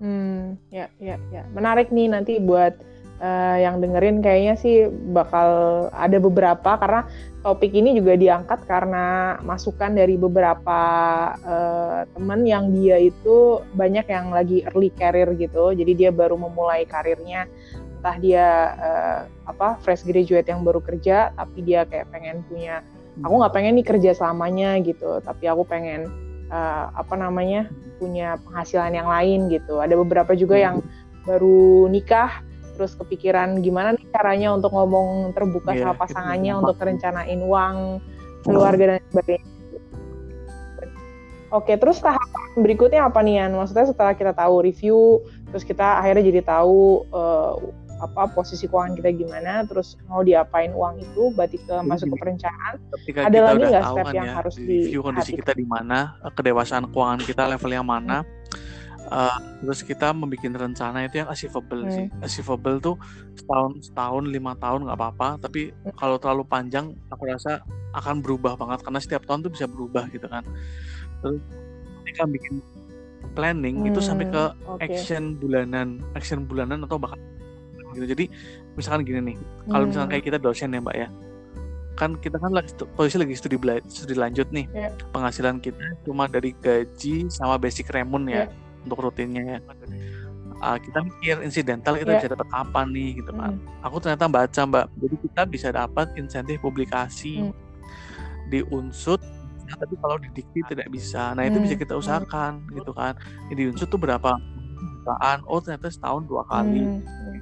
Hmm, 0.00 0.56
ya, 0.72 0.88
ya, 0.96 1.20
ya. 1.28 1.44
Menarik 1.52 1.92
nih 1.92 2.08
nanti 2.08 2.40
buat 2.40 2.80
uh, 3.20 3.56
yang 3.60 3.78
dengerin 3.78 4.24
kayaknya 4.24 4.54
sih 4.58 4.88
bakal 5.12 5.48
ada 5.92 6.18
beberapa 6.18 6.80
karena 6.80 7.06
topik 7.40 7.72
ini 7.72 7.96
juga 7.96 8.16
diangkat 8.16 8.68
karena 8.68 9.36
masukan 9.44 9.96
dari 9.96 10.16
beberapa 10.16 10.80
uh, 11.40 12.04
teman 12.12 12.44
yang 12.44 12.72
dia 12.72 13.00
itu 13.00 13.64
banyak 13.76 14.08
yang 14.08 14.32
lagi 14.32 14.64
early 14.72 14.92
career 14.92 15.32
gitu. 15.36 15.72
Jadi 15.72 15.92
dia 15.96 16.10
baru 16.10 16.36
memulai 16.36 16.84
karirnya. 16.88 17.46
Entah 18.00 18.16
dia 18.16 18.46
uh, 18.80 19.20
apa 19.44 19.76
fresh 19.84 20.08
graduate 20.08 20.48
yang 20.48 20.64
baru 20.64 20.80
kerja 20.80 21.36
tapi 21.36 21.60
dia 21.60 21.84
kayak 21.84 22.08
pengen 22.08 22.40
punya 22.48 22.80
aku 23.20 23.34
nggak 23.36 23.52
pengen 23.52 23.76
nih 23.76 23.86
kerja 23.86 24.10
selamanya 24.16 24.80
gitu. 24.80 25.20
Tapi 25.20 25.44
aku 25.48 25.68
pengen 25.68 26.08
uh, 26.48 26.88
apa 26.96 27.14
namanya 27.16 27.68
punya 28.00 28.40
penghasilan 28.40 28.96
yang 28.96 29.08
lain 29.08 29.52
gitu. 29.52 29.80
Ada 29.84 29.96
beberapa 30.00 30.32
juga 30.32 30.56
yang 30.56 30.80
baru 31.28 31.88
nikah 31.92 32.49
terus 32.80 32.96
kepikiran 32.96 33.60
gimana 33.60 33.92
nih 33.92 34.08
caranya 34.08 34.56
untuk 34.56 34.72
ngomong 34.72 35.36
terbuka 35.36 35.76
yeah, 35.76 35.92
sama 35.92 36.00
pasangannya 36.00 36.52
untuk 36.64 36.80
rencanain 36.80 37.40
uang 37.44 38.00
keluarga 38.40 38.96
dan 38.96 39.04
sebagainya. 39.12 39.48
Oke, 41.52 41.76
terus 41.76 42.00
tahapan 42.00 42.56
berikutnya 42.56 43.04
apa 43.04 43.20
nih 43.20 43.44
Yan? 43.44 43.52
Maksudnya 43.52 43.92
setelah 43.92 44.16
kita 44.16 44.32
tahu 44.32 44.64
review, 44.64 45.20
terus 45.52 45.60
kita 45.66 46.00
akhirnya 46.00 46.24
jadi 46.24 46.40
tahu 46.46 47.04
uh, 47.12 47.60
apa 48.00 48.32
posisi 48.32 48.64
keuangan 48.64 48.96
kita 48.96 49.12
gimana, 49.12 49.68
terus 49.68 50.00
mau 50.08 50.24
diapain 50.24 50.72
uang 50.72 51.04
itu, 51.04 51.36
berarti 51.36 51.60
ke 51.60 51.74
masuk 51.84 52.16
ke 52.16 52.16
perencanaan. 52.16 52.80
Ketika 53.04 53.28
Ada 53.28 53.38
lagi 53.44 53.62
nggak 53.66 53.84
step 53.92 54.06
kan 54.08 54.14
yang 54.16 54.30
ya, 54.30 54.34
harus 54.40 54.56
di 54.56 54.88
review 54.88 55.02
kondisi 55.04 55.36
kita 55.36 55.52
di 55.52 55.66
mana, 55.68 56.16
kedewasaan 56.32 56.88
keuangan 56.88 57.20
kita 57.28 57.42
level 57.44 57.70
yang 57.76 57.84
mana, 57.84 58.24
hmm 58.24 58.39
uh, 59.08 59.38
terus 59.64 59.80
kita 59.80 60.12
membuat 60.12 60.68
rencana 60.68 61.08
itu 61.08 61.24
yang 61.24 61.28
achievable 61.32 61.82
hmm. 61.86 61.92
sih 61.92 62.06
achievable 62.20 62.76
tuh 62.78 62.96
setahun 63.36 63.72
setahun 63.90 64.24
lima 64.28 64.52
tahun 64.60 64.84
nggak 64.84 64.98
apa-apa 64.98 65.28
tapi 65.40 65.72
hmm. 65.72 65.96
kalau 65.96 66.20
terlalu 66.20 66.44
panjang 66.44 66.92
aku 67.08 67.24
rasa 67.28 67.64
akan 67.96 68.20
berubah 68.20 68.54
banget 68.60 68.84
karena 68.84 69.00
setiap 69.00 69.22
tahun 69.24 69.46
tuh 69.48 69.52
bisa 69.52 69.66
berubah 69.66 70.06
gitu 70.12 70.26
kan 70.28 70.44
terus 71.24 71.40
kita 72.06 72.24
bikin 72.28 72.54
planning 73.32 73.84
hmm. 73.84 73.88
itu 73.92 74.00
sampai 74.02 74.26
ke 74.28 74.44
okay. 74.66 74.90
action 74.90 75.36
bulanan 75.36 76.00
action 76.12 76.44
bulanan 76.44 76.84
atau 76.84 77.00
bahkan 77.00 77.18
gitu 77.96 78.06
jadi 78.06 78.24
misalkan 78.78 79.02
gini 79.02 79.34
nih 79.34 79.36
kalau 79.66 79.84
misalkan 79.88 80.06
hmm. 80.06 80.14
kayak 80.14 80.24
kita 80.30 80.38
dosen 80.38 80.74
ya 80.74 80.80
mbak 80.80 80.96
ya 80.96 81.08
kan 81.98 82.16
kita 82.16 82.40
kan 82.40 82.54
lagi 82.54 82.72
posisi 82.96 83.20
lagi 83.20 83.36
studi 83.36 83.60
studi 83.90 84.14
lanjut 84.16 84.48
nih 84.54 84.64
yeah. 84.72 84.88
penghasilan 85.12 85.60
kita 85.60 85.76
cuma 86.06 86.30
dari 86.30 86.56
gaji 86.56 87.28
sama 87.28 87.60
basic 87.60 87.92
remun 87.92 88.24
ya 88.30 88.46
yeah 88.46 88.50
untuk 88.84 88.98
rutinnya 89.10 89.42
ya 89.42 89.58
uh, 90.60 90.78
kita 90.78 90.98
mikir 91.02 91.36
insidental 91.42 91.96
kita 91.96 92.12
yeah. 92.14 92.18
bisa 92.20 92.28
dapat 92.32 92.48
apa 92.52 92.80
nih 92.86 93.20
gitu 93.20 93.32
kan 93.32 93.56
mm. 93.56 93.84
aku 93.84 93.96
ternyata 93.98 94.26
baca 94.28 94.60
mbak 94.68 94.86
jadi 95.00 95.16
kita 95.24 95.42
bisa 95.48 95.68
dapat 95.72 96.06
insentif 96.20 96.60
publikasi 96.60 97.48
mm. 97.48 97.52
di 98.52 98.60
unsut 98.68 99.20
nah, 99.66 99.76
tapi 99.80 99.94
kalau 99.98 100.16
di 100.20 100.28
dikti 100.36 100.60
tidak 100.68 100.88
bisa 100.92 101.32
nah 101.32 101.42
itu 101.48 101.58
mm. 101.58 101.64
bisa 101.64 101.74
kita 101.80 101.94
hmm. 101.96 102.02
usahakan 102.02 102.52
mm. 102.68 102.70
gitu 102.82 102.92
kan 102.92 103.12
di 103.50 103.62
unsut 103.68 103.88
tuh 103.88 104.00
berapa 104.00 104.36
jutaan 104.80 105.40
oh 105.48 105.60
ternyata 105.64 105.88
setahun 105.88 106.28
dua 106.28 106.44
kali 106.46 106.84
mm 106.84 107.39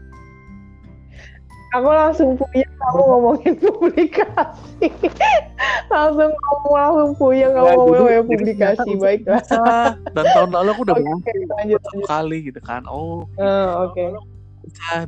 aku 1.74 1.88
langsung 1.92 2.30
puyeng 2.40 2.72
kamu 2.80 3.00
ngomongin 3.04 3.54
publikasi. 3.60 4.86
Langsung 5.92 6.32
ngomong 6.32 6.74
langsung 6.76 7.10
puyeng 7.20 7.52
kamu 7.52 7.72
ngomongin 7.76 8.24
publikasi 8.24 8.90
baiklah. 8.96 9.42
dan 10.16 10.24
tahun 10.32 10.50
lalu 10.52 10.68
aku 10.72 10.82
udah 10.88 10.96
okay, 10.96 11.36
lanjut, 11.60 11.80
satu 11.84 12.00
kali 12.08 12.38
gitu 12.48 12.60
kan. 12.64 12.84
Oh 12.88 13.28
uh, 13.36 13.88
oke. 13.88 13.96
Okay. 13.96 14.08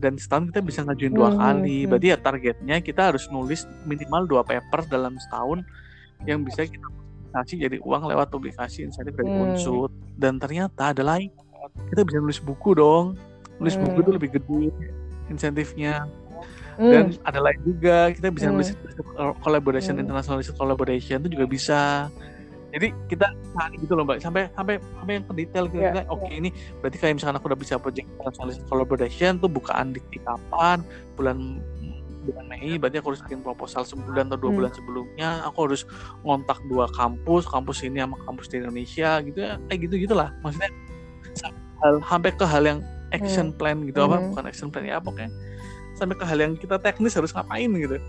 dan 0.01 0.17
setahun 0.17 0.49
kita 0.53 0.61
bisa 0.65 0.81
ngajuin 0.89 1.13
dua 1.13 1.31
hmm, 1.33 1.39
kali. 1.41 1.79
hmm. 1.85 1.89
berarti 1.93 2.07
ya 2.09 2.17
targetnya 2.17 2.77
kita 2.81 3.13
harus 3.13 3.29
nulis 3.29 3.69
minimal 3.85 4.25
dua 4.25 4.43
paper 4.45 4.89
dalam 4.89 5.21
setahun 5.21 5.61
yang 6.25 6.45
bisa 6.45 6.65
kita 6.65 6.89
publikasi 6.89 7.55
jadi 7.61 7.77
uang 7.85 8.09
lewat 8.09 8.29
publikasi 8.33 8.89
insentif 8.89 9.17
dari 9.17 9.29
hmm. 9.29 9.43
unsur. 9.53 9.89
Dan 10.17 10.41
ternyata 10.41 10.93
ada 10.93 11.05
lain. 11.05 11.33
Kita 11.93 12.05
bisa 12.05 12.21
nulis 12.21 12.41
buku 12.41 12.77
dong. 12.77 13.17
Nulis 13.61 13.77
hmm. 13.77 13.85
buku 13.85 13.99
itu 14.01 14.13
lebih 14.17 14.31
gede 14.37 14.65
insentifnya 15.31 16.11
hmm. 16.81 16.93
dan 16.93 17.05
ada 17.29 17.41
lain 17.45 17.61
juga 17.61 17.97
kita 18.17 18.29
bisa 18.33 18.49
hmm. 18.49 18.57
nulis 18.57 18.71
collaboration 19.45 19.95
hmm. 20.01 20.03
international 20.09 20.41
research 20.41 20.57
collaboration 20.57 21.21
itu 21.21 21.31
juga 21.37 21.47
bisa 21.47 21.81
jadi 22.71 22.95
kita 23.11 23.27
nah, 23.59 23.67
gitu 23.75 23.93
loh 23.99 24.07
mbak 24.07 24.23
sampai 24.23 24.47
sampai 24.55 24.79
sampai 24.79 25.13
yang 25.19 25.27
ke 25.27 25.35
detail 25.37 25.65
gitu 25.69 25.83
yeah, 25.83 26.07
oke 26.07 26.23
okay, 26.23 26.31
yeah. 26.31 26.41
ini 26.41 26.49
berarti 26.79 26.97
kayak 27.03 27.15
misalkan 27.19 27.37
aku 27.43 27.47
udah 27.51 27.61
bisa 27.61 27.75
project 27.83 28.09
collaboration 28.71 29.43
tuh 29.43 29.51
bukaan 29.51 29.91
di 29.93 30.01
kapan 30.23 30.81
bulan 31.19 31.59
bulan 32.21 32.45
Mei 32.47 32.77
berarti 32.77 32.97
aku 33.01 33.17
harus 33.17 33.23
bikin 33.27 33.41
proposal 33.43 33.83
sebulan 33.83 34.31
atau 34.31 34.39
dua 34.39 34.51
hmm. 34.53 34.59
bulan 34.61 34.73
sebelumnya 34.77 35.29
aku 35.49 35.59
harus 35.67 35.83
ngontak 36.23 36.59
dua 36.69 36.87
kampus 36.95 37.49
kampus 37.49 37.83
ini 37.83 37.99
sama 38.05 38.17
kampus 38.23 38.47
di 38.47 38.57
Indonesia 38.63 39.11
gitu 39.25 39.39
ya 39.41 39.57
kayak 39.67 39.79
gitu 39.89 39.95
gitulah 40.07 40.31
maksudnya 40.45 40.71
hal 41.81 41.95
sampai 42.05 42.31
ke 42.37 42.45
hal 42.45 42.63
yang 42.63 42.81
action 43.11 43.51
hmm. 43.51 43.59
plan 43.59 43.77
gitu 43.89 43.99
hmm. 44.05 44.07
apa 44.13 44.17
bukan 44.31 44.45
action 44.47 44.69
plan 44.69 44.85
ya 44.87 45.01
pokoknya 45.01 45.33
sampai 46.01 46.17
ke 46.17 46.25
hal 46.25 46.39
yang 46.41 46.53
kita 46.57 46.81
teknis 46.81 47.13
harus 47.13 47.31
ngapain 47.37 47.69
gitu 47.69 48.01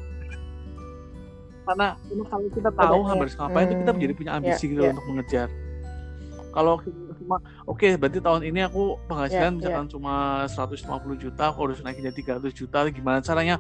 karena 1.62 1.88
kalau 2.28 2.48
kita 2.50 2.70
tahu 2.74 3.00
ya. 3.04 3.08
harus 3.16 3.34
ngapain 3.38 3.66
hmm. 3.68 3.72
itu 3.72 3.80
kita 3.84 3.92
menjadi 3.94 4.14
punya 4.18 4.32
ambisi 4.40 4.64
yeah, 4.66 4.72
gitu 4.72 4.82
yeah. 4.82 4.94
untuk 4.96 5.06
mengejar 5.12 5.48
kalau 6.52 6.74
cuma 7.16 7.38
oke 7.64 7.80
okay, 7.80 7.96
berarti 7.96 8.20
tahun 8.20 8.42
ini 8.44 8.60
aku 8.68 9.00
penghasilan 9.08 9.52
yeah, 9.56 9.58
misalkan 9.60 9.86
yeah. 9.88 9.94
cuma 9.94 10.14
150 10.52 11.24
juta 11.24 11.44
aku 11.48 11.60
harus 11.70 11.80
naikin 11.86 12.08
jadi 12.12 12.40
300 12.42 12.52
juta 12.52 12.80
gimana 12.92 13.18
caranya 13.24 13.56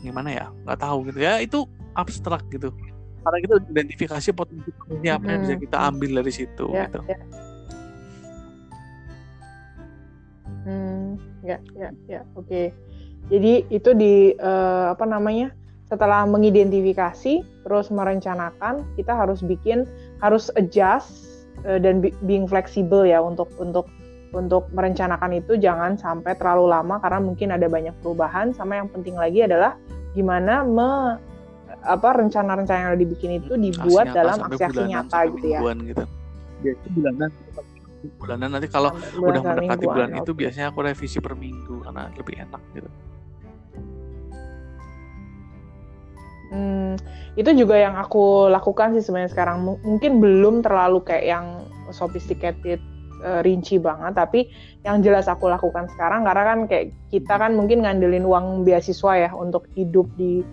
gimana 0.00 0.28
ya 0.32 0.46
nggak 0.64 0.78
tahu 0.80 0.98
gitu 1.10 1.18
ya 1.22 1.38
itu 1.38 1.66
abstrak 1.94 2.42
gitu 2.50 2.70
karena 3.26 3.38
kita 3.42 3.54
identifikasi 3.74 4.28
potensi 4.30 4.70
potensi 4.70 5.08
apa 5.10 5.26
yang 5.26 5.40
bisa 5.42 5.54
hmm, 5.58 5.64
kita 5.66 5.76
hmm. 5.82 5.88
ambil 5.90 6.10
dari 6.22 6.32
situ 6.32 6.66
ya, 6.70 6.84
gitu 6.86 7.00
ya. 7.06 7.18
hmm 10.66 11.06
ya 11.46 11.58
ya 11.78 11.88
ya 12.10 12.20
oke 12.34 12.46
okay. 12.46 12.66
Jadi 13.32 13.66
itu 13.72 13.90
di 13.94 14.34
uh, 14.38 14.94
apa 14.94 15.04
namanya 15.06 15.50
setelah 15.86 16.26
mengidentifikasi 16.26 17.46
terus 17.62 17.86
merencanakan 17.94 18.82
kita 18.98 19.14
harus 19.14 19.42
bikin 19.42 19.86
harus 20.18 20.50
adjust 20.58 21.46
uh, 21.66 21.78
dan 21.78 22.02
being 22.26 22.46
fleksibel 22.46 23.06
ya 23.06 23.22
untuk 23.22 23.50
untuk 23.58 23.86
untuk 24.34 24.68
merencanakan 24.74 25.38
itu 25.38 25.56
jangan 25.56 25.94
sampai 25.96 26.34
terlalu 26.36 26.68
lama 26.68 26.98
karena 27.00 27.20
mungkin 27.22 27.54
ada 27.54 27.70
banyak 27.70 27.94
perubahan 28.02 28.52
sama 28.52 28.82
yang 28.82 28.88
penting 28.90 29.14
lagi 29.14 29.46
adalah 29.46 29.78
gimana 30.12 30.66
me 30.66 31.16
apa 31.86 32.08
rencana-rencana 32.18 32.78
yang 32.82 32.90
udah 32.92 33.02
dibikin 33.06 33.30
itu 33.38 33.52
dibuat 33.54 34.10
aksi 34.10 34.16
dalam 34.18 34.38
aksi-aksi 34.42 34.82
nyata 34.90 35.18
gitu 35.38 35.46
ya. 35.54 35.60
Gitu. 35.62 36.04
Ya 36.64 36.70
itu 36.74 36.88
bulanan 36.98 37.30
bulanan 38.22 38.48
nanti 38.54 38.68
kalau 38.70 38.94
bulan 39.18 39.30
udah 39.30 39.42
mendekati 39.42 39.84
bulan 39.86 40.10
itu 40.14 40.30
okay. 40.30 40.40
biasanya 40.46 40.66
aku 40.70 40.78
revisi 40.82 41.18
per 41.18 41.34
minggu 41.34 41.74
karena 41.86 42.02
lebih 42.14 42.34
enak 42.42 42.62
gitu. 42.74 42.90
Hmm, 46.46 46.94
itu 47.34 47.50
juga 47.58 47.74
yang 47.74 47.98
aku 47.98 48.46
lakukan 48.46 48.94
sih 48.94 49.02
sebenarnya 49.02 49.34
sekarang. 49.34 49.56
M 49.66 49.68
mungkin 49.82 50.22
belum 50.22 50.62
terlalu 50.62 51.02
kayak 51.02 51.26
yang 51.26 51.46
sophisticated 51.90 52.78
uh, 53.26 53.42
rinci 53.42 53.82
banget, 53.82 54.14
tapi 54.14 54.50
yang 54.86 55.02
jelas 55.02 55.26
aku 55.26 55.50
lakukan 55.50 55.90
sekarang 55.90 56.22
karena 56.22 56.44
kan 56.54 56.58
kayak 56.70 56.94
kita 57.10 57.34
kan 57.34 57.58
mungkin 57.58 57.82
ngandelin 57.82 58.22
uang 58.22 58.62
beasiswa 58.62 59.26
ya 59.26 59.30
untuk 59.34 59.66
hidup 59.74 60.06
di 60.14 60.46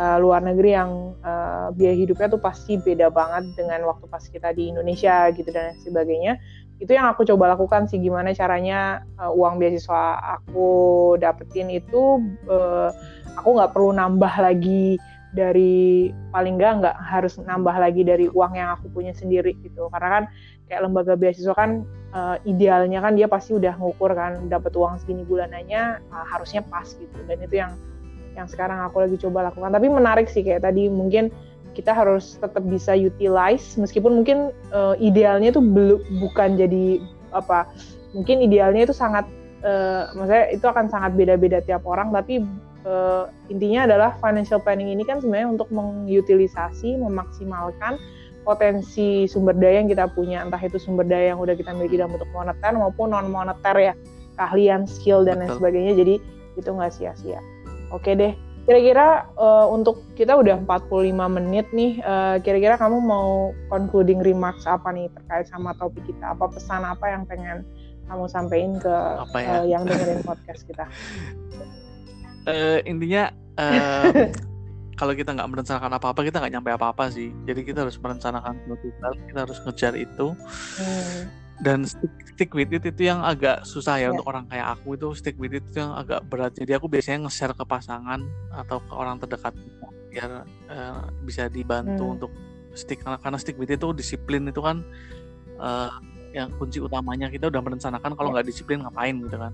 uh, 0.00 0.16
luar 0.16 0.40
negeri 0.40 0.70
yang 0.72 1.12
uh, 1.20 1.68
biaya 1.76 1.96
hidupnya 1.96 2.32
tuh 2.32 2.40
pasti 2.40 2.80
beda 2.80 3.12
banget 3.12 3.44
dengan 3.54 3.84
waktu 3.84 4.08
pas 4.08 4.24
kita 4.24 4.56
di 4.56 4.72
Indonesia 4.72 5.28
gitu 5.34 5.48
dan 5.52 5.76
sebagainya. 5.84 6.40
Itu 6.82 6.90
yang 6.90 7.06
aku 7.06 7.22
coba 7.22 7.54
lakukan 7.54 7.86
sih 7.86 8.02
gimana 8.02 8.34
caranya 8.34 9.04
uh, 9.20 9.30
uang 9.30 9.60
beasiswa 9.62 10.18
aku 10.40 11.14
dapetin 11.20 11.70
itu 11.70 12.18
uh, 12.50 12.90
aku 13.38 13.48
nggak 13.60 13.72
perlu 13.76 13.94
nambah 13.94 14.34
lagi 14.42 14.98
dari 15.34 16.14
paling 16.30 16.56
nggak 16.56 16.72
nggak 16.80 16.96
harus 16.96 17.36
nambah 17.42 17.74
lagi 17.74 18.06
dari 18.06 18.30
uang 18.30 18.54
yang 18.54 18.78
aku 18.78 18.88
punya 18.94 19.10
sendiri 19.10 19.58
gitu. 19.60 19.90
Karena 19.90 20.08
kan 20.08 20.24
kayak 20.70 20.80
lembaga 20.86 21.18
beasiswa 21.18 21.52
kan 21.52 21.82
uh, 22.14 22.38
idealnya 22.46 23.02
kan 23.02 23.18
dia 23.18 23.26
pasti 23.26 23.58
udah 23.58 23.74
ngukur 23.76 24.14
kan 24.14 24.46
dapat 24.46 24.72
uang 24.78 25.02
segini 25.02 25.26
bulanannya 25.26 26.00
uh, 26.14 26.26
harusnya 26.30 26.62
pas 26.64 26.86
gitu. 26.94 27.18
Dan 27.26 27.42
itu 27.42 27.58
yang 27.60 27.74
yang 28.34 28.46
sekarang 28.46 28.78
aku 28.86 29.02
lagi 29.02 29.18
coba 29.18 29.50
lakukan. 29.50 29.74
Tapi 29.74 29.86
menarik 29.90 30.26
sih 30.30 30.46
kayak 30.46 30.64
tadi 30.64 30.86
mungkin 30.86 31.34
kita 31.74 31.90
harus 31.90 32.38
tetap 32.38 32.62
bisa 32.70 32.94
utilize 32.94 33.74
meskipun 33.74 34.22
mungkin 34.22 34.54
uh, 34.70 34.94
idealnya 35.02 35.50
itu 35.50 35.60
belum 35.60 36.00
bukan 36.22 36.54
jadi 36.54 37.02
apa 37.34 37.66
mungkin 38.14 38.46
idealnya 38.46 38.86
itu 38.86 38.94
sangat 38.94 39.26
uh, 39.66 40.14
maksudnya 40.14 40.54
itu 40.54 40.66
akan 40.70 40.86
sangat 40.86 41.18
beda-beda 41.18 41.58
tiap 41.66 41.82
orang 41.82 42.14
tapi 42.14 42.46
uh, 42.84 43.28
intinya 43.50 43.88
adalah 43.88 44.16
financial 44.20 44.60
planning 44.60 44.92
ini 44.92 45.02
kan 45.02 45.18
sebenarnya 45.18 45.50
untuk 45.58 45.68
mengutilisasi, 45.72 47.00
memaksimalkan 47.00 47.98
potensi 48.44 49.24
sumber 49.24 49.56
daya 49.56 49.80
yang 49.80 49.90
kita 49.90 50.04
punya, 50.12 50.44
entah 50.44 50.60
itu 50.60 50.76
sumber 50.76 51.08
daya 51.08 51.32
yang 51.34 51.40
udah 51.40 51.56
kita 51.56 51.72
miliki 51.72 51.96
dalam 51.96 52.12
bentuk 52.12 52.28
moneter 52.30 52.76
maupun 52.76 53.10
non 53.16 53.32
moneter 53.32 53.74
ya, 53.80 53.94
keahlian, 54.36 54.84
skill 54.84 55.24
dan 55.24 55.40
lain 55.40 55.56
sebagainya. 55.56 55.96
Jadi 55.96 56.20
itu 56.60 56.68
nggak 56.68 56.92
sia-sia. 56.92 57.40
Oke 57.90 58.12
deh. 58.14 58.36
Kira-kira 58.64 59.28
uh, 59.36 59.68
untuk 59.68 60.00
kita 60.16 60.40
udah 60.40 60.56
45 60.64 61.12
menit 61.36 61.68
nih, 61.76 62.00
uh, 62.00 62.40
kira-kira 62.40 62.80
kamu 62.80 62.96
mau 62.96 63.52
concluding 63.68 64.24
remarks 64.24 64.64
apa 64.64 64.88
nih 64.88 65.12
terkait 65.12 65.44
sama 65.52 65.76
topik 65.76 66.00
kita? 66.08 66.32
Apa 66.32 66.48
pesan 66.48 66.80
apa 66.80 67.12
yang 67.12 67.28
pengen 67.28 67.60
kamu 68.08 68.24
sampaikan 68.24 68.80
ke 68.80 68.96
ya? 69.36 69.60
uh, 69.60 69.64
yang 69.68 69.84
dengerin 69.84 70.24
podcast 70.28 70.64
kita? 70.64 70.88
Uh, 72.46 72.78
intinya 72.84 73.32
uh, 73.62 74.30
kalau 74.94 75.12
kita 75.14 75.34
nggak 75.34 75.48
merencanakan 75.50 75.92
apa-apa 75.98 76.20
kita 76.22 76.38
nggak 76.38 76.52
nyampe 76.54 76.70
apa-apa 76.74 77.10
sih 77.10 77.34
jadi 77.44 77.60
kita 77.66 77.78
harus 77.86 77.98
merencanakan 77.98 78.54
hal 78.66 79.14
kita 79.26 79.38
harus 79.46 79.58
ngejar 79.66 79.94
itu 79.98 80.32
hmm. 80.78 81.22
dan 81.62 81.82
stick, 81.86 82.12
stick 82.34 82.50
with 82.54 82.70
it 82.70 82.86
itu 82.86 83.10
yang 83.10 83.22
agak 83.22 83.66
susah 83.66 83.98
ya 83.98 84.08
yeah. 84.08 84.12
untuk 84.14 84.26
orang 84.30 84.46
kayak 84.46 84.66
aku 84.78 84.94
itu 84.94 85.08
stick 85.18 85.36
with 85.38 85.54
it 85.54 85.64
itu 85.66 85.82
yang 85.82 85.94
agak 85.98 86.22
berat 86.30 86.54
jadi 86.54 86.78
aku 86.78 86.86
biasanya 86.86 87.26
nge-share 87.26 87.54
ke 87.54 87.64
pasangan 87.66 88.22
atau 88.54 88.78
ke 88.82 88.92
orang 88.94 89.18
terdekat 89.18 89.54
biar 90.14 90.46
uh, 90.70 91.10
bisa 91.26 91.50
dibantu 91.50 92.06
hmm. 92.06 92.14
untuk 92.18 92.30
stick 92.74 93.02
karena, 93.02 93.18
karena 93.18 93.38
stick 93.38 93.58
with 93.58 93.70
it 93.70 93.82
itu 93.82 93.90
disiplin 93.94 94.46
itu 94.46 94.62
kan 94.62 94.86
uh, 95.58 95.90
yang 96.34 96.50
kunci 96.58 96.82
utamanya 96.82 97.30
kita 97.30 97.46
udah 97.46 97.62
merencanakan 97.62 98.18
kalau 98.18 98.34
ya. 98.34 98.42
nggak 98.42 98.46
disiplin 98.50 98.82
ngapain 98.82 99.14
gitu 99.22 99.36
kan 99.38 99.52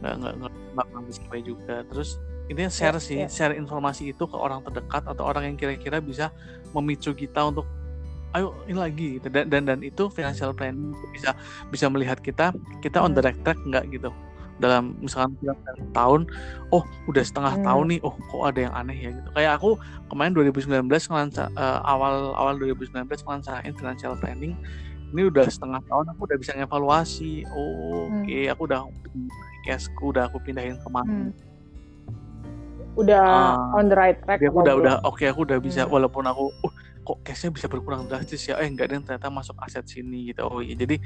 nggak 0.00 0.14
nggak 0.22 0.52
nggak 0.78 0.86
sampai 1.10 1.40
juga 1.42 1.82
terus 1.90 2.22
intinya 2.46 2.70
ya, 2.70 2.78
share 2.78 2.98
sih 3.02 3.18
yeah. 3.26 3.30
share 3.30 3.54
informasi 3.58 4.14
itu 4.14 4.24
ke 4.24 4.36
orang 4.38 4.62
terdekat 4.62 5.02
atau 5.02 5.26
orang 5.26 5.50
yang 5.50 5.56
kira-kira 5.58 5.98
bisa 5.98 6.30
memicu 6.70 7.10
kita 7.10 7.42
untuk 7.42 7.66
ayo 8.32 8.56
ini 8.64 8.78
lagi 8.78 9.06
gitu 9.20 9.28
dan 9.28 9.50
dan, 9.50 9.68
dan 9.68 9.78
itu 9.84 10.08
financial 10.08 10.56
planning 10.56 10.96
bisa 11.12 11.36
bisa 11.68 11.86
melihat 11.90 12.16
kita 12.22 12.54
kita 12.80 12.96
on 13.02 13.12
the 13.12 13.20
hmm. 13.20 13.28
right 13.28 13.40
track 13.44 13.60
nggak 13.68 13.84
gitu 13.92 14.08
dalam 14.60 14.94
misalkan 15.02 15.34
tahun 15.90 16.28
oh 16.70 16.86
udah 17.10 17.24
setengah 17.24 17.58
hmm. 17.58 17.66
tahun 17.66 17.84
nih 17.92 18.00
oh 18.06 18.14
kok 18.14 18.42
ada 18.46 18.60
yang 18.70 18.74
aneh 18.78 18.94
ya 18.94 19.10
gitu 19.10 19.28
kayak 19.34 19.52
aku 19.58 19.70
kemarin 20.06 20.32
2019 20.38 20.86
ngelancar 20.86 21.50
uh, 21.58 21.80
awal 21.82 22.36
awal 22.38 22.54
2019 22.56 23.10
ngelancarin 23.10 23.74
financial 23.74 24.14
planning 24.22 24.54
ini 25.12 25.28
udah 25.28 25.44
setengah 25.46 25.80
tahun 25.86 26.06
aku 26.16 26.20
udah 26.24 26.38
bisa 26.40 26.52
ngevaluasi 26.56 27.44
oh 27.52 28.08
hmm. 28.08 28.24
oke 28.24 28.24
okay, 28.24 28.44
aku 28.48 28.62
udah 28.66 28.80
cashku 29.68 30.04
udah 30.10 30.24
aku 30.26 30.40
pindahin 30.40 30.80
ke 30.80 30.88
mana 30.88 31.08
hmm. 31.08 31.30
udah 32.96 33.26
uh, 33.56 33.78
on 33.78 33.92
the 33.92 33.96
right 33.96 34.18
track 34.24 34.40
aku 34.40 34.64
udah 34.64 34.74
udah 34.74 34.94
oke 35.04 35.20
okay, 35.20 35.28
aku 35.28 35.44
udah 35.44 35.60
bisa 35.60 35.84
hmm. 35.84 35.92
walaupun 35.92 36.24
aku 36.24 36.48
uh, 36.64 36.74
kok 37.02 37.18
cashnya 37.26 37.50
bisa 37.50 37.66
berkurang 37.66 38.06
drastis 38.06 38.46
ya 38.46 38.56
eh 38.62 38.66
enggak 38.66 38.90
ada 38.90 39.02
ternyata 39.02 39.28
masuk 39.28 39.58
aset 39.60 39.84
sini 39.84 40.32
gitu 40.32 40.46
oh 40.46 40.62
iya 40.62 40.78
jadi 40.78 40.96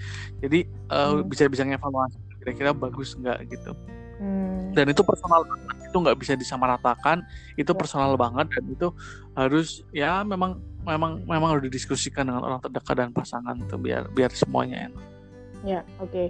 jadi 0.44 0.59
uh, 0.92 1.20
hmm. 1.20 1.28
bisa 1.28 1.48
bisa 1.48 1.64
ngevaluasi 1.64 2.16
kira-kira 2.40 2.70
bagus 2.76 3.16
nggak 3.16 3.48
gitu 3.48 3.72
hmm. 4.20 4.76
dan 4.76 4.86
itu 4.92 5.02
personal 5.02 5.42
banget 5.42 5.76
itu 5.88 5.96
nggak 5.96 6.18
bisa 6.20 6.32
disamaratakan 6.36 7.24
itu 7.57 7.72
ya. 7.72 7.76
personal 7.76 8.12
banget 8.20 8.46
dan 8.52 8.64
itu 8.68 8.88
harus 9.32 9.80
ya 9.90 10.20
memang 10.20 10.61
memang 10.87 11.26
memang 11.26 11.59
harus 11.59 11.66
didiskusikan 11.66 12.30
dengan 12.30 12.47
orang 12.47 12.62
terdekat 12.62 12.95
dan 12.95 13.11
pasangan 13.11 13.59
tuh 13.66 13.76
biar 13.76 14.07
biar 14.14 14.30
semuanya 14.30 14.89
enak. 14.89 15.05
Ya, 15.66 15.82
oke. 15.99 16.12
Okay. 16.14 16.28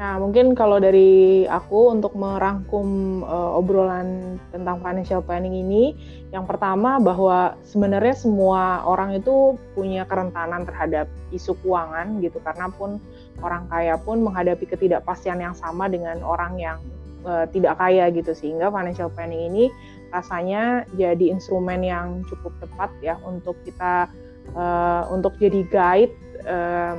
Nah, 0.00 0.16
mungkin 0.16 0.56
kalau 0.56 0.80
dari 0.80 1.44
aku 1.44 1.92
untuk 1.92 2.16
merangkum 2.16 3.20
uh, 3.20 3.60
obrolan 3.60 4.40
tentang 4.48 4.80
financial 4.80 5.20
planning 5.20 5.52
ini, 5.52 5.92
yang 6.32 6.48
pertama 6.48 6.96
bahwa 6.96 7.52
sebenarnya 7.60 8.16
semua 8.16 8.80
orang 8.88 9.20
itu 9.20 9.60
punya 9.76 10.08
kerentanan 10.08 10.64
terhadap 10.64 11.04
isu 11.36 11.52
keuangan 11.60 12.16
gitu 12.24 12.40
karena 12.40 12.72
pun 12.72 12.96
orang 13.44 13.68
kaya 13.68 14.00
pun 14.00 14.24
menghadapi 14.24 14.64
ketidakpastian 14.64 15.44
yang 15.44 15.52
sama 15.52 15.84
dengan 15.92 16.24
orang 16.24 16.56
yang 16.56 16.80
uh, 17.24 17.46
tidak 17.50 17.78
kaya 17.80 18.08
gitu. 18.12 18.32
Sehingga 18.32 18.72
financial 18.72 19.12
planning 19.12 19.50
ini 19.52 19.64
rasanya 20.10 20.84
jadi 20.98 21.30
instrumen 21.30 21.86
yang 21.86 22.26
cukup 22.26 22.50
tepat 22.58 22.90
ya 23.00 23.14
untuk 23.22 23.54
kita 23.62 24.10
uh, 24.58 25.06
untuk 25.08 25.36
jadi 25.38 25.62
guide 25.70 26.14
uh, 26.46 26.98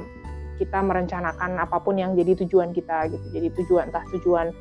kita 0.61 0.77
merencanakan 0.77 1.57
apa 1.57 1.81
pun 1.81 1.97
yang 1.97 2.13
jadi 2.13 2.37
tujuan 2.45 2.71
kita 2.71 3.09
gitu. 3.09 3.27
Jadi 3.33 3.47
tujuan 3.61 3.89
entah 3.89 4.05
tujuan 4.13 4.53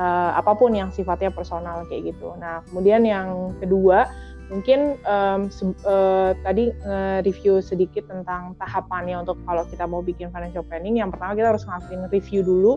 uh, 0.00 0.32
apa 0.34 0.56
pun 0.56 0.72
yang 0.72 0.88
sifatnya 0.88 1.30
personal 1.30 1.84
kayak 1.86 2.16
gitu. 2.16 2.32
Nah 2.40 2.64
kemudian 2.68 3.04
yang 3.04 3.52
kedua 3.60 4.08
Mungkin 4.52 5.00
um, 5.08 5.48
uh, 5.88 6.36
tadi 6.44 6.68
nge-review 6.84 7.64
sedikit 7.64 8.04
tentang 8.04 8.52
tahapannya 8.60 9.24
untuk 9.24 9.40
kalau 9.48 9.64
kita 9.64 9.88
mau 9.88 10.04
bikin 10.04 10.28
financial 10.28 10.60
planning. 10.68 11.00
Yang 11.00 11.16
pertama 11.16 11.32
kita 11.32 11.48
harus 11.56 11.64
ngelakuin 11.64 12.02
review 12.12 12.40
dulu, 12.44 12.72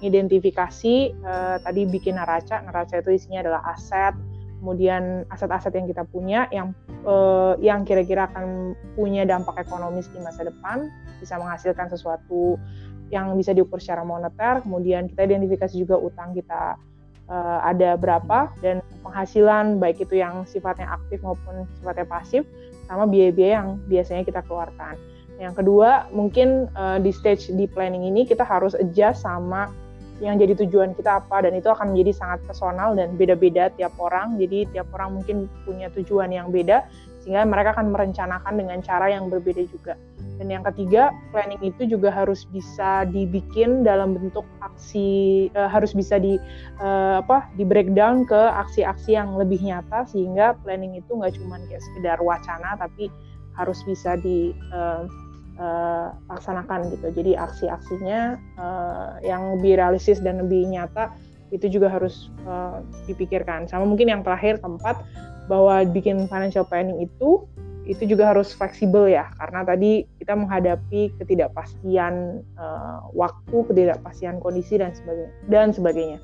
identifikasi 0.00 1.14
uh, 1.26 1.56
tadi 1.62 1.82
bikin 1.88 2.16
neraca. 2.16 2.62
Neraca 2.62 3.00
itu 3.02 3.10
isinya 3.14 3.42
adalah 3.42 3.62
aset, 3.74 4.14
kemudian 4.58 5.26
aset-aset 5.30 5.74
yang 5.74 5.86
kita 5.86 6.02
punya 6.06 6.50
yang 6.50 6.74
uh, 7.06 7.54
yang 7.58 7.86
kira-kira 7.86 8.30
akan 8.30 8.74
punya 8.98 9.26
dampak 9.26 9.58
ekonomis 9.62 10.10
di 10.10 10.18
masa 10.22 10.46
depan, 10.46 10.90
bisa 11.22 11.38
menghasilkan 11.38 11.90
sesuatu 11.90 12.58
yang 13.08 13.34
bisa 13.34 13.54
diukur 13.56 13.80
secara 13.80 14.04
moneter. 14.04 14.60
Kemudian 14.62 15.08
kita 15.10 15.26
identifikasi 15.26 15.74
juga 15.78 15.96
utang 15.96 16.34
kita 16.36 16.76
uh, 17.30 17.60
ada 17.64 17.94
berapa 17.96 18.52
dan 18.60 18.84
penghasilan 19.02 19.78
baik 19.78 20.02
itu 20.04 20.20
yang 20.20 20.44
sifatnya 20.44 20.90
aktif 20.90 21.22
maupun 21.22 21.64
sifatnya 21.78 22.06
pasif 22.06 22.42
sama 22.88 23.04
biaya-biaya 23.04 23.62
yang 23.62 23.70
biasanya 23.86 24.22
kita 24.24 24.40
keluarkan. 24.44 24.96
Yang 25.38 25.62
kedua, 25.62 26.10
mungkin 26.10 26.66
uh, 26.74 26.98
di 26.98 27.14
stage 27.14 27.54
di 27.54 27.70
planning 27.70 28.10
ini 28.10 28.26
kita 28.26 28.42
harus 28.42 28.74
adjust 28.74 29.22
sama 29.22 29.70
yang 30.18 30.34
jadi 30.34 30.58
tujuan 30.66 30.98
kita 30.98 31.22
apa 31.22 31.46
dan 31.46 31.54
itu 31.54 31.70
akan 31.70 31.94
menjadi 31.94 32.12
sangat 32.18 32.42
personal 32.46 32.98
dan 32.98 33.14
beda-beda 33.14 33.70
tiap 33.78 33.94
orang. 34.02 34.34
Jadi 34.38 34.66
tiap 34.74 34.90
orang 34.94 35.22
mungkin 35.22 35.46
punya 35.62 35.86
tujuan 35.94 36.34
yang 36.34 36.50
beda 36.50 36.86
sehingga 37.22 37.46
mereka 37.46 37.78
akan 37.78 37.94
merencanakan 37.94 38.54
dengan 38.58 38.78
cara 38.82 39.12
yang 39.12 39.30
berbeda 39.30 39.62
juga. 39.70 39.94
Dan 40.38 40.54
yang 40.54 40.62
ketiga, 40.70 41.10
planning 41.34 41.58
itu 41.66 41.82
juga 41.90 42.14
harus 42.14 42.46
bisa 42.46 43.02
dibikin 43.10 43.82
dalam 43.82 44.14
bentuk 44.14 44.46
aksi, 44.62 45.50
uh, 45.58 45.66
harus 45.66 45.90
bisa 45.90 46.22
di 46.22 46.38
uh, 46.78 47.18
apa, 47.18 47.50
di 47.58 47.66
breakdown 47.66 48.22
ke 48.22 48.38
aksi-aksi 48.38 49.18
yang 49.18 49.34
lebih 49.34 49.58
nyata 49.58 50.06
sehingga 50.06 50.54
planning 50.62 50.94
itu 50.94 51.10
nggak 51.10 51.34
cuma 51.34 51.58
kayak 51.66 51.82
sekedar 51.82 52.18
wacana, 52.22 52.78
tapi 52.78 53.10
harus 53.58 53.82
bisa 53.82 54.14
di 54.14 54.54
uh, 54.70 55.10
uh, 55.58 56.14
laksanakan 56.30 56.88
gitu. 56.94 57.06
Jadi 57.12 57.32
aksi-aksinya 57.36 58.38
uh, 58.56 59.10
yang 59.20 59.58
lebih 59.58 59.76
realistis 59.76 60.22
dan 60.22 60.40
lebih 60.42 60.66
nyata 60.70 61.12
itu 61.50 61.68
juga 61.68 61.92
harus 61.92 62.32
uh, 62.48 62.80
dipikirkan. 63.04 63.68
Sama 63.68 63.84
mungkin 63.84 64.08
yang 64.08 64.22
terakhir 64.24 64.62
keempat 64.62 65.00
bahwa 65.48 65.84
bikin 65.88 66.28
financial 66.28 66.64
planning 66.64 67.02
itu 67.04 67.44
itu 67.88 68.04
juga 68.04 68.36
harus 68.36 68.52
fleksibel 68.52 69.08
ya 69.08 69.32
karena 69.40 69.64
tadi 69.64 70.04
kita 70.20 70.36
menghadapi 70.36 71.08
ketidakpastian 71.16 72.44
uh, 72.60 73.08
waktu, 73.16 73.64
ketidakpastian 73.64 74.44
kondisi 74.44 74.76
dan 74.76 74.92
sebagainya 74.92 75.32
dan 75.48 75.68
sebagainya. 75.72 76.20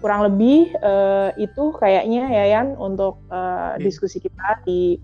Kurang 0.00 0.24
lebih 0.24 0.72
uh, 0.80 1.30
itu 1.36 1.76
kayaknya 1.78 2.32
Yayan 2.32 2.74
untuk 2.80 3.20
uh, 3.28 3.76
diskusi 3.78 4.24
kita 4.24 4.64
di 4.64 4.96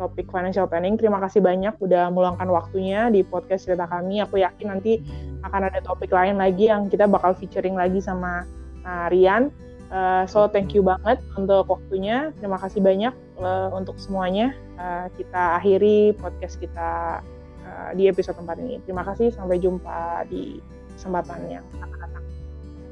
topik 0.00 0.32
financial 0.32 0.64
planning. 0.64 0.96
Terima 0.96 1.20
kasih 1.20 1.44
banyak 1.44 1.76
udah 1.76 2.08
meluangkan 2.08 2.48
waktunya 2.48 3.12
di 3.12 3.20
podcast 3.20 3.68
cerita 3.68 3.84
kami. 3.84 4.24
Aku 4.24 4.40
yakin 4.40 4.72
nanti 4.72 5.04
akan 5.44 5.68
ada 5.68 5.84
topik 5.84 6.08
lain 6.08 6.40
lagi 6.40 6.72
yang 6.72 6.88
kita 6.88 7.04
bakal 7.04 7.36
featuring 7.36 7.76
lagi 7.76 8.00
sama 8.00 8.48
uh, 8.88 9.12
Rian. 9.12 9.52
Uh, 9.90 10.22
so 10.24 10.48
thank 10.48 10.72
you 10.72 10.80
banget 10.80 11.20
untuk 11.36 11.68
waktunya. 11.68 12.32
Terima 12.40 12.56
kasih 12.56 12.80
banyak 12.80 13.12
uh, 13.36 13.68
untuk 13.76 14.00
semuanya. 14.00 14.56
Uh, 14.80 15.12
kita 15.20 15.60
akhiri 15.60 16.16
podcast 16.16 16.56
kita 16.56 17.20
uh, 17.66 17.90
di 17.92 18.08
episode 18.08 18.40
tempat 18.40 18.56
ini. 18.56 18.80
Terima 18.88 19.04
kasih. 19.04 19.34
Sampai 19.34 19.60
jumpa 19.60 20.24
di 20.30 20.62
kesempatan 20.96 21.60
yang 21.60 21.66
akan 21.84 21.98
datang. 22.00 22.24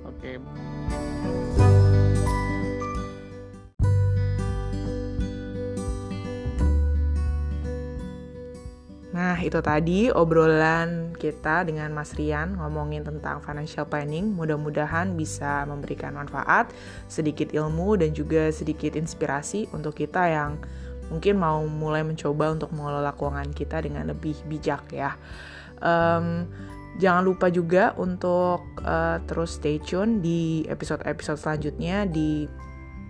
Oke. 0.05 0.37
Okay. 0.37 1.88
Nah, 9.09 9.41
itu 9.41 9.57
tadi 9.65 10.13
obrolan 10.13 11.17
kita 11.17 11.65
dengan 11.65 11.89
Mas 11.97 12.13
Rian 12.13 12.61
ngomongin 12.61 13.09
tentang 13.09 13.41
financial 13.41 13.89
planning. 13.89 14.37
Mudah-mudahan 14.37 15.17
bisa 15.17 15.65
memberikan 15.65 16.13
manfaat, 16.13 16.69
sedikit 17.09 17.49
ilmu, 17.57 17.97
dan 17.97 18.13
juga 18.13 18.53
sedikit 18.53 18.93
inspirasi 18.93 19.65
untuk 19.73 19.97
kita 19.97 20.29
yang 20.29 20.61
mungkin 21.09 21.41
mau 21.41 21.65
mulai 21.65 22.05
mencoba 22.05 22.53
untuk 22.53 22.69
mengelola 22.77 23.17
keuangan 23.17 23.49
kita 23.57 23.81
dengan 23.81 24.13
lebih 24.13 24.37
bijak 24.45 24.85
ya. 24.93 25.17
Um, 25.81 26.45
jangan 27.01 27.25
lupa 27.25 27.49
juga 27.49 27.97
untuk 27.97 28.61
uh, 28.85 29.17
terus 29.25 29.57
stay 29.57 29.81
tune 29.81 30.21
di 30.21 30.69
episode-episode 30.69 31.41
selanjutnya 31.41 32.05
di 32.05 32.45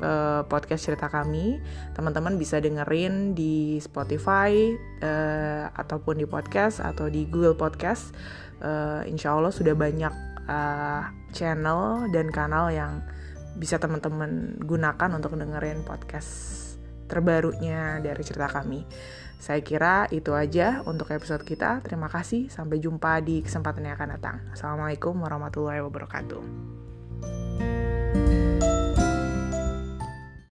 uh, 0.03 0.42
podcast 0.46 0.86
cerita 0.88 1.07
kami. 1.11 1.59
Teman-teman 1.94 2.38
bisa 2.38 2.59
dengerin 2.59 3.34
di 3.34 3.78
Spotify 3.82 4.74
uh, 5.03 5.70
ataupun 5.74 6.18
di 6.18 6.26
podcast 6.26 6.82
atau 6.82 7.07
di 7.11 7.26
Google 7.26 7.59
Podcast. 7.59 8.14
Uh, 8.59 9.07
insya 9.07 9.34
Allah 9.38 9.55
sudah 9.55 9.74
banyak 9.74 10.14
uh, 10.51 11.03
channel 11.30 12.11
dan 12.11 12.30
kanal 12.34 12.70
yang 12.72 13.05
bisa 13.59 13.78
teman-teman 13.78 14.59
gunakan 14.62 15.11
untuk 15.14 15.34
dengerin 15.34 15.82
podcast 15.82 16.57
terbarunya 17.09 17.99
dari 18.05 18.22
cerita 18.22 18.46
kami. 18.46 18.84
Saya 19.38 19.62
kira 19.62 20.11
itu 20.11 20.34
aja 20.34 20.82
untuk 20.84 21.14
episode 21.14 21.46
kita. 21.46 21.80
Terima 21.86 22.11
kasih. 22.11 22.51
Sampai 22.51 22.82
jumpa 22.82 23.22
di 23.22 23.40
kesempatan 23.40 23.86
yang 23.86 23.94
akan 23.94 24.11
datang. 24.18 24.36
Assalamualaikum 24.51 25.14
warahmatullahi 25.14 25.78
wabarakatuh. 25.82 27.78